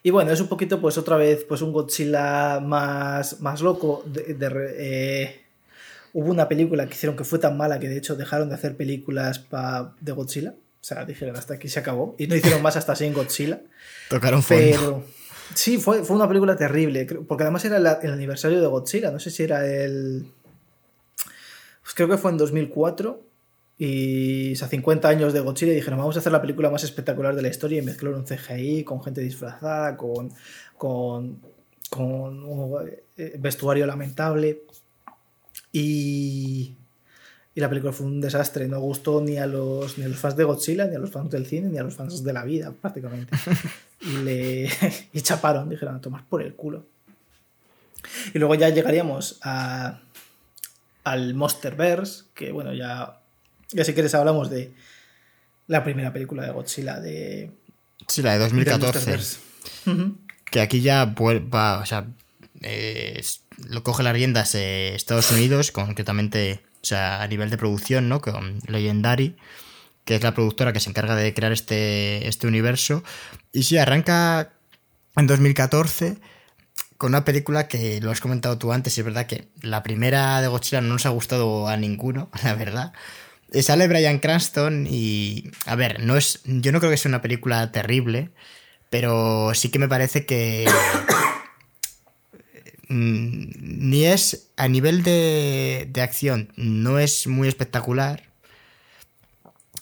[0.05, 4.05] y bueno, es un poquito, pues otra vez, pues un Godzilla más, más loco.
[4.15, 5.41] Eh,
[6.13, 8.77] hubo una película que hicieron que fue tan mala que de hecho dejaron de hacer
[8.77, 9.47] películas
[9.99, 10.51] de Godzilla.
[10.51, 12.15] O sea, dijeron hasta aquí se acabó.
[12.19, 13.61] Y no hicieron más hasta así en Godzilla.
[14.11, 15.03] Tocaron fondo.
[15.53, 19.29] Sí, fue, fue una película terrible, porque además era el, aniversario de Godzilla, no sé
[19.29, 20.25] si era el...
[21.83, 23.21] Pues creo que fue en 2004
[23.77, 26.83] y o sea, 50 años de Godzilla y dijeron vamos a hacer la película más
[26.83, 30.31] espectacular de la historia y mezclar un CGI con gente disfrazada, con,
[30.77, 31.41] con,
[31.89, 34.63] con un eh, vestuario lamentable
[35.71, 36.75] y,
[37.55, 40.35] y la película fue un desastre, no gustó ni a los, ni a los fans
[40.35, 42.73] de Godzilla, ni a los fans del cine, ni a los fans de la vida
[42.81, 43.33] prácticamente.
[44.01, 44.69] y le
[45.13, 46.85] y chaparon, dijeron, a tomar por el culo.
[48.33, 50.01] Y luego ya llegaríamos a,
[51.05, 53.21] al Monsterverse, que bueno, ya,
[53.71, 54.73] ya si quieres hablamos de
[55.67, 57.51] la primera película de Godzilla de...
[58.07, 59.17] Sí, la de 2014.
[60.51, 62.05] Que aquí ya va, o sea,
[63.69, 68.21] lo coge las riendas Estados Unidos, concretamente, o sea, a nivel de producción, ¿no?
[68.21, 69.35] Con Legendary
[70.05, 73.03] que es la productora que se encarga de crear este, este universo.
[73.51, 74.53] Y sí, arranca
[75.15, 76.17] en 2014
[76.97, 80.47] con una película que lo has comentado tú antes, es verdad que la primera de
[80.47, 82.93] Godzilla no nos ha gustado a ninguno, la verdad.
[83.61, 87.71] Sale Brian Cranston y, a ver, no es, yo no creo que sea una película
[87.71, 88.29] terrible,
[88.89, 90.65] pero sí que me parece que
[92.89, 98.23] ni es a nivel de, de acción, no es muy espectacular,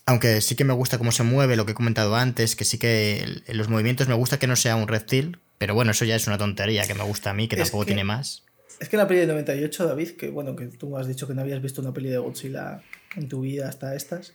[0.06, 2.78] aunque sí que me gusta cómo se mueve, lo que he comentado antes, que sí
[2.78, 6.16] que en los movimientos me gusta que no sea un reptil, pero bueno, eso ya
[6.16, 8.44] es una tontería que me gusta a mí, que tampoco tiene más.
[8.80, 11.42] Es que la peli de 98, David, que bueno, que tú has dicho que no
[11.42, 12.82] habías visto una peli de Godzilla
[13.16, 14.34] en tu vida hasta estas.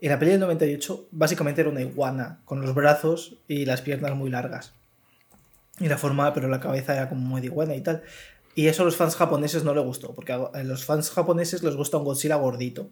[0.00, 4.14] Y la peli del 98 básicamente era una iguana, con los brazos y las piernas
[4.14, 4.72] muy largas.
[5.82, 8.02] Y la forma, pero la cabeza era como muy de iguana y tal.
[8.54, 11.74] Y eso a los fans japoneses no les gustó, porque a los fans japoneses les
[11.74, 12.90] gusta un Godzilla gordito.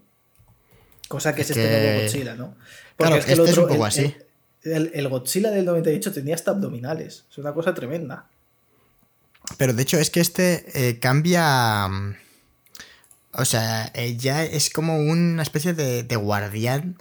[1.09, 2.57] Cosa que es, este nuevo Godzilla, ¿no?
[2.97, 4.15] Porque es que el otro, un poco así.
[4.63, 7.25] El, Godzilla del 98 tenía hasta abdominales.
[7.31, 8.27] Es una cosa tremenda.
[9.57, 11.89] Pero de hecho es que este eh, cambia...
[11.89, 12.17] Mm,
[13.33, 16.97] o sea, eh, ya es como una especie de, guardián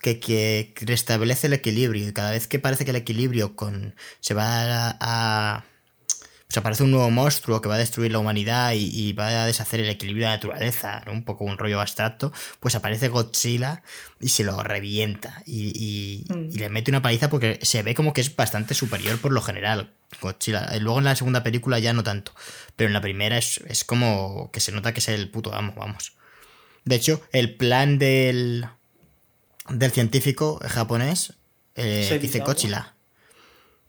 [0.00, 2.08] que, que, restablece el equilibrio.
[2.08, 5.64] Y cada vez que parece que el equilibrio con, se va a
[6.48, 9.80] pues aparece un nuevo monstruo que va a destruir la humanidad y, va a deshacer
[9.80, 13.82] el equilibrio de la naturaleza, un poco un rollo abstracto, pues aparece Godzilla
[14.18, 16.56] y se lo revienta y, mm.
[16.56, 19.92] le mete una paliza porque se ve como que es bastante superior por lo general
[20.22, 20.64] Godzilla.
[20.72, 22.32] Eh, luego en la segunda película ya no tanto,
[22.76, 26.14] pero en la primera es, como que se nota que es el puto amo, vamos.
[26.86, 28.66] De hecho, el plan del,
[29.68, 31.34] del científico japonés
[31.74, 32.94] eh, dice Godzilla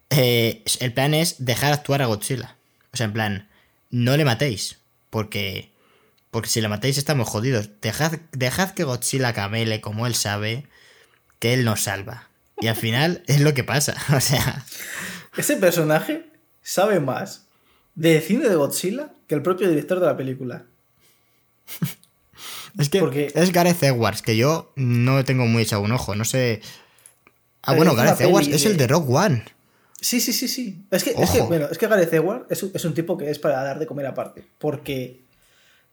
[0.10, 2.56] eh, el plan es dejar actuar a Godzilla.
[2.94, 3.50] O sea, en plan,
[3.90, 4.80] no le matéis.
[5.10, 5.72] Porque.
[6.32, 7.70] Porque si le matéis estamos jodidos.
[7.82, 10.68] Dejad, dejad que Godzilla camele como él sabe
[11.40, 12.30] que él nos salva.
[12.60, 13.96] Y al final es lo que pasa.
[14.16, 14.66] O sea.
[15.38, 16.26] Ese personaje
[16.62, 17.48] sabe más
[17.96, 20.66] de cine de Godzilla que el propio director de la película.
[22.78, 26.16] Es que es Gareth Edwards, que yo no tengo muy echado un ojo.
[26.16, 26.62] No sé.
[27.62, 29.44] Ah, bueno, Gareth Edwards es el de Rock One.
[30.02, 30.86] Sí, sí, sí, sí.
[30.92, 33.62] Es que, es que, bueno, es que Gareth Edwards es, un tipo que es para
[33.64, 34.46] dar de comer aparte.
[34.58, 35.26] Porque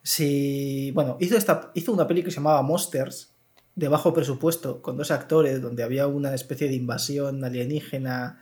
[0.03, 0.91] si.
[0.93, 3.31] Bueno, hizo, esta, hizo una película que se llamaba Monsters,
[3.75, 8.41] de bajo presupuesto, con dos actores, donde había una especie de invasión alienígena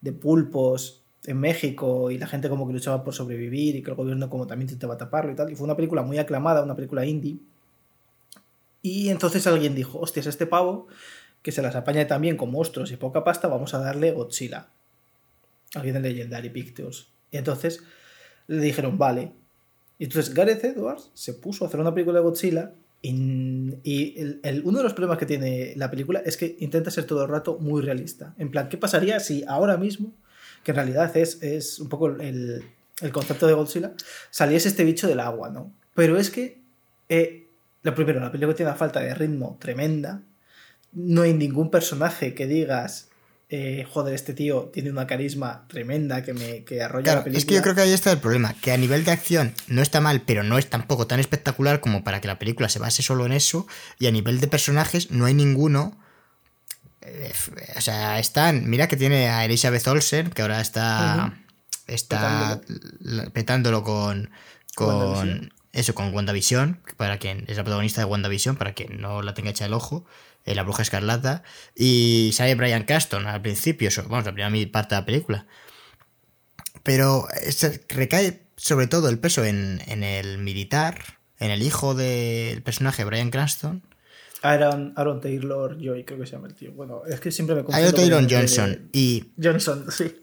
[0.00, 3.96] de pulpos en México y la gente como que luchaba por sobrevivir y que el
[3.96, 5.50] gobierno como también intentaba taparlo y tal.
[5.50, 7.38] Y fue una película muy aclamada, una película indie.
[8.82, 10.88] Y entonces alguien dijo, hostias, este pavo
[11.42, 14.68] que se las apaña también con monstruos y poca pasta, vamos a darle Godzilla.
[15.74, 17.08] Alguien de Legendary Pictures.
[17.30, 17.82] Y entonces
[18.46, 19.32] le dijeron, vale.
[19.98, 22.72] Y entonces Gareth Edwards se puso a hacer una película de Godzilla
[23.02, 27.24] y, el, uno de los problemas que tiene la película es que intenta ser todo
[27.24, 28.34] el rato muy realista.
[28.38, 30.12] En plan, ¿qué pasaría si ahora mismo,
[30.62, 32.62] que en realidad es, es un poco el,
[33.00, 33.92] el, concepto de Godzilla,
[34.30, 35.72] saliese este bicho del agua, ¿no?
[35.94, 36.60] Pero es que,
[37.08, 37.41] eh,
[37.82, 40.22] lo primero, la película tiene una falta de ritmo tremenda.
[40.92, 43.08] No hay ningún personaje que digas,
[43.48, 47.38] eh, joder, este tío tiene una carisma tremenda que me que arrolla la película.
[47.38, 49.82] Es que yo creo que ahí está el problema, que a nivel de acción no
[49.82, 53.02] está mal, pero no es tampoco tan espectacular como para que la película se base
[53.02, 53.66] solo en eso,
[53.98, 55.98] y a nivel de personajes no hay ninguno.
[57.02, 57.32] Eh,
[57.76, 58.70] o sea, están.
[58.70, 61.38] Mira que tiene a Elizabeth Olsen, que ahora está.
[61.86, 62.60] Está
[63.34, 64.30] petándolo, con.
[64.74, 69.34] con eso, con WandaVision, para quien es la protagonista de WandaVision, para quien no la
[69.34, 70.04] tenga hecha el ojo.
[70.44, 71.44] Eh, la Bruja Escarlata,
[71.76, 75.46] y sale Brian Caston al principio, vamos, la primera parte de la película.
[76.82, 77.28] Pero
[77.88, 80.98] recae sobre todo el peso en, en el militar,
[81.38, 83.84] en el hijo del personaje Brian Cranston,
[84.42, 86.72] Aaron, Aaron Taylor Joy, creo que se llama el tío.
[86.72, 87.86] Bueno, es que siempre me confundo.
[87.86, 88.88] Aaron Taylor Johnson.
[88.92, 89.32] Y...
[89.40, 90.16] Johnson, sí.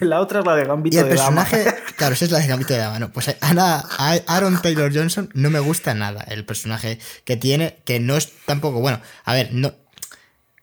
[0.00, 1.64] la otra es la de Gambito y el personaje,
[1.96, 2.98] Claro, esa es la de Gambito de Dama.
[2.98, 3.84] No, pues Ana,
[4.26, 6.22] Aaron Taylor Johnson no me gusta nada.
[6.28, 8.80] El personaje que tiene, que no es tampoco.
[8.80, 9.72] Bueno, a ver, no.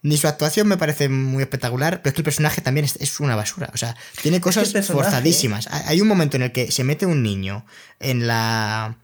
[0.02, 3.38] Ni su actuación me parece muy espectacular, pero es que el personaje también es, una
[3.38, 3.70] basura.
[3.74, 5.68] O sea, tiene cosas forzadísimas.
[5.72, 7.66] Hay un momento en el que se mete un niño
[8.02, 8.98] en la.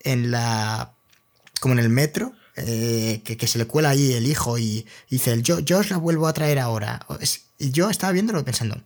[0.00, 0.94] en la.
[1.60, 2.32] como en el metro
[2.66, 6.26] eh, que, se le cuela ahí el hijo y, dice, yo, yo os la vuelvo
[6.26, 7.06] a traer ahora.
[7.58, 8.80] Y yo estaba viéndolo pensando,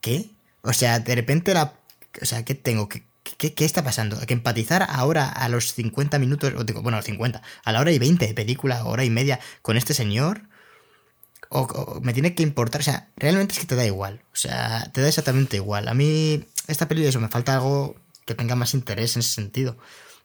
[0.00, 0.30] ¿qué?
[0.62, 1.78] O sea, de repente la...
[2.22, 2.88] O sea, ¿qué tengo?
[2.88, 3.04] ¿Qué,
[3.36, 4.18] qué, está pasando?
[4.20, 7.98] ¿Que empatizar ahora a los 50 minutos, bueno, a los 50, a la hora y
[7.98, 10.42] 20 de película, hora y media, con este señor?
[11.48, 14.90] O, me tiene que importar, o sea, realmente es que te da igual, o sea,
[14.92, 15.88] te da exactamente igual.
[15.88, 19.76] A mí, esta película, eso, me falta algo que tenga más interés en ese sentido.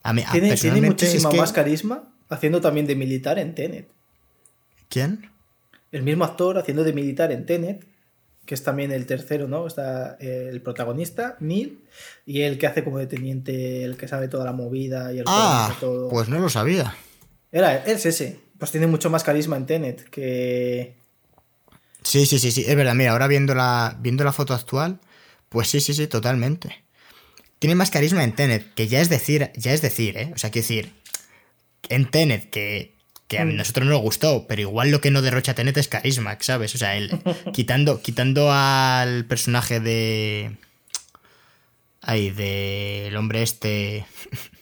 [0.03, 3.89] A mí, ¿Tiene, ¿tiene muchísimo más carisma haciendo también de militar en Tenet.
[4.87, 5.29] ¿Quién?
[5.91, 7.85] El mismo actor haciendo de militar en Tenet,
[8.45, 9.67] que es también el tercero, ¿no?
[9.67, 11.83] Está eh, el protagonista, Neil,
[12.25, 15.25] y el que hace como de teniente, el que sabe toda la movida y el
[15.27, 16.09] ah, todo.
[16.09, 16.95] Pues no lo sabía.
[17.51, 18.39] Era, es ese.
[18.57, 20.95] Pues tiene mucho más carisma en Tenet que.
[22.01, 22.65] Sí, sí, sí, sí.
[22.67, 24.99] Es verdad, mira, ahora viendo la, viendo la foto actual,
[25.49, 26.83] pues sí, sí, sí, totalmente.
[27.59, 30.31] Tiene más carisma en Tenet, que ya es decir, ya es decir, ¿eh?
[30.33, 30.93] O sea, quiero decir,
[31.87, 32.95] en Tenet, que,
[33.37, 33.55] a mm.
[33.55, 36.75] nosotros no nos gustó, pero igual lo que no derrocha Tenet es carisma, ¿sabes?
[36.75, 37.19] O sea, él,
[37.53, 40.57] quitando, quitando al personaje de.
[42.01, 44.05] Ay, del hombre este.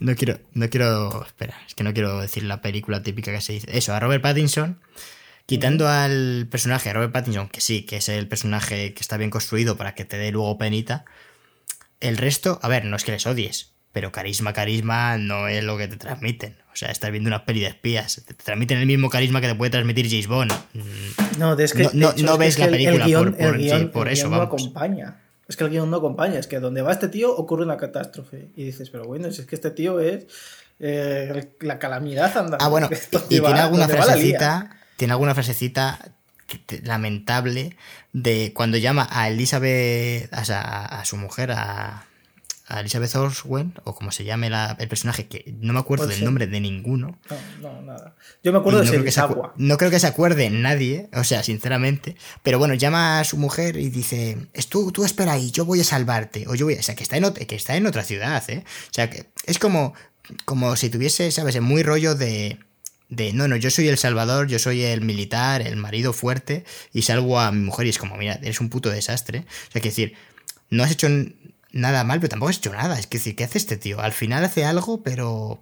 [0.00, 1.26] No quiero, no quiero.
[1.26, 3.66] Espera, es que no quiero decir la película típica que se dice.
[3.76, 4.80] Eso, a Robert Pattinson.
[5.44, 9.30] Quitando al personaje de Robert Pattinson, que sí, que es el personaje que está bien
[9.30, 11.04] construido para que te dé luego penita.
[12.00, 15.76] El resto, a ver, no es que les odies, pero carisma, carisma no es lo
[15.76, 16.56] que te transmiten.
[16.72, 18.22] O sea, estás viendo una peli de espías.
[18.24, 20.52] Te transmiten el mismo carisma que te puede transmitir James Bond.
[21.38, 23.06] No, es que, no, ves la película
[23.92, 24.28] por, eso.
[24.28, 25.20] no acompaña.
[25.48, 26.38] Es que el guion no acompaña.
[26.38, 28.50] Es que donde va este tío ocurre una catástrofe.
[28.54, 30.26] Y dices, pero bueno, si es que este tío es
[30.78, 32.64] eh, la calamidad andando.
[32.64, 32.88] Ah, bueno,
[33.28, 34.76] y, tiene alguna frasecita.
[34.96, 35.98] Tiene alguna frasecita
[36.82, 37.76] lamentable
[38.12, 42.06] de cuando llama a Elizabeth, a su mujer, a,
[42.70, 44.48] a Elizabeth Olsen, o como se llame
[44.78, 47.18] el personaje, que no me acuerdo del nombre de ninguno.
[47.60, 48.14] No, no, nada.
[48.44, 52.16] Yo me acuerdo de no creo No creo que se acuerde nadie, o sea, sinceramente.
[52.44, 54.38] Pero bueno, llama a su mujer y dice,
[54.68, 56.46] tú, tú espera ahí, yo voy a salvarte.
[56.46, 58.62] O yo voy O sea, que está en, que está en otra ciudad, ¿eh?
[58.64, 59.92] O sea, que es como,
[60.44, 61.60] como si tuviese, ¿sabes?
[61.60, 62.58] Muy rollo de...
[63.08, 67.02] De, no, no, yo soy el salvador, yo soy el militar, el marido fuerte, y
[67.02, 69.46] salgo a mi mujer y es como, mira, eres un puto desastre.
[69.68, 70.14] O sea, que decir,
[70.70, 71.08] no has hecho
[71.72, 72.98] nada mal, pero tampoco has hecho nada.
[72.98, 74.00] Es que decir, ¿qué hace este tío?
[74.00, 75.60] Al final hace algo, pero.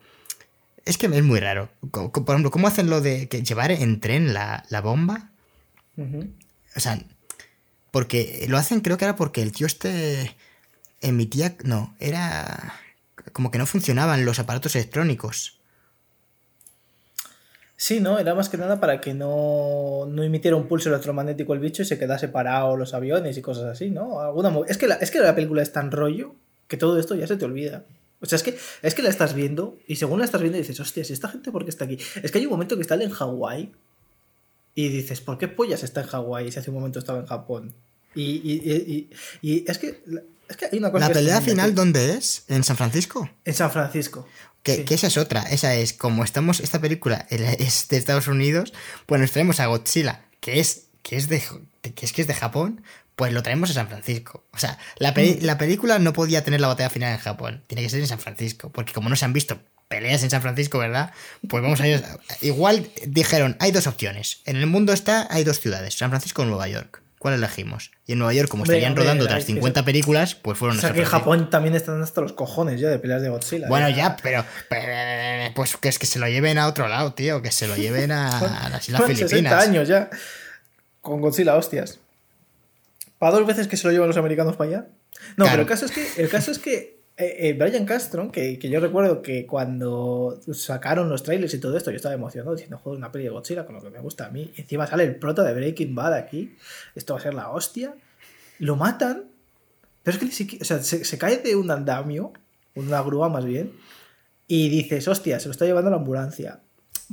[0.85, 1.69] Es que es muy raro.
[1.91, 5.31] Por ejemplo, ¿cómo hacen lo de que llevar en tren la, bomba?
[6.77, 7.03] O sea,
[7.91, 10.35] porque lo hacen, creo que era porque el tío este
[11.01, 11.57] emitía.
[11.65, 12.75] No, era.
[13.33, 15.58] Como que no funcionaban los aparatos electrónicos.
[17.81, 18.19] Sí, ¿no?
[18.19, 21.85] Era más que nada para que no, no emitiera un pulso electromagnético el bicho y
[21.85, 24.21] se quedase parado los aviones y cosas así, ¿no?
[24.21, 26.35] Alguna es, que la, es que la película es tan rollo
[26.67, 27.85] que todo esto ya se te olvida.
[28.21, 30.81] O sea, es que, es que la estás viendo y según la estás viendo dices,
[30.81, 31.99] hostia, ¿y esta gente por qué está aquí?
[32.21, 33.71] Es que hay un momento que está en Hawái
[34.75, 37.75] y dices, ¿por qué pollas está en Hawái si hace un momento estaba en Japón?
[38.17, 39.11] Y, y- y-
[39.41, 40.03] y es, que,
[40.49, 42.43] es que hay una cosa ¿La pelea final dónde es?
[42.49, 43.31] ¿En San Francisco?
[43.45, 44.27] En San Francisco.
[44.63, 44.85] Que, Sí.
[44.85, 45.43] que esa es otra.
[45.43, 48.73] Esa es, como estamos, esta película es de Estados Unidos,
[49.07, 51.43] pues nos traemos a Godzilla, que es, que es de
[51.95, 52.83] que es que es de Japón,
[53.17, 54.45] pues lo traemos a San Francisco.
[54.53, 55.45] O sea, la, peli- Mm.
[55.47, 58.19] la película no podía tener la batalla final en Japón, tiene que ser en San
[58.21, 59.59] Francisco, porque como no se han visto
[59.89, 61.13] peleas en San Francisco, ¿verdad?
[61.49, 62.05] Pues vamos a ir.
[62.43, 64.43] Igual dijeron, hay dos opciones.
[64.45, 67.01] En el mundo está, hay dos ciudades, San Francisco o Nueva York.
[67.19, 67.91] ¿Cuál elegimos?
[68.07, 70.81] Y en Nueva York, como estarían hombre, rodando otras que- 50 películas, pues fueron O
[70.81, 71.05] sea que en.
[71.07, 73.67] Japón también están hasta los cojones ya de peleas de Godzilla.
[73.69, 77.43] Bueno, ya, pero, pero, Pues que es que se lo lleven a otro lado, tío.
[77.43, 78.29] Que se lo lleven a,
[78.67, 79.65] a las Islas Son 60 Filipinas.
[79.65, 80.11] años ya.
[81.01, 81.99] Con Godzilla, hostias.
[83.19, 84.87] ¿Para dos veces que se lo llevan los americanos para allá?
[85.37, 85.51] No, Claro.
[85.51, 88.71] pero el caso es que, el caso es que eh, eh, Brian Castro, que, que
[88.71, 92.99] yo recuerdo que cuando sacaron los trailers y todo esto, yo estaba emocionado diciendo, joder,
[92.99, 94.53] una peli de Godzilla con lo que me gusta a mí.
[94.57, 96.57] Encima sale el prota de Breaking Bad aquí.
[96.95, 97.97] Esto va a ser la hostia.
[98.61, 99.25] Lo matan.
[100.05, 100.63] Pero es que ni siquiera.
[100.63, 102.33] O sea, se, se cae de un andamio,
[102.77, 103.73] una grúa más bien.
[104.47, 106.61] Y dices, hostia, se lo está llevando la ambulancia.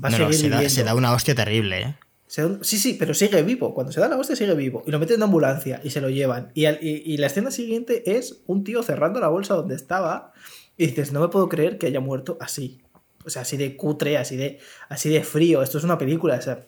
[0.03, 1.95] Va a No, se da, se da una hostia terrible, ¿eh?
[2.27, 3.73] Sí, sí, pero sigue vivo.
[3.73, 4.84] Cuando se da la hostia, sigue vivo.
[4.88, 6.52] Y lo meten en ambulancia y se lo llevan.
[6.53, 10.34] Y, al- y- y la escena siguiente es un tío cerrando la bolsa donde estaba.
[10.77, 12.81] Y dices, no me puedo creer que haya muerto así.
[13.26, 15.61] O sea, así de cutre, así de, así de frío.
[15.64, 16.35] Esto es una película.
[16.35, 16.60] O sea,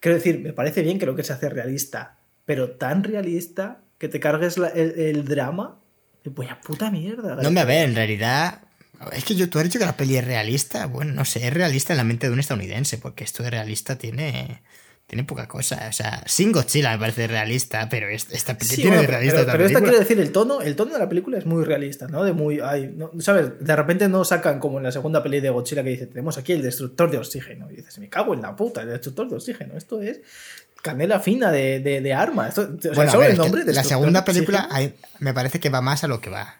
[0.00, 2.16] quiero decir, me parece bien que lo que se hace realista.
[2.44, 5.80] Pero tan realista que te cargues la- el, el drama.
[6.24, 7.36] Y pues a puta mierda.
[7.36, 8.60] No me a ver, en realidad.
[9.12, 10.86] Es que yo, tú has dicho que la peli es realista.
[10.86, 13.98] Bueno, no sé, es realista en la mente de un estadounidense, porque esto de realista
[13.98, 14.62] tiene.
[15.14, 15.86] Tiene poca cosa.
[15.88, 19.06] O sea, sin Godzilla me parece realista, pero es- esta ¿qué Sí, tiene bueno, de
[19.06, 21.46] realista pero, esta pero esta quiero decir, el tono, el tono de la película es
[21.46, 22.24] muy realista, ¿no?
[22.24, 22.58] De muy.
[22.60, 23.52] ay, no, ¿Sabes?
[23.60, 26.50] De repente no sacan como en la segunda peli de Godzilla que dice: Tenemos aquí
[26.52, 27.70] el destructor de oxígeno.
[27.70, 29.76] Y dices: Me cago en la puta, el destructor de oxígeno.
[29.76, 30.20] Esto es
[30.82, 32.48] canela fina de, de, de arma.
[32.48, 34.94] Esto, o sea, Bueno, a solo ver, el es que nombre, la segunda película hay-
[35.20, 36.56] me parece que va más a lo que va.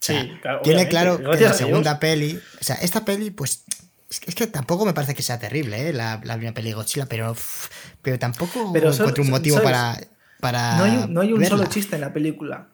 [0.00, 2.36] O sea, Sí, claro, tiene claro que la segunda peli.
[2.60, 3.62] O sea, esta peli, pues.
[4.12, 5.92] Es que, es que tampoco me parece que sea terrible, ¿eh?
[5.92, 7.34] La, la primera peli de Godzilla, pero.
[8.02, 9.70] Pero tampoco Pero solo- encuentro un motivo ¿sabes?
[9.70, 10.00] para.
[10.40, 12.68] para No hay, un- no hay un solo chiste en la película.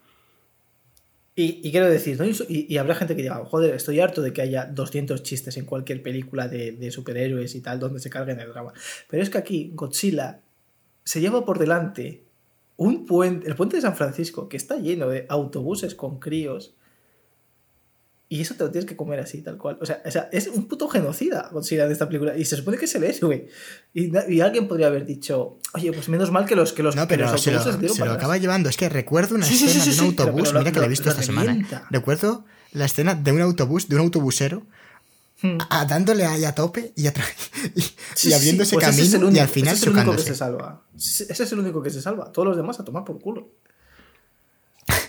[1.37, 4.33] Y, y quiero decir, no y, y habrá gente que diga, joder, estoy harto de
[4.33, 8.41] que haya 200 chistes en cualquier película de, de superhéroes y tal, donde se carguen
[8.41, 8.73] el drama.
[9.09, 10.41] Pero es que aquí Godzilla
[11.05, 12.25] se lleva por delante
[12.77, 16.75] un puente, el puente de San Francisco, que está lleno de autobuses con críos.
[18.31, 19.79] Y eso te lo tienes que comer así, tal cual.
[19.81, 22.37] O sea, o sea, es un puto genocida de esta película.
[22.37, 23.49] Y se supone que es el héroe.
[23.95, 27.09] Y, y alguien podría haber dicho, oye, pues menos mal que los, que los, No,
[27.09, 28.41] que pero los se lo, se lo acaba atrás".
[28.43, 28.69] llevando.
[28.69, 30.59] Es que recuerdo una Sí, sí, sí, escena sí, de un pero- autobús, pero lo-
[30.61, 31.87] mira que la he lo- visto lo esta semana.
[31.91, 34.63] Recuerdo la escena de un autobús, de un autobusero,
[35.41, 35.57] Hmm.
[35.71, 37.25] a- dándole ahí a tope y, atra-
[37.77, 37.81] y,
[38.15, 40.17] Sí, y ese pues camino es el y único- al final ese es el único
[40.17, 40.83] que se salva.
[40.99, 42.31] Ese es el único que se salva.
[42.33, 43.49] Todos los demás a tomar por culo.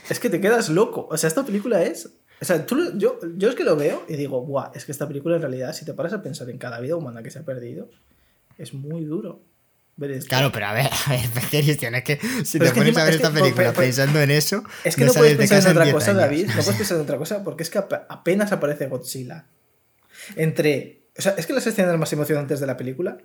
[0.09, 1.07] Es que te quedas loco.
[1.11, 2.09] O sea, esta película es.
[2.41, 5.07] O sea, tú yo, yo es que lo veo y digo, guau, es que esta
[5.07, 7.43] película en realidad, si te paras a pensar en cada vida humana que se ha
[7.43, 7.89] perdido,
[8.57, 9.41] es muy duro
[9.97, 10.29] ver esto.
[10.29, 13.03] Claro, pero a ver, a ver, Cristian, es que si Pero te que pones a
[13.03, 15.83] ver que- esta película pensando en eso, Es que no, puedes de pensar en otra
[15.83, 16.21] 10 cosa, años.
[16.21, 16.47] David.
[16.47, 19.45] No puedes pensar en otra cosa porque es que ap- apenas aparece Godzilla.
[20.35, 21.01] Entre.
[21.17, 23.17] O sea, es que las escenas más emocionantes de la película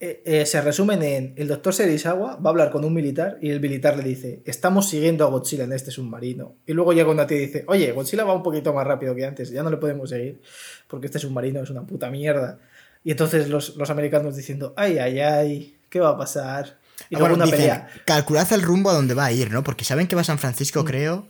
[0.00, 3.50] eh, eh, se resumen en: el doctor Serizawa va a hablar con un militar y
[3.50, 6.54] el militar le dice: Estamos siguiendo a Godzilla en este submarino.
[6.66, 9.24] Y luego llega una tía y dice: Oye, Godzilla va un poquito más rápido que
[9.26, 10.40] antes, ya no le podemos seguir
[10.86, 12.58] porque este submarino es una puta mierda.
[13.04, 16.78] Y entonces los, los americanos diciendo: Ay, ay, ay, ¿qué va a pasar?
[17.10, 17.88] Y Ah, luego bueno, una dicen, pelea.
[18.04, 19.62] calculad el rumbo a donde va a ir, ¿no?
[19.64, 20.86] Porque saben que va a San Francisco, Mm.
[20.86, 21.26] creo.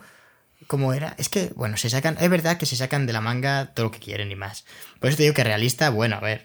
[0.67, 1.15] ¿Cómo era?
[1.19, 2.17] Es que, bueno, se sacan.
[2.21, 4.65] Es verdad que se sacan de la manga todo lo que quieren y más.
[5.01, 6.45] Por eso te digo que realista, bueno, a ver.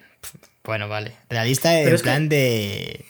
[0.63, 1.13] Bueno, vale.
[1.29, 3.05] Realista en que- plan de.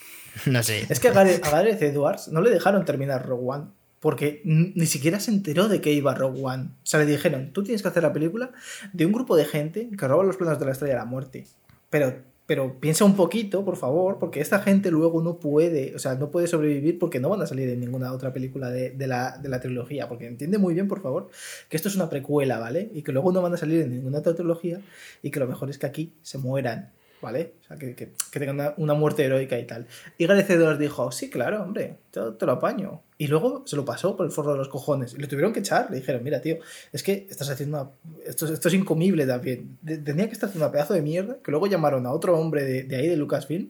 [0.48, 0.86] No sé.
[0.90, 3.66] Es que a Gareth, a Gareth Edwards no le dejaron terminar Rogue One.
[4.00, 6.64] Porque ni siquiera se enteró de que iba Rogue One.
[6.64, 8.52] O sea, le dijeron, tú tienes que hacer la película
[8.92, 11.46] de un grupo de gente que roba los planos de la Estrella de la Muerte.
[11.90, 12.14] Pero,
[12.46, 16.32] pero piensa un poquito, por favor, porque esta gente luego no puede, o sea, no
[16.32, 19.48] puede sobrevivir porque no van a salir en ninguna otra película de, de la, de
[19.48, 20.10] la trilogía.
[20.10, 21.30] Porque entiende muy bien, por favor,
[21.70, 22.90] que esto es una precuela, ¿vale?
[22.94, 24.82] Y que luego no van a salir en ninguna otra trilogía
[25.22, 26.92] y que lo mejor es que aquí se mueran.
[27.24, 27.54] ¿Vale?
[27.64, 29.88] O sea, que, que, que una, una muerte heroica y tal.
[30.18, 33.02] Y Gareth dijo, sí, claro, hombre, te, te lo apaño.
[33.18, 35.14] Y luego se lo pasó por el forro de los cojones.
[35.14, 35.90] Y lo tuvieron que echar.
[35.90, 36.58] Le dijeron, mira, tío,
[36.92, 37.90] es que estás haciendo una...
[38.26, 39.78] Esto, es- esto es incomible también.
[40.04, 41.38] Tenía que estar haciendo una pedazo de mierda.
[41.42, 43.70] Que luego llamaron a otro hombre de, de ahí, de Lucasfilm,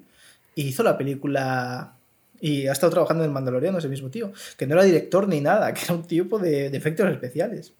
[0.55, 1.93] y hizo la película...
[2.41, 4.33] Y ha estado trabajando en el Mandaloriano ese mismo tío.
[4.57, 7.73] Que no era director ni nada, que era un tipo de, de efectos especiales.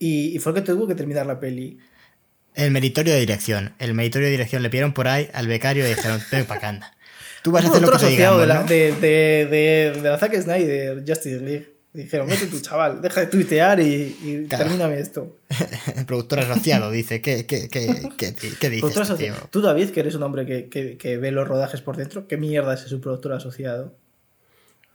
[0.00, 1.78] Y, y fue el que tuvo que terminar la peli.
[2.60, 3.74] El meritorio de dirección.
[3.78, 6.68] El meritorio de dirección le pidieron por ahí al becario y dijeron, ven para acá,
[6.68, 6.94] anda.
[7.42, 8.66] Tú vas a hacer lo que te digamos, de, la, ¿no?
[8.66, 11.74] de, de, de, de la Zack Snyder, Justice League.
[11.92, 14.64] Dijeron, vete tu chaval, deja de tuitear y, y Claro.
[14.64, 15.38] termíname esto.
[15.96, 19.34] El productor asociado dice, ¿qué, qué, qué, qué, qué dices, tío?
[19.50, 22.36] Tú, David, que eres un hombre que, que, que ve los rodajes por dentro, ¿qué
[22.36, 23.96] mierda es su productor asociado?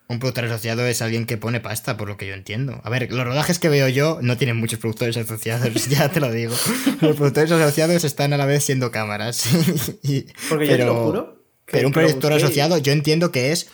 [0.08, 2.80] Un productor asociado es alguien que pone pasta, por lo que yo entiendo.
[2.84, 6.32] A ver, los rodajes que veo yo no tienen muchos productores asociados, ya te lo
[6.32, 6.54] digo.
[7.02, 9.46] Los productores asociados están a la vez siendo cámaras.
[10.04, 11.44] y- Porque yo te lo juro.
[11.66, 13.68] pero un productor asociado yo entiendo que es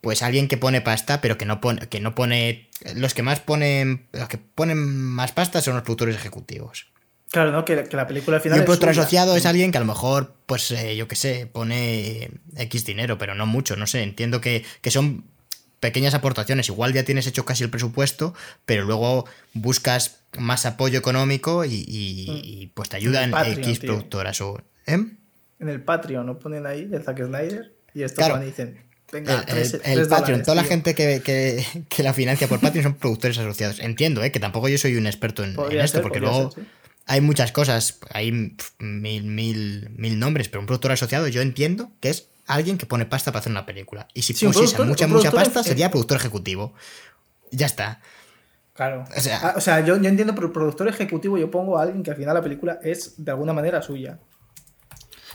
[0.00, 2.70] pues alguien que pone pasta, pero que no pone, que no pone.
[2.94, 4.06] Los que más ponen.
[4.12, 6.86] Los que ponen más pasta son los productores ejecutivos.
[7.30, 7.66] Claro, ¿no?
[7.66, 8.60] Que, que la película al Y final.
[8.60, 12.30] un productor asociado es alguien que a lo mejor, pues, eh, yo qué sé, pone
[12.56, 14.02] X dinero, pero no mucho, no sé.
[14.02, 15.24] Entiendo que, que son
[15.80, 16.68] pequeñas aportaciones.
[16.68, 18.34] Igual ya tienes hecho casi el presupuesto,
[18.66, 23.88] pero luego buscas más apoyo económico y, y- y, pues te ayudan Patreon, X tío.
[23.94, 24.60] productoras o.
[24.86, 24.98] ¿eh?
[25.60, 28.34] En el Patreon lo ponen ahí, el Zack Snyder, y estos Claro.
[28.34, 28.78] van y dicen,
[29.10, 32.12] venga, El, tres- el- tres el Patreon, dólares, toda la gente que, que- que la
[32.12, 33.80] financia por Patreon son productores asociados.
[33.80, 34.30] Entiendo, ¿eh?
[34.30, 36.68] que tampoco yo soy un experto en, esto, ser, porque luego ser, sí.
[37.06, 38.30] hay muchas cosas, hay
[38.78, 43.06] mil, mil, mil nombres, pero un productor asociado yo entiendo que es alguien que pone
[43.06, 44.08] pasta para hacer una película.
[44.14, 46.74] Y si Sí, productor- mucha, mucha pasta, sería productor ejecutivo.
[47.50, 48.00] Ya está.
[48.74, 49.04] Claro.
[49.16, 52.02] O sea- Ah, o sea yo, yo entiendo, pero productor ejecutivo yo pongo a alguien
[52.02, 54.18] que al final la película es de alguna manera suya.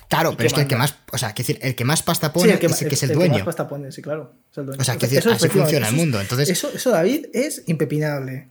[0.10, 2.32] Claro, ¿Y pero es que el que más, o sea, decir, el que más pasta
[2.32, 3.34] pone es el que es el, que dueño.
[3.36, 4.34] más pasta pone, sí, claro.
[4.52, 4.82] es el dueño.
[4.82, 6.22] O sea, quiero decir, así funciona el mundo.
[6.22, 8.50] Entonces, Eso, eso, David, es impepinable.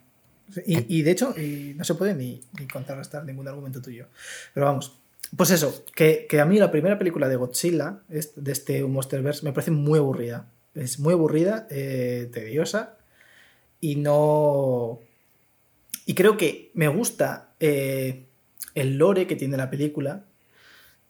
[0.56, 0.62] Eh.
[0.66, 4.08] Y, y de hecho, y no se puede ni, ni contrarrestar ningún argumento tuyo.
[4.52, 4.98] Pero vamos,
[5.36, 9.52] pues eso, que, que a mí la primera película de Godzilla, de este Monsterverse, me
[9.52, 10.48] parece muy aburrida.
[10.74, 12.96] Es muy aburrida, eh, tediosa,
[13.80, 15.00] y no...
[16.04, 18.24] Y creo que me gusta eh,
[18.74, 20.24] el lore que tiene la película,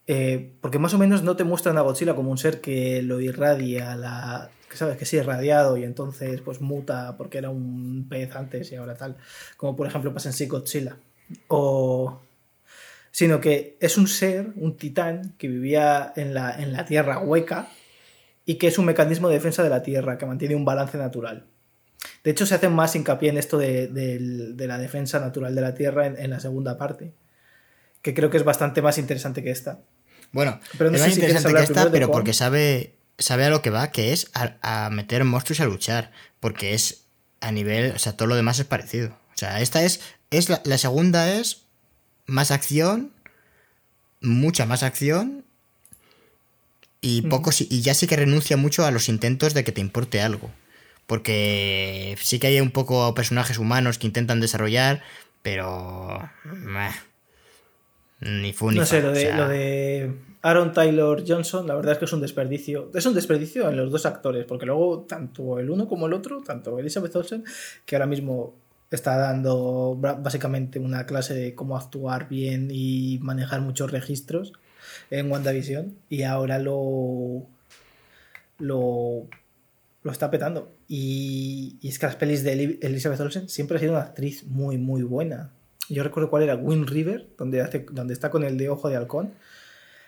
[0.06, 3.20] eh, porque más o menos no te muestran a Godzilla como un ser que lo
[3.20, 8.06] irradia, la, que sabes que sí es radiado y entonces pues muta porque era un
[8.08, 9.16] pez antes y ahora tal,
[9.56, 10.96] como por ejemplo pasa en sí Godzilla.
[11.48, 12.20] O
[13.12, 17.68] sino que es un ser, un titán que vivía en la, en la tierra hueca
[18.44, 21.47] y que es un mecanismo de defensa de la tierra que mantiene un balance natural.
[22.24, 25.74] De hecho, se hace más hincapié en esto de, de la defensa natural de la
[25.74, 27.12] tierra en, en la segunda parte,
[28.01, 29.80] que creo que es bastante más interesante que esta.
[30.32, 33.51] bueno, pero no es sé más si interesante que esta, pero porque sabe, sabe a
[33.51, 36.10] lo que va, que es a, a meter monstruos a luchar.
[36.40, 37.05] Porque es
[37.40, 39.10] a nivel, o sea, todo lo demás es parecido.
[39.34, 41.61] O sea, esta es, es la, la segunda es
[42.32, 43.12] más acción,
[44.20, 45.44] mucha más acción.
[47.00, 49.80] Y poco sí- y ya sí que renuncia mucho a los intentos de que te
[49.80, 50.50] importe algo.
[51.06, 55.02] Porque sí que hay un poco personajes humanos que intentan desarrollar,
[55.42, 56.30] pero.
[56.44, 56.92] meh,
[58.20, 61.74] ni fu ni No sé, lo o de, sea, lo de Aaron Taylor Johnson, la
[61.74, 62.88] verdad es que es un desperdicio.
[62.94, 66.40] Es un desperdicio en los dos actores, porque luego tanto el uno como el otro,
[66.40, 67.44] tanto Elizabeth Olsen,
[67.84, 68.54] que ahora mismo
[68.97, 74.52] está dando básicamente una clase de cómo actuar bien y manejar muchos registros
[75.10, 77.47] en WandaVision, y ahora lo.
[78.59, 79.27] lo.
[80.02, 80.73] lo está petando.
[80.89, 84.44] Y, y es que las pelis de Eli- Elizabeth Olsen siempre ha sido una actriz
[84.44, 85.52] muy, muy buena.
[85.89, 88.97] Yo recuerdo cuál era Wind River, donde, hace, donde está con el de Ojo de
[88.97, 89.32] Halcón,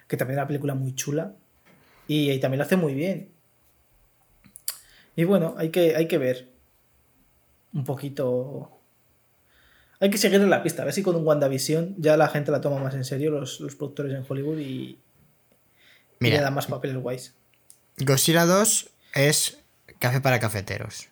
[0.08, 1.34] que también es una película muy chula.
[2.06, 3.30] Y, y también lo hace muy bien.
[5.16, 6.48] Y bueno, hay que, hay que ver
[7.72, 8.73] un poquito.
[10.00, 12.50] Hay que seguir en la pista, a ver si con un WandaVision ya la gente
[12.50, 14.98] la toma más en serio, los, los productores en Hollywood, y, y
[16.20, 17.34] Mira, le dan más papeles guays.
[17.98, 19.58] Godzilla 2 es
[20.00, 21.08] café para cafeteros.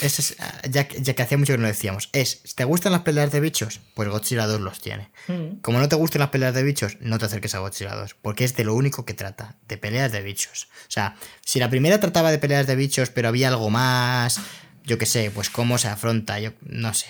[0.00, 2.10] Ese es, ah, ya, que- ya que hacía mucho que no lo decíamos.
[2.12, 3.80] Es, ¿te gustan las peleas de bichos?
[3.94, 5.10] Pues Godzilla 2 los tiene.
[5.28, 5.60] Mm.
[5.62, 8.42] Como no te gustan las peleas de bichos, no te acerques a Godzilla 2, porque
[8.44, 10.64] es de lo único que trata, de peleas de bichos.
[10.88, 11.14] O sea,
[11.46, 14.40] si la primera trataba de peleas de bichos, pero había algo más,
[14.82, 17.06] yo qué sé, pues cómo se afronta, yo no sé.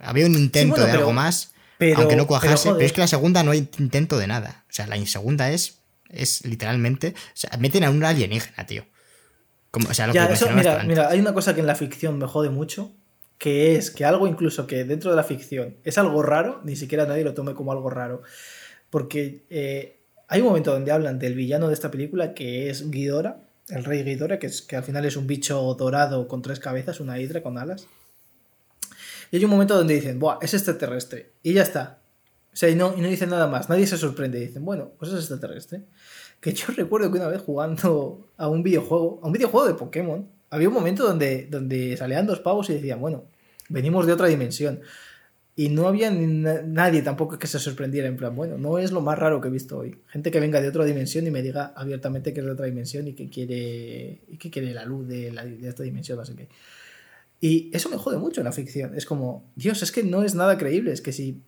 [0.00, 3.00] Había un intento bueno, de pero- algo más, pero- aunque no cuajase, pero, es que
[3.00, 4.64] la segunda no hay intento de nada.
[4.68, 5.78] O sea, la segunda es,
[6.08, 8.84] es literalmente, o sea, meten a un alienígena, tío.
[9.70, 11.74] Como, o sea, lo Ya, que eso, mira, mira, hay una cosa que en la
[11.74, 12.90] ficción me jode mucho,
[13.36, 17.04] que es que algo incluso que dentro de la ficción es algo raro, ni siquiera
[17.06, 18.22] nadie lo tome como algo raro.
[18.90, 23.36] Porque eh, hay un momento donde hablan del villano de esta película, que es Ghidorah,
[23.68, 27.00] el rey Ghidorah, que, es, que al final es un bicho dorado con tres cabezas,
[27.00, 27.86] una hidra con alas.
[29.30, 31.32] Y hay un momento donde dicen, Buah, es extraterrestre.
[31.42, 31.98] Y ya está.
[32.52, 33.68] O sea, y no, y no dicen nada más.
[33.68, 34.40] Nadie se sorprende.
[34.40, 35.82] Dicen, bueno, pues es extraterrestre.
[36.40, 40.28] Que yo recuerdo que una vez jugando a un videojuego, a un videojuego de Pokémon,
[40.50, 43.24] había un momento donde, donde salían dos pavos y decían, bueno,
[43.68, 44.80] venimos de otra dimensión.
[45.54, 49.18] Y no había nadie tampoco que se sorprendiera en plan, bueno, no es lo más
[49.18, 49.98] raro que he visto hoy.
[50.06, 53.08] Gente que venga de otra dimensión y me diga abiertamente que es de otra dimensión
[53.08, 56.48] y que quiere, y que quiere la luz de, la, de esta dimensión, así que...
[57.40, 58.96] Y eso me jode mucho en la ficción.
[58.96, 60.92] Es como, Dios, es que no es nada creíble.
[60.92, 61.42] Es que si,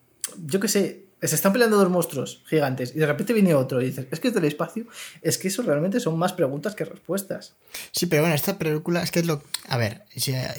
[0.45, 3.87] yo qué sé, se están peleando dos monstruos gigantes y de repente viene otro y
[3.87, 4.87] dices, es que es del espacio,
[5.21, 7.57] es que eso realmente son más preguntas que respuestas.
[7.93, 9.43] Sí, pero bueno, esta película es que es lo...
[9.69, 10.05] A ver,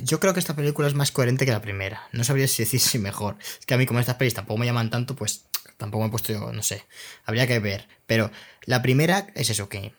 [0.03, 2.07] yo creo que esta película es más coherente que la primera.
[2.11, 3.37] No sabría si decir si mejor.
[3.59, 5.45] Es que a mí como estas pelis tampoco me llaman tanto, pues
[5.77, 6.83] tampoco me he puesto, no sé,
[7.25, 7.87] habría que ver.
[8.05, 8.29] Pero
[8.65, 9.93] la primera es eso, que...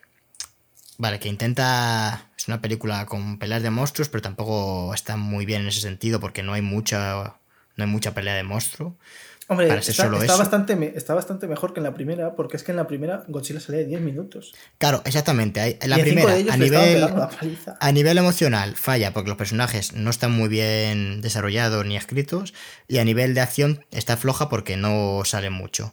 [1.03, 2.31] Vale, que intenta...
[2.39, 6.21] Es una película con peleas de monstruos, pero tampoco está muy bien en ese sentido
[6.21, 7.39] porque no hay mucha...
[7.75, 8.97] No hay mucha pelea de monstruo.
[9.49, 10.07] Hombre, está,
[10.37, 13.59] bastante, está bastante mejor que en la primera, porque es que en la primera Godzilla
[13.59, 14.55] sale de 10 minutos.
[14.79, 15.77] Claro, exactamente.
[15.81, 17.05] En la primera, a nivel,
[17.81, 22.55] a nivel emocional, falla porque los personajes no están muy bien desarrollados ni escritos,
[22.87, 25.93] y a nivel de acción está floja porque no sale mucho.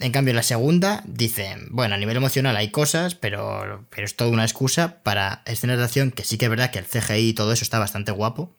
[0.00, 4.30] En, cambio, la segunda dicen, bueno, a nivel emocional hay cosas, pero, pero es toda
[4.30, 7.34] una excusa para escenas de acción que sí que es verdad que el CGI y
[7.34, 8.54] todo eso está bastante guapo.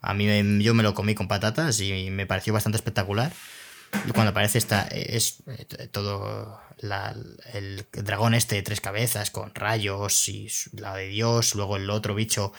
[0.00, 0.26] A mí
[0.62, 3.32] yo me lo comí con patatas y me pareció bastante espectacular.
[4.14, 6.60] Cuando aparece esta, es eh, todo
[7.52, 12.14] el dragón este de tres cabezas con rayos y la de Dios, luego el otro
[12.14, 12.52] bicho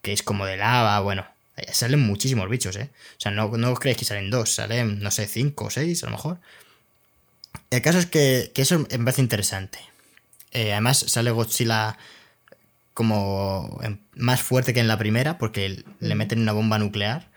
[0.00, 1.26] que es como de lava, bueno,
[1.56, 2.90] eh, salen muchísimos bichos, ¿eh?
[3.16, 6.06] O sea, no, no creéis que salen dos, salen, no sé, cinco o seis a
[6.06, 6.40] lo mejor.
[7.70, 9.78] El caso es que, eso me parece interesante.
[10.52, 11.96] Eh, además sale Godzilla
[12.94, 13.80] como
[14.14, 17.30] más fuerte que en la primera, porque le meten una bomba nuclear.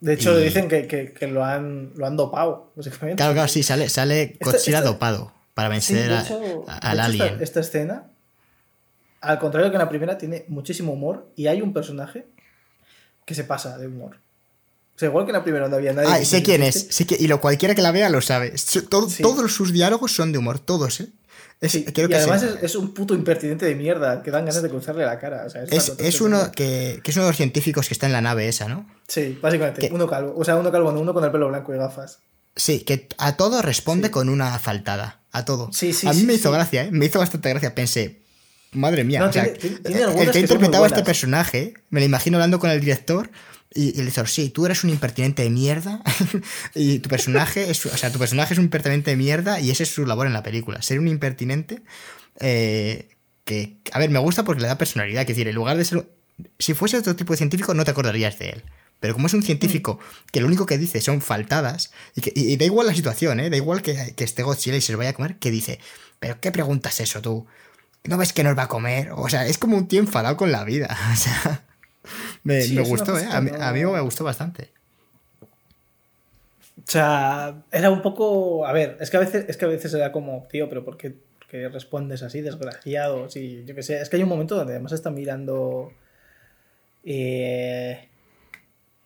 [0.00, 3.16] De hecho, dicen que, lo, han, lo han dopado, básicamente.
[3.16, 7.38] Claro, claro, sí, sale, sale Godzilla dopado para vencer al alien.
[7.40, 8.04] Esta, escena,
[9.20, 12.26] al contrario que en la primera, tiene muchísimo humor y hay un personaje
[13.24, 14.18] que se pasa de humor.
[14.94, 16.08] O sea, igual que en la primera no había nadie.
[16.08, 16.86] Ah, sé quién es.
[16.90, 18.54] Sí que, y lo cualquiera que la vea lo sabe.
[18.88, 21.08] Todos sus diálogos son de humor, todos, ¿eh?
[21.62, 25.46] y además es, un puto impertinente de mierda que dan ganas de cruzarle la cara.
[25.70, 28.86] es, uno que, es uno de los científicos que está en la nave esa, ¿no?
[29.08, 29.88] Sí, básicamente.
[29.92, 30.34] uno calvo.
[30.36, 32.18] O sea, uno calvo, uno con el pelo blanco y gafas.
[32.56, 35.20] Sí, que a todo responde con una faltada.
[35.32, 35.70] A todo.
[35.72, 36.90] Sí, sí, a mí me hizo gracia, ¿eh?
[36.92, 37.74] Me hizo bastante gracia.
[37.74, 38.20] Pensé,
[38.72, 39.30] madre mía.
[39.32, 43.30] el que ha interpretado a este personaje, me lo imagino hablando con el director
[43.74, 46.00] y, el le sí, tú eres un impertinente de mierda.
[46.74, 49.82] y tu personaje es, o sea, tu personaje es un impertinente de mierda y ese
[49.82, 50.80] es su labor en la película.
[50.82, 51.82] Ser un impertinente
[52.40, 53.08] eh,
[53.44, 55.22] que, a ver, me gusta porque le da personalidad.
[55.22, 56.08] Es decir, en lugar de ser...
[56.58, 58.64] Si fuese otro tipo de científico no te acordarías de él.
[59.00, 59.98] Pero como es un científico
[60.32, 63.50] que lo único que dice son faltadas, y, que, da igual la situación, ¿eh?
[63.50, 65.78] da igual que, que esté Godzilla y se lo vaya a comer, que dice,
[66.20, 67.46] pero ¿qué preguntas eso tú?
[68.04, 69.10] ¿No ves que nos va a comer?
[69.12, 70.96] O sea, es como un tío enfadado con la vida.
[71.12, 71.64] O sea,
[72.42, 73.26] me, gustó, ¿eh?
[73.30, 74.70] A mí, me gustó bastante.
[76.78, 78.66] O sea, era un poco.
[78.66, 80.96] A ver, es que a veces, es que a veces era como, tío, pero ¿por
[80.96, 81.14] qué,
[81.72, 83.30] respondes así, desgraciado?
[83.30, 84.00] Sí, yo qué sé.
[84.00, 85.92] Es que hay un momento donde además está mirando.
[87.04, 88.08] Eh,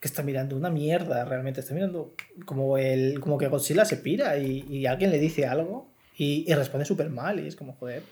[0.00, 1.60] que está mirando una mierda, realmente.
[1.60, 2.14] Está mirando
[2.44, 3.20] como el.
[3.20, 7.38] como que Godzilla se pira y, alguien le dice algo y, y responde súper mal.
[7.38, 8.02] Y es como, joder.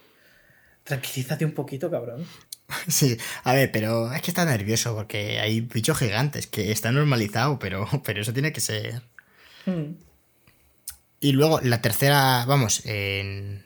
[0.85, 2.25] Tranquilízate un poquito, cabrón.
[2.89, 7.59] Sí, a ver, pero es que está nervioso porque hay bichos gigantes que está normalizado,
[7.59, 9.03] pero, pero eso tiene que ser.
[9.65, 9.95] Hmm.
[11.21, 13.65] Y luego la tercera, vamos, en,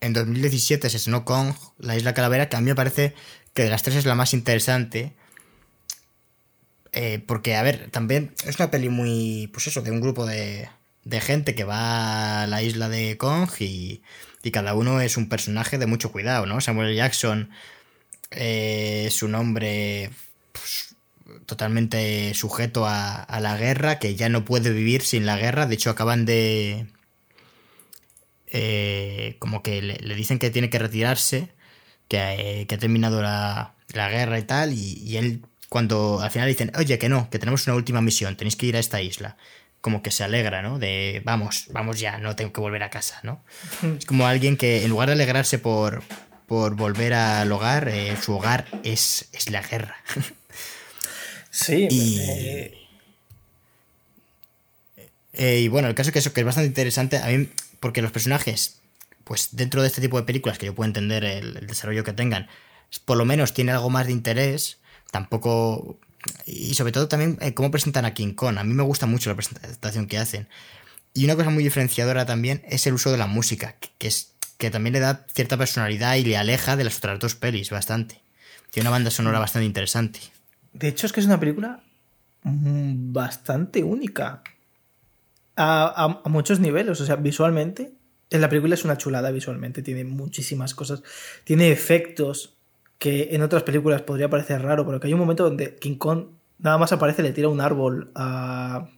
[0.00, 3.14] en 2017 es Snow Kong, la isla Calavera, que a mí me parece
[3.54, 5.14] que de las tres es la más interesante.
[6.92, 10.68] Eh, porque, a ver, también es una peli muy, pues eso, de un grupo de,
[11.02, 14.02] de gente que va a la isla de Kong y,
[14.44, 16.60] y cada uno es un personaje de mucho cuidado, ¿no?
[16.60, 17.50] Samuel Jackson
[18.36, 20.10] eh, su nombre
[20.52, 20.94] pues,
[21.46, 25.66] totalmente sujeto a, la guerra, que ya no puede vivir sin la guerra.
[25.66, 26.86] De hecho, acaban de...
[28.46, 31.48] Eh, como que le, dicen que tiene que retirarse,
[32.08, 36.98] que, eh, ha terminado la, guerra y tal, y, él cuando al final dicen, oye,
[36.98, 39.36] que no, que tenemos una última misión, tenéis que ir a esta isla.
[39.80, 40.78] Como que se alegra, ¿no?
[40.78, 43.42] De, vamos, vamos ya, no tengo que volver a casa, ¿no?
[43.98, 46.04] Es como alguien que en lugar de alegrarse por,
[46.46, 49.96] por volver al hogar, eh, su hogar es, es, la guerra.
[51.50, 51.88] Sí.
[51.90, 52.74] Y, eh,
[55.32, 57.48] eh, y bueno, el caso es que eso que es bastante interesante, a mí,
[57.80, 58.76] porque los personajes,
[59.24, 62.48] pues dentro de este tipo de películas, que yo puedo entender el, desarrollo que tengan,
[63.04, 64.78] por lo menos tiene algo más de interés,
[65.10, 65.98] tampoco...
[66.46, 68.56] Y sobre todo también cómo presentan a King Kong.
[68.56, 70.48] A mí me gusta mucho la presentación que hacen.
[71.12, 74.33] Y una cosa muy diferenciadora también es el uso de la música, que es
[74.64, 78.20] que también le da cierta personalidad y le aleja de las otras dos pelis bastante.
[78.70, 80.20] Tiene una banda sonora bastante interesante.
[80.72, 81.82] De hecho, es que es una película
[82.42, 84.42] mm, bastante única.
[85.56, 87.92] A, a, muchos niveles, o sea, visualmente.
[88.30, 91.02] En la película es una chulada visualmente, tiene muchísimas cosas.
[91.44, 92.56] Tiene efectos
[92.98, 96.26] que en otras películas podría parecer raro, pero que hay un momento donde King Kong
[96.58, 98.88] nada más aparece, le tira un árbol a,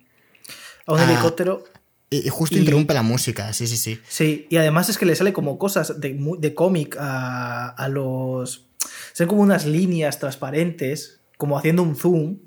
[0.86, 1.64] a un ah, helicóptero.
[2.10, 4.00] Y, justo interrumpe la música, sí, sí, sí.
[4.08, 8.68] Sí, y además es que le sale como cosas de, de cómic a, a los...
[9.12, 12.38] Son como unas líneas transparentes, como haciendo un zoom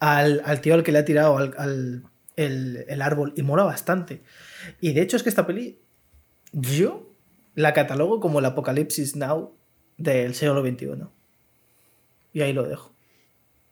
[0.00, 2.04] al, al tío al que le ha tirado al,
[2.36, 4.22] el, el, árbol, y mola bastante.
[4.80, 5.78] Y de hecho es que esta peli,
[6.52, 7.12] yo
[7.54, 9.54] la catalogo como el Apocalipsis Now
[9.98, 11.06] del siglo XXI.
[12.32, 12.94] Y ahí lo dejo.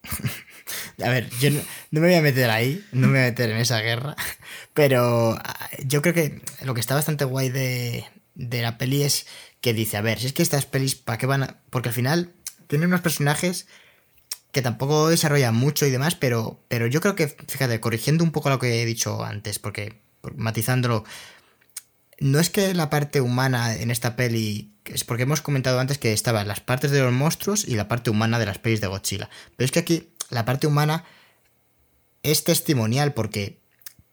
[1.03, 1.61] A ver, yo no,
[1.91, 4.17] me voy a meter ahí, no me voy a meter en esa guerra,
[4.75, 8.05] pero ah, yo creo que lo que está bastante guay de,
[8.35, 9.27] de la peli es
[9.61, 11.57] que dice, a ver, si es que estas pelis, ¿para qué van a...?
[11.71, 12.33] Porque al final
[12.67, 13.67] tienen unos personajes
[14.53, 18.51] que tampoco desarrollan mucho y demás, pero, pero yo creo que, fíjate, corrigiendo un poco
[18.51, 20.01] lo que he dicho antes, porque
[20.37, 21.05] matizándolo,
[22.21, 26.13] no es que la parte humana en esta peli, es porque hemos comentado antes que
[26.13, 29.29] estaban las partes de los monstruos y la parte humana de las pelis de Godzilla,
[29.57, 31.05] pero es que aquí la parte humana
[32.23, 33.63] es testimonial porque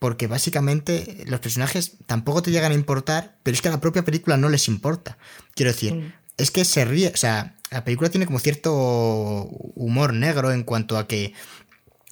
[0.01, 4.03] porque básicamente los personajes tampoco te llegan a importar, pero es que a la propia
[4.03, 5.19] película no les importa.
[5.53, 6.13] Quiero decir, mm.
[6.37, 10.97] es que se ríe, o sea, la película tiene como cierto humor negro en cuanto
[10.97, 11.35] a que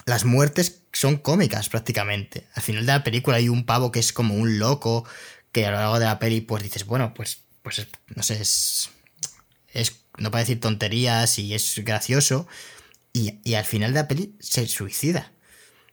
[0.06, 2.48] las muertes son cómicas prácticamente.
[2.54, 5.04] Al final de la película hay un pavo que es como un loco,
[5.52, 8.92] que a lo largo de la peli pues dices, bueno, pues, pues no sé, es,
[9.74, 12.48] es no para decir tonterías y es gracioso,
[13.44, 15.32] y, al final de la peli se suicida.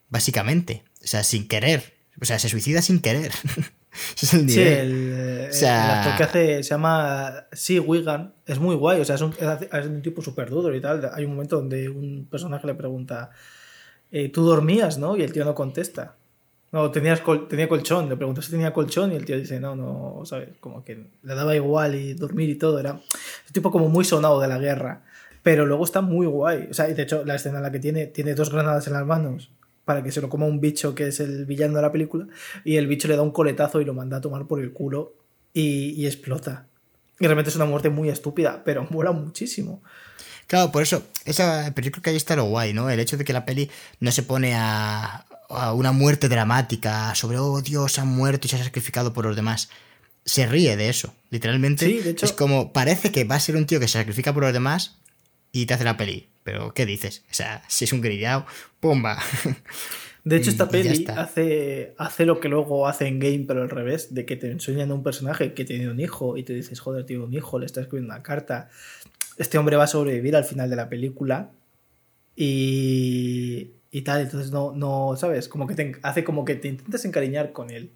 [0.09, 0.83] Básicamente.
[1.03, 1.93] O sea, sin querer.
[2.21, 3.31] O sea, se suicida sin querer.
[4.21, 8.33] es el Sí, el, actor que hace se llama Sí Wigan.
[8.45, 9.01] Es muy guay.
[9.01, 11.09] O sea, es un, es un tipo súper duro y tal.
[11.13, 13.31] Hay un momento donde un personaje le pregunta:
[14.11, 15.17] eh, Tú dormías, ¿no?
[15.17, 16.15] Y el tío no contesta.
[16.71, 18.09] No, tenías tenía colchón.
[18.09, 20.49] Le preguntó si tenía colchón y el tío dice: No, no, ¿sabes?
[20.59, 22.79] Como que le daba igual y dormir y todo.
[22.79, 23.01] Era un
[23.53, 25.03] tipo como muy sonado de la guerra.
[25.47, 26.67] Pero luego está muy guay.
[26.69, 29.05] O sea, de hecho, la escena en la que tiene, tiene dos granadas en las
[29.05, 29.49] manos
[29.85, 32.27] para que se lo coma un bicho que es el villano de la película.
[32.65, 35.15] Y el bicho le da un coletazo y lo manda a tomar por el culo
[35.53, 36.67] y, explota.
[37.17, 39.81] Y realmente es una muerte muy estúpida, pero mola muchísimo.
[40.47, 42.89] Claro, por eso, esa, pero yo creo que ahí está lo guay, ¿no?
[42.89, 43.71] El hecho de que la peli
[44.01, 48.57] no se pone a, a una muerte dramática, sobre, oh Dios, ha muerto y se
[48.57, 49.69] ha sacrificado por los demás.
[50.25, 51.85] Se ríe de eso, literalmente.
[51.85, 54.33] Sí, de hecho, es como, parece que va a ser un tío que se sacrifica
[54.33, 54.97] por los demás,
[55.61, 56.27] y te hace la peli.
[56.43, 57.23] Pero, ¿qué dices?
[57.31, 58.45] O sea, si es un grillado,
[58.79, 59.17] ¡pumba!
[60.23, 64.13] De hecho, esta peli hace, hace lo que luego hace en game, pero al revés,
[64.13, 67.05] de que te enseñan a un personaje que tiene un hijo y te dices, joder,
[67.05, 68.69] tiene un hijo, le está escribiendo una carta.
[69.37, 71.51] Este hombre va a sobrevivir al final de la película
[72.35, 74.21] y, y tal.
[74.21, 75.49] Entonces, no, no, ¿sabes?
[75.49, 77.91] Como que te hace como que te intentas encariñar con él.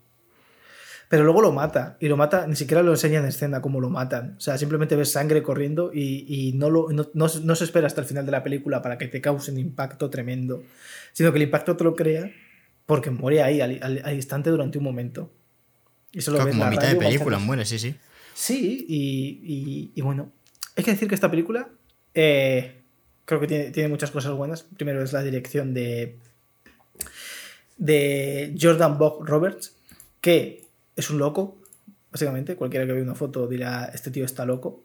[1.11, 1.97] Pero luego lo mata.
[1.99, 4.35] Y lo mata, ni siquiera lo enseña en escena como lo matan.
[4.37, 8.25] O sea, simplemente ves sangre corriendo y, no, lo, no, se espera hasta el final
[8.25, 10.63] de la película para que te cause un impacto tremendo.
[11.11, 12.31] Sino que el impacto te lo crea
[12.85, 15.29] porque muere ahí, al, instante, durante un momento.
[16.13, 17.93] Y eso lo ves como a mitad de película muere, sí, sí.
[18.33, 18.85] Sí,
[19.93, 20.31] y, bueno.
[20.77, 21.67] Hay que decir que esta película
[22.13, 22.83] eh,
[23.25, 24.63] creo que tiene, tiene muchas cosas buenas.
[24.77, 26.19] Primero es la dirección de,
[27.75, 29.75] de Jordan Bog Roberts,
[30.21, 30.60] que
[30.95, 31.57] es un loco,
[32.11, 32.55] básicamente.
[32.55, 34.83] Cualquiera que vea una foto dirá, este tío está loco.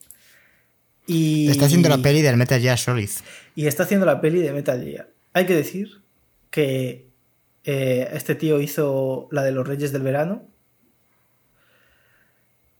[1.06, 1.48] Y...
[1.48, 3.10] Está haciendo la peli del Metal Gear Solid.
[3.54, 5.08] Y está haciendo la peli de Metal Gear.
[5.32, 6.00] Hay que decir
[6.50, 7.06] que
[7.64, 10.46] eh, este tío hizo la de los Reyes del Verano.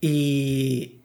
[0.00, 1.00] Y...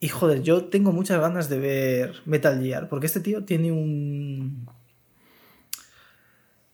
[0.00, 4.68] Y joder, yo tengo muchas ganas de ver Metal Gear, porque este tío tiene un...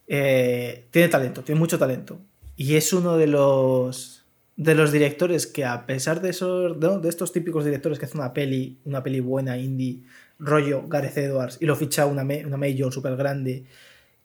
[0.07, 2.21] Eh, tiene talento, tiene mucho talento.
[2.55, 4.14] Y es uno de los
[4.57, 8.33] de los directores que a pesar de esos de estos típicos directores que hacen una
[8.33, 10.05] peli una peli buena indie
[10.39, 13.65] rollo Gareth Edwards y lo ficha una, una major súper grande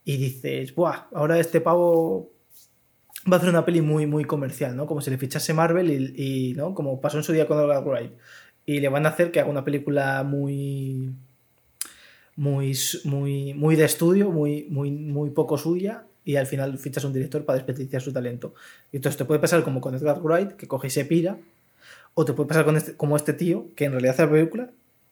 [0.03, 2.31] y dices Buah, ahora este pavo
[3.31, 6.53] va a hacer una peli muy muy comercial no como si le fichase Marvel y,
[6.55, 8.13] no como pasó en su día con Edgar Wright.
[8.65, 11.11] Y le van a hacer que haga una película muy
[12.35, 17.07] muy muy muy de estudio muy muy muy poco suya y al final fichas a
[17.07, 18.53] un director para desperdiciar su talento.
[18.91, 21.37] Y entonces te puede pasar como con Edgar Wright, que coge y pira,
[22.13, 24.71] o te puede pasar con este, como este tío, que en realidad hace la película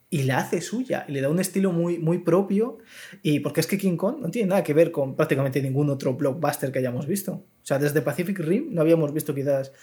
[0.10, 2.78] y la hace suya, y le da un estilo muy, muy propio,
[3.24, 6.14] y porque es que King Kong no tiene nada que ver con prácticamente ningún otro
[6.14, 7.34] blockbuster que hayamos visto.
[7.34, 9.74] O sea, desde Pacific Rim no habíamos visto quizás,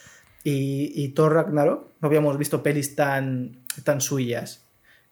[0.42, 4.63] y, y Thor Ragnarok no habíamos visto pelis tan, tan suyas.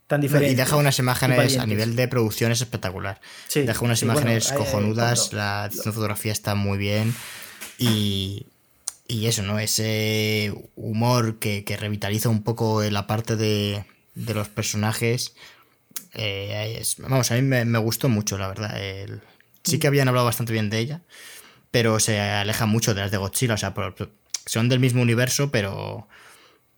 [0.07, 0.23] Tan.
[0.23, 3.21] Y deja unas imágenes a nivel de producción es espectacular.
[3.49, 7.15] Sí, deja unas sí, imágenes cojonudas, la fotografía está muy bien
[7.79, 8.47] y,
[9.09, 9.59] y eso, ¿no?
[9.59, 13.85] Ese humor que, que revitaliza un poco la parte de,
[14.15, 15.35] de los personajes.
[16.15, 18.79] eh, es- vamos, a mí me, me gustó mucho, la verdad.
[18.83, 19.21] El-
[19.65, 19.81] sí Mm.
[19.81, 21.01] que habían hablado bastante bien de ella,
[21.71, 23.55] pero se aleja mucho de las de Godzilla.
[23.55, 24.11] O sea, por-
[24.47, 26.09] son del mismo universo, pero...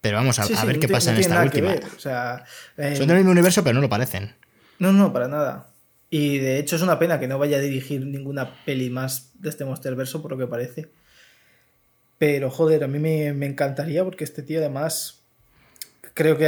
[0.05, 1.75] Pero vamos a, Sí, a sí, ver qué pasa no en esta última.
[1.97, 2.45] O sea,
[2.77, 4.35] eh, Son del mismo universo, pero no lo parecen.
[4.79, 5.71] No, no, para nada.
[6.11, 9.49] Y de hecho es una pena que no vaya a dirigir ninguna peli más de
[9.49, 10.91] este Monsterverso, por lo que parece.
[12.19, 15.23] Pero joder, a mí me, me encantaría porque este tío además
[16.13, 16.45] creo que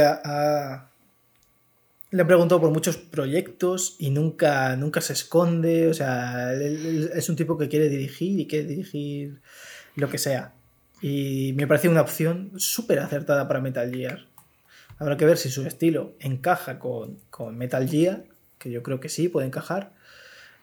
[2.11, 5.87] le han preguntado por muchos proyectos y nunca, nunca se esconde.
[5.87, 9.41] O sea, él- él es un tipo que quiere dirigir y quiere dirigir
[9.95, 10.53] lo que sea.
[11.01, 14.25] Y me parece una opción súper acertada para Metal Gear.
[14.99, 18.23] Habrá que ver si su estilo encaja con, con Metal Gear,
[18.57, 19.93] que yo creo que sí, puede encajar.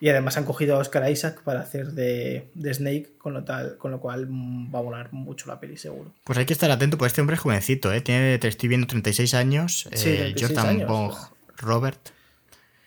[0.00, 3.78] Y además han cogido a Oscar Isaac para hacer de, de Snake, con lo, tal,
[3.78, 6.12] con lo cual va a volar mucho la peli, seguro.
[6.24, 8.00] Pues hay que estar atento, pues este hombre es jovencito, ¿eh?
[8.00, 9.88] Tiene, te estoy viendo 36 años.
[9.94, 10.88] Sí, eh, 36 Jordan años.
[10.88, 11.14] Bong
[11.56, 12.10] Robert.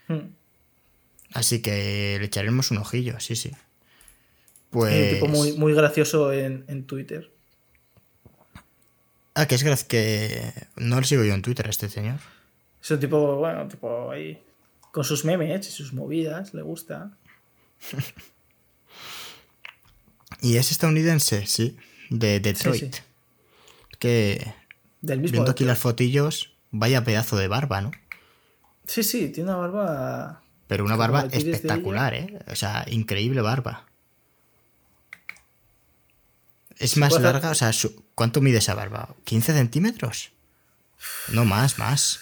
[0.10, 0.34] Hmm.
[1.34, 3.52] Así que le echaremos un ojillo, sí, sí.
[4.70, 4.94] Pues.
[4.94, 7.32] Un tipo muy, muy gracioso en, en Twitter.
[9.40, 10.52] Ah, que es gracias que.
[10.78, 12.20] No le sigo yo en Twitter a este señor.
[12.82, 14.42] Es un tipo, bueno, tipo ahí.
[14.92, 17.12] Con sus memes y sus movidas, le gusta.
[20.42, 21.78] Y es estadounidense, sí.
[22.10, 22.94] De Detroit.
[22.96, 23.02] sí.
[24.00, 24.54] Que.
[25.02, 25.34] Del mismo.
[25.34, 27.92] Viendo aquí las fotillos, vaya pedazo de barba, ¿no?
[28.86, 30.44] Sí, sí, tiene una barba.
[30.68, 32.40] Pero una barba espectacular, ¿eh?
[32.52, 33.88] O sea, increíble barba.
[36.78, 39.16] Es más hacer- larga, o sea, su- ¿cuánto mide esa barba?
[39.26, 40.32] ¿15 centímetros?
[41.32, 42.20] No más, más.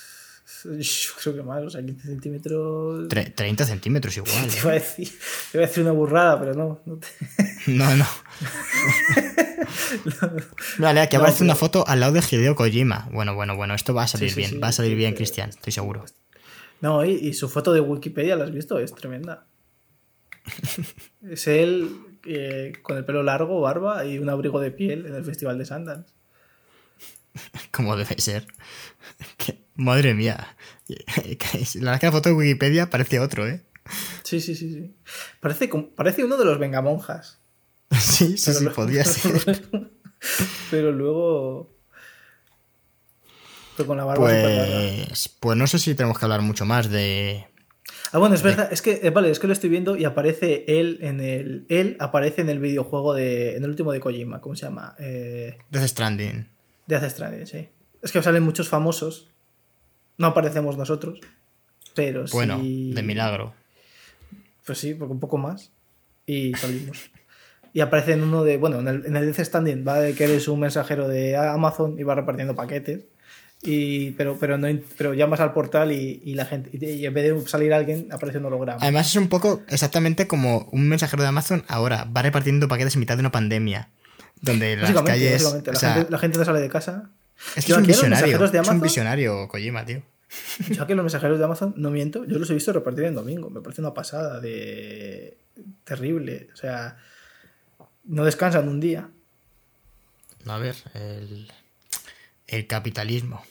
[0.65, 3.07] Yo creo que más, o sea, 15 centímetros.
[3.07, 4.47] Tre- 30 centímetros igual.
[4.49, 4.59] Te ¿eh?
[4.61, 5.07] iba, a decir,
[5.51, 6.81] te iba a decir una burrada, pero no.
[6.85, 7.07] no te-
[7.71, 8.05] No, no.
[10.77, 13.07] Vale, aquí aparece pero- una foto al lado de Hideo Kojima.
[13.11, 15.49] Bueno, bueno, bueno, esto va a salir sí, bien, sí, va a salir bien, Cristian,
[15.49, 16.05] estoy seguro.
[16.81, 18.79] No, y, y su foto de Wikipedia, ¿la has visto?
[18.79, 19.45] Es tremenda.
[21.29, 21.89] es él
[22.25, 25.65] eh, con el pelo largo, barba y un abrigo de piel en el Festival de
[25.65, 26.13] Sundance.
[27.71, 28.47] Como debe ser.
[29.75, 30.55] Madre mía.
[30.87, 33.63] La verdad es que la foto de Wikipedia parece otro, ¿eh?
[34.23, 34.95] Sí, sí, sí, sí.
[35.39, 37.39] Parece, parece uno de los vengamonjas.
[37.91, 39.67] Sí, sí, Pero sí, luego- podría ser.
[40.71, 41.75] Pero luego.
[43.77, 44.25] Pero con la barba.
[44.25, 47.47] Pues, pues no sé si tenemos que hablar mucho más de.
[48.15, 50.63] Ah, bueno, es verdad, es que, eh, vale, es que lo estoy viendo y aparece
[50.69, 51.65] él en el.
[51.67, 53.57] Él aparece en el videojuego de.
[53.57, 54.95] En el último de Kojima, ¿cómo se llama?
[54.99, 56.47] Eh, Death Stranding.
[56.87, 57.67] de Hace Stranding, sí.
[58.01, 59.27] Es que salen muchos famosos.
[60.17, 61.19] No aparecemos nosotros.
[61.93, 62.93] Pero Bueno, sí.
[62.93, 63.53] de milagro.
[64.65, 65.73] Pues sí, porque un poco más.
[66.25, 67.11] Y salimos.
[67.73, 68.55] Y aparece en uno de.
[68.55, 71.99] Bueno, en el, en el Death Standing va de que eres un mensajero de Amazon
[71.99, 73.03] y va repartiendo paquetes.
[73.65, 74.67] Y, pero, pero, no,
[74.97, 76.69] pero llamas al portal y, y la gente.
[76.73, 78.79] Y, y en vez de salir alguien, aparece un holograma.
[78.81, 82.99] Además, es un poco exactamente como un mensajero de Amazon ahora va repartiendo paquetes en
[83.01, 83.89] mitad de una pandemia.
[84.41, 85.45] Donde las Básicamente, calles.
[85.45, 87.09] o La, sea, gente, la gente no sale de casa.
[87.55, 88.37] es que Yo es un aquí visionario.
[88.37, 90.01] de Es un Amazon- visionario, Kojima, tío.
[90.69, 93.49] Yo que los mensajeros de Amazon, no miento, yo los he visto repartir en domingo.
[93.49, 95.37] Me parece una pasada de.
[95.85, 96.49] terrible.
[96.53, 96.97] O sea,
[98.03, 99.09] no descansan un día.
[100.45, 101.51] A ver, el,
[102.47, 103.43] el capitalismo.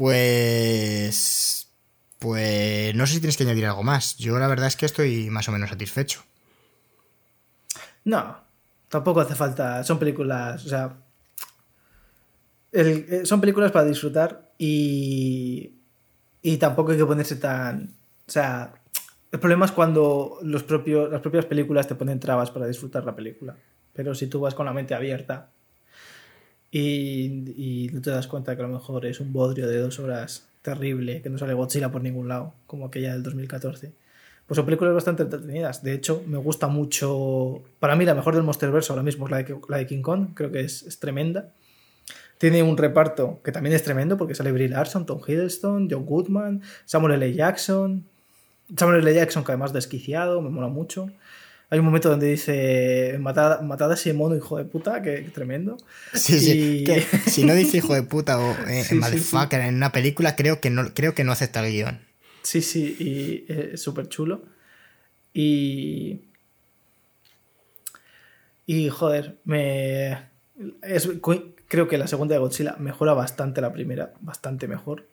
[0.00, 1.68] Pues.
[2.18, 4.16] Pues no sé si tienes que añadir algo más.
[4.16, 6.22] Yo la verdad es que estoy más o menos satisfecho.
[8.04, 8.38] No,
[8.88, 9.84] tampoco hace falta.
[9.84, 10.96] Son películas, o sea.
[12.72, 15.74] eh, son películas para disfrutar y.
[16.40, 17.94] Y tampoco hay que ponerse tan.
[18.26, 18.72] O sea,
[19.30, 23.14] el problema es cuando los propios, las propias películas te ponen trabas para disfrutar la
[23.14, 23.54] película.
[23.92, 25.50] Pero si tú vas con la mente abierta
[26.70, 29.98] y, y no te das cuenta que a lo mejor es un bodrio de dos
[29.98, 33.92] horas terrible, que no sale Godzilla por ningún lado, como aquella del 2014,
[34.46, 35.82] pues son películas bastante entretenidas.
[35.82, 37.62] De hecho, me gusta mucho.
[37.78, 40.30] Para mí, la mejor del Monsterverse ahora mismo es la de, la de King Kong.
[40.34, 41.52] Creo que es, es tremenda.
[42.36, 46.62] Tiene un reparto que también es tremendo porque sale Brie Larson, Tom Hiddleston, John Goodman,
[46.84, 47.32] Samuel L.
[47.32, 48.04] Jackson.
[48.76, 49.14] Samuel L.
[49.14, 51.10] Jackson, que además desquiciado, me mola mucho.
[51.70, 55.30] Hay un momento donde dice: Matad, matad a ese mono, hijo de puta, que, que
[55.30, 55.76] tremendo.
[56.12, 56.78] Sí, sí.
[56.80, 59.92] Y- que si no dice hijo de puta o eh, Sí, sí, motherfucker en una
[59.92, 62.00] película, creo que no, creo que no acepta el guion.
[62.42, 64.42] Sí, sí, y eh, es súper chulo.
[65.32, 66.22] Y.
[68.66, 70.12] Y joder, me.
[70.82, 71.08] es-
[71.68, 75.06] creo que la segunda de Godzilla mejora bastante la primera, bastante mejor.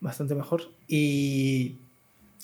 [0.00, 0.70] bastante mejor.
[0.88, 1.76] Y,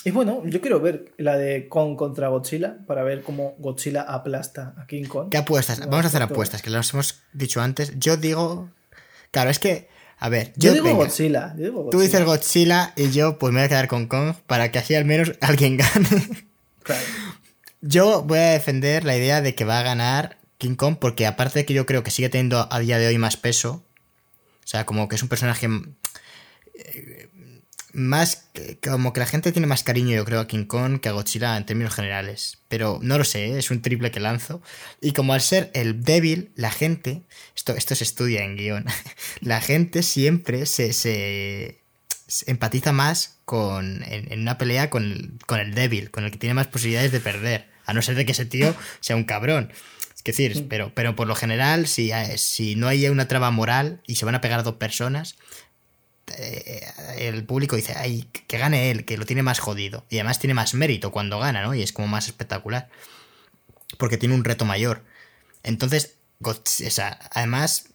[0.05, 4.75] y bueno, yo quiero ver la de Kong contra Godzilla para ver cómo Godzilla aplasta
[4.77, 5.29] a King Kong.
[5.31, 5.81] ¿Qué apuestas?
[5.81, 7.93] Vamos a hacer apuestas, que las hemos dicho antes.
[7.99, 8.71] Yo digo.
[9.31, 9.89] Claro, es que.
[10.19, 12.03] A ver, Yo, yo, digo, venga, Godzilla, yo digo Tú Godzilla.
[12.05, 15.05] dices Godzilla y yo pues me voy a quedar con Kong para que así al
[15.05, 16.47] menos alguien gane.
[16.83, 17.03] Claro.
[17.83, 21.59] Yo voy a defender la idea de que va a ganar King Kong porque aparte
[21.59, 23.85] de que yo creo que sigue teniendo a día de hoy más peso,
[24.65, 25.69] o sea, como que es un personaje
[26.75, 27.16] eh,
[27.97, 28.51] más
[28.87, 31.57] como que la gente tiene más cariño yo creo a King Kong que a Godzilla
[31.57, 33.59] en términos generales, pero no lo sé, ¿eh?
[33.59, 34.61] es un triple que lanzo
[35.01, 37.23] y como al ser el débil, la gente,
[37.57, 38.85] esto, esto se estudia en guion,
[39.41, 41.81] la gente siempre se, se-
[42.29, 46.31] se empatiza más con, en, en una pelea con el, con el débil, con el
[46.31, 49.25] que tiene más posibilidades de perder, a no ser de que ese tío sea un
[49.25, 49.73] cabrón.
[50.15, 54.17] Es decir, pero, pero por lo general, si, si no hay una traba moral y
[54.17, 55.37] se van a pegar dos personas,
[56.37, 56.87] eh,
[57.19, 60.05] el público dice, ay, que gane él, que lo tiene más jodido.
[60.11, 61.75] Y además tiene más mérito cuando gana, ¿no?
[61.75, 62.89] Y es como más espectacular.
[63.99, 65.03] Porque tiene un reto mayor.
[65.63, 67.89] Entonces, Godz- o sea, además,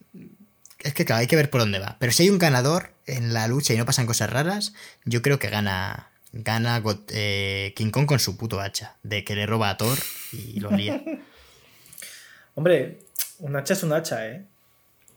[0.80, 1.98] es que claro, hay que ver por dónde va.
[2.00, 4.74] Pero si hay un ganador en la lucha y no pasan cosas raras,
[5.06, 8.96] yo creo que gana, gana eh, King Kong con su puto hacha.
[9.04, 9.98] De que le roba a Thor
[10.32, 11.02] y lo lía.
[12.56, 13.00] Hombre,
[13.40, 14.46] un hacha es un hacha, ¿eh?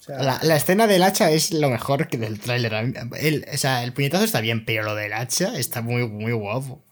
[0.05, 2.73] Sea, La, la escena del hacha es lo mejor que del tráiler.
[3.19, 6.85] El, o sea, el puñetazo está bien, pero lo del hacha está muy, muy guapo.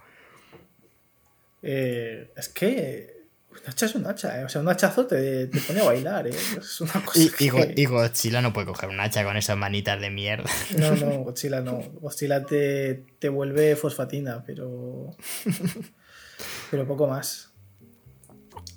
[1.63, 3.13] eh, es que
[3.51, 4.45] un hacha es un hacha, ¿eh?
[4.45, 6.35] O sea, un hachazo te, te pone a bailar, ¿eh?
[6.59, 9.37] Es una cosa Y, y, que- Go- y Godzilla no puede coger un hacha con
[9.37, 10.49] esas manitas de mierda.
[10.79, 11.79] No, no, Godzilla no.
[12.01, 15.15] Godzilla te, te vuelve fosfatina, pero.
[16.73, 17.51] Pero poco más.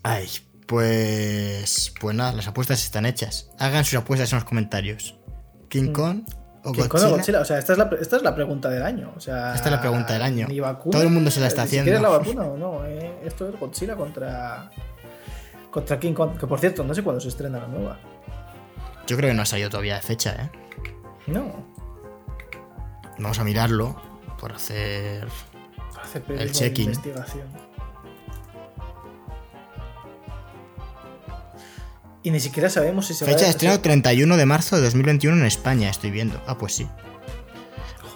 [0.04, 0.28] Ay,
[0.66, 1.94] pues.
[2.00, 3.50] Pues nada, las apuestas están hechas.
[3.60, 5.18] Hagan sus apuestas en los comentarios.
[5.70, 6.24] ¿King Kong
[6.64, 6.90] o ¿Quién Godzilla?
[6.90, 7.40] conoce a Godzilla?
[7.42, 9.14] O sea, esta es, la, esta es la pregunta del año.
[9.16, 10.48] O sea, Esta es la pregunta del año.
[10.62, 11.84] vacuna, Todo el mundo se la está haciendo.
[11.92, 12.86] siquiera es la vacuna o no.
[12.86, 13.20] ¿eh?
[13.24, 14.70] Esto es Godzilla contra.
[15.72, 16.38] Contra King Kong.
[16.38, 18.00] Que por cierto, no sé cuándo se estrena la nueva.
[19.08, 20.50] Yo creo que no ha salido todavía de fecha, ¿eh?
[21.28, 21.66] No.
[23.20, 23.96] Vamos a mirarlo
[24.40, 25.28] por hacer.
[25.94, 26.86] Para hacer de check-in.
[26.86, 27.48] investigación.
[32.26, 34.82] Y ni siquiera sabemos si se Fecha va de a estreno 31 de marzo de
[34.82, 36.42] 2021 en España, estoy viendo.
[36.48, 36.88] Ah, pues sí.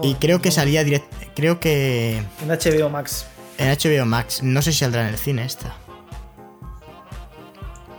[0.02, 1.15] Y creo que salía directo.
[1.36, 2.18] Creo que.
[2.41, 3.27] En HBO Max.
[3.60, 4.41] En HBO Max.
[4.41, 5.76] No sé si saldrá en el cine esta.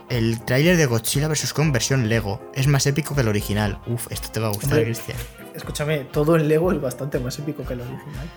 [0.09, 1.53] El tráiler de Godzilla vs.
[1.53, 2.41] Kong versión Lego.
[2.53, 3.79] Es más épico que el original.
[3.87, 4.83] Uf, esto te va a gustar, Hombre.
[4.83, 5.17] Cristian.
[5.55, 8.29] Escúchame, todo en Lego es bastante más épico que el original.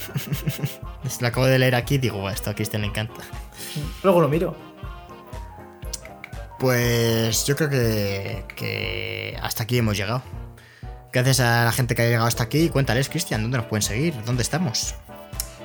[1.20, 3.20] Lo acabo de leer aquí y digo, "Buah, esto a Cristian le encanta.
[4.02, 4.69] Luego lo miro.
[6.60, 10.22] Pues yo creo que, hasta aquí hemos llegado.
[11.10, 12.68] Gracias a la gente que ha llegado hasta aquí.
[12.68, 14.14] Cuéntales, Cristian, ¿dónde nos pueden seguir?
[14.26, 14.94] ¿Dónde estamos?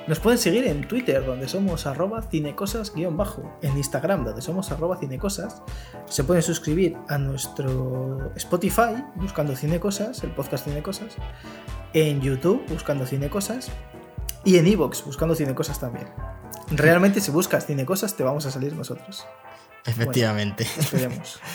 [0.07, 3.59] Nos pueden seguir en Twitter, donde somos arroba cinecosas-bajo.
[3.61, 5.63] En Instagram, donde somos arroba cinecosas.
[6.07, 11.17] Se pueden suscribir a nuestro Spotify, buscando Cinecosas, el podcast Cinecosas.
[11.93, 13.69] En YouTube, buscando Cinecosas.
[14.45, 16.07] Y en Evox, buscando Cinecosas también.
[16.72, 19.26] Realmente, si buscas Cinecosas, te vamos a salir nosotros.
[19.86, 20.68] Efectivamente.
[20.78, 21.40] Esperemos.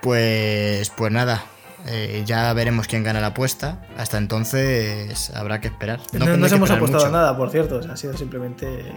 [0.00, 1.44] Pues, pues nada.
[1.86, 3.82] eh, ya veremos quién gana la apuesta.
[3.98, 6.00] Hasta entonces habrá que esperar.
[6.14, 7.12] No, nos hemos apostado mucho.
[7.12, 7.76] nada, por cierto.
[7.76, 8.90] o sea, ha sido simplemente.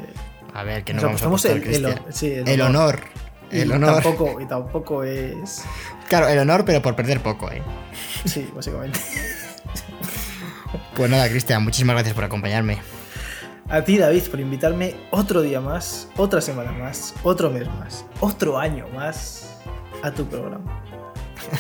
[0.54, 3.02] A ver, que no Nos vamos a apostamos apostar, el, sí, el El honor.
[3.52, 4.02] Y El honor.
[4.02, 5.64] Tampoco, y tampoco es.
[6.08, 7.62] Claro, el honor, pero por perder poco, ¿eh?
[8.24, 9.00] Sí, básicamente.
[10.96, 12.80] Pues nada, Cristian, muchísimas gracias por acompañarme.
[13.74, 18.60] A ti, David, por invitarme otro día más, otra semana más, otro mes más, otro
[18.60, 19.58] año más
[20.04, 20.80] a tu programa.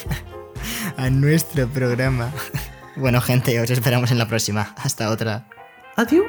[0.97, 2.31] A nuestro programa.
[2.95, 4.75] Bueno, gente, os esperamos en la próxima.
[4.77, 5.47] Hasta otra.
[5.95, 6.25] Adiós.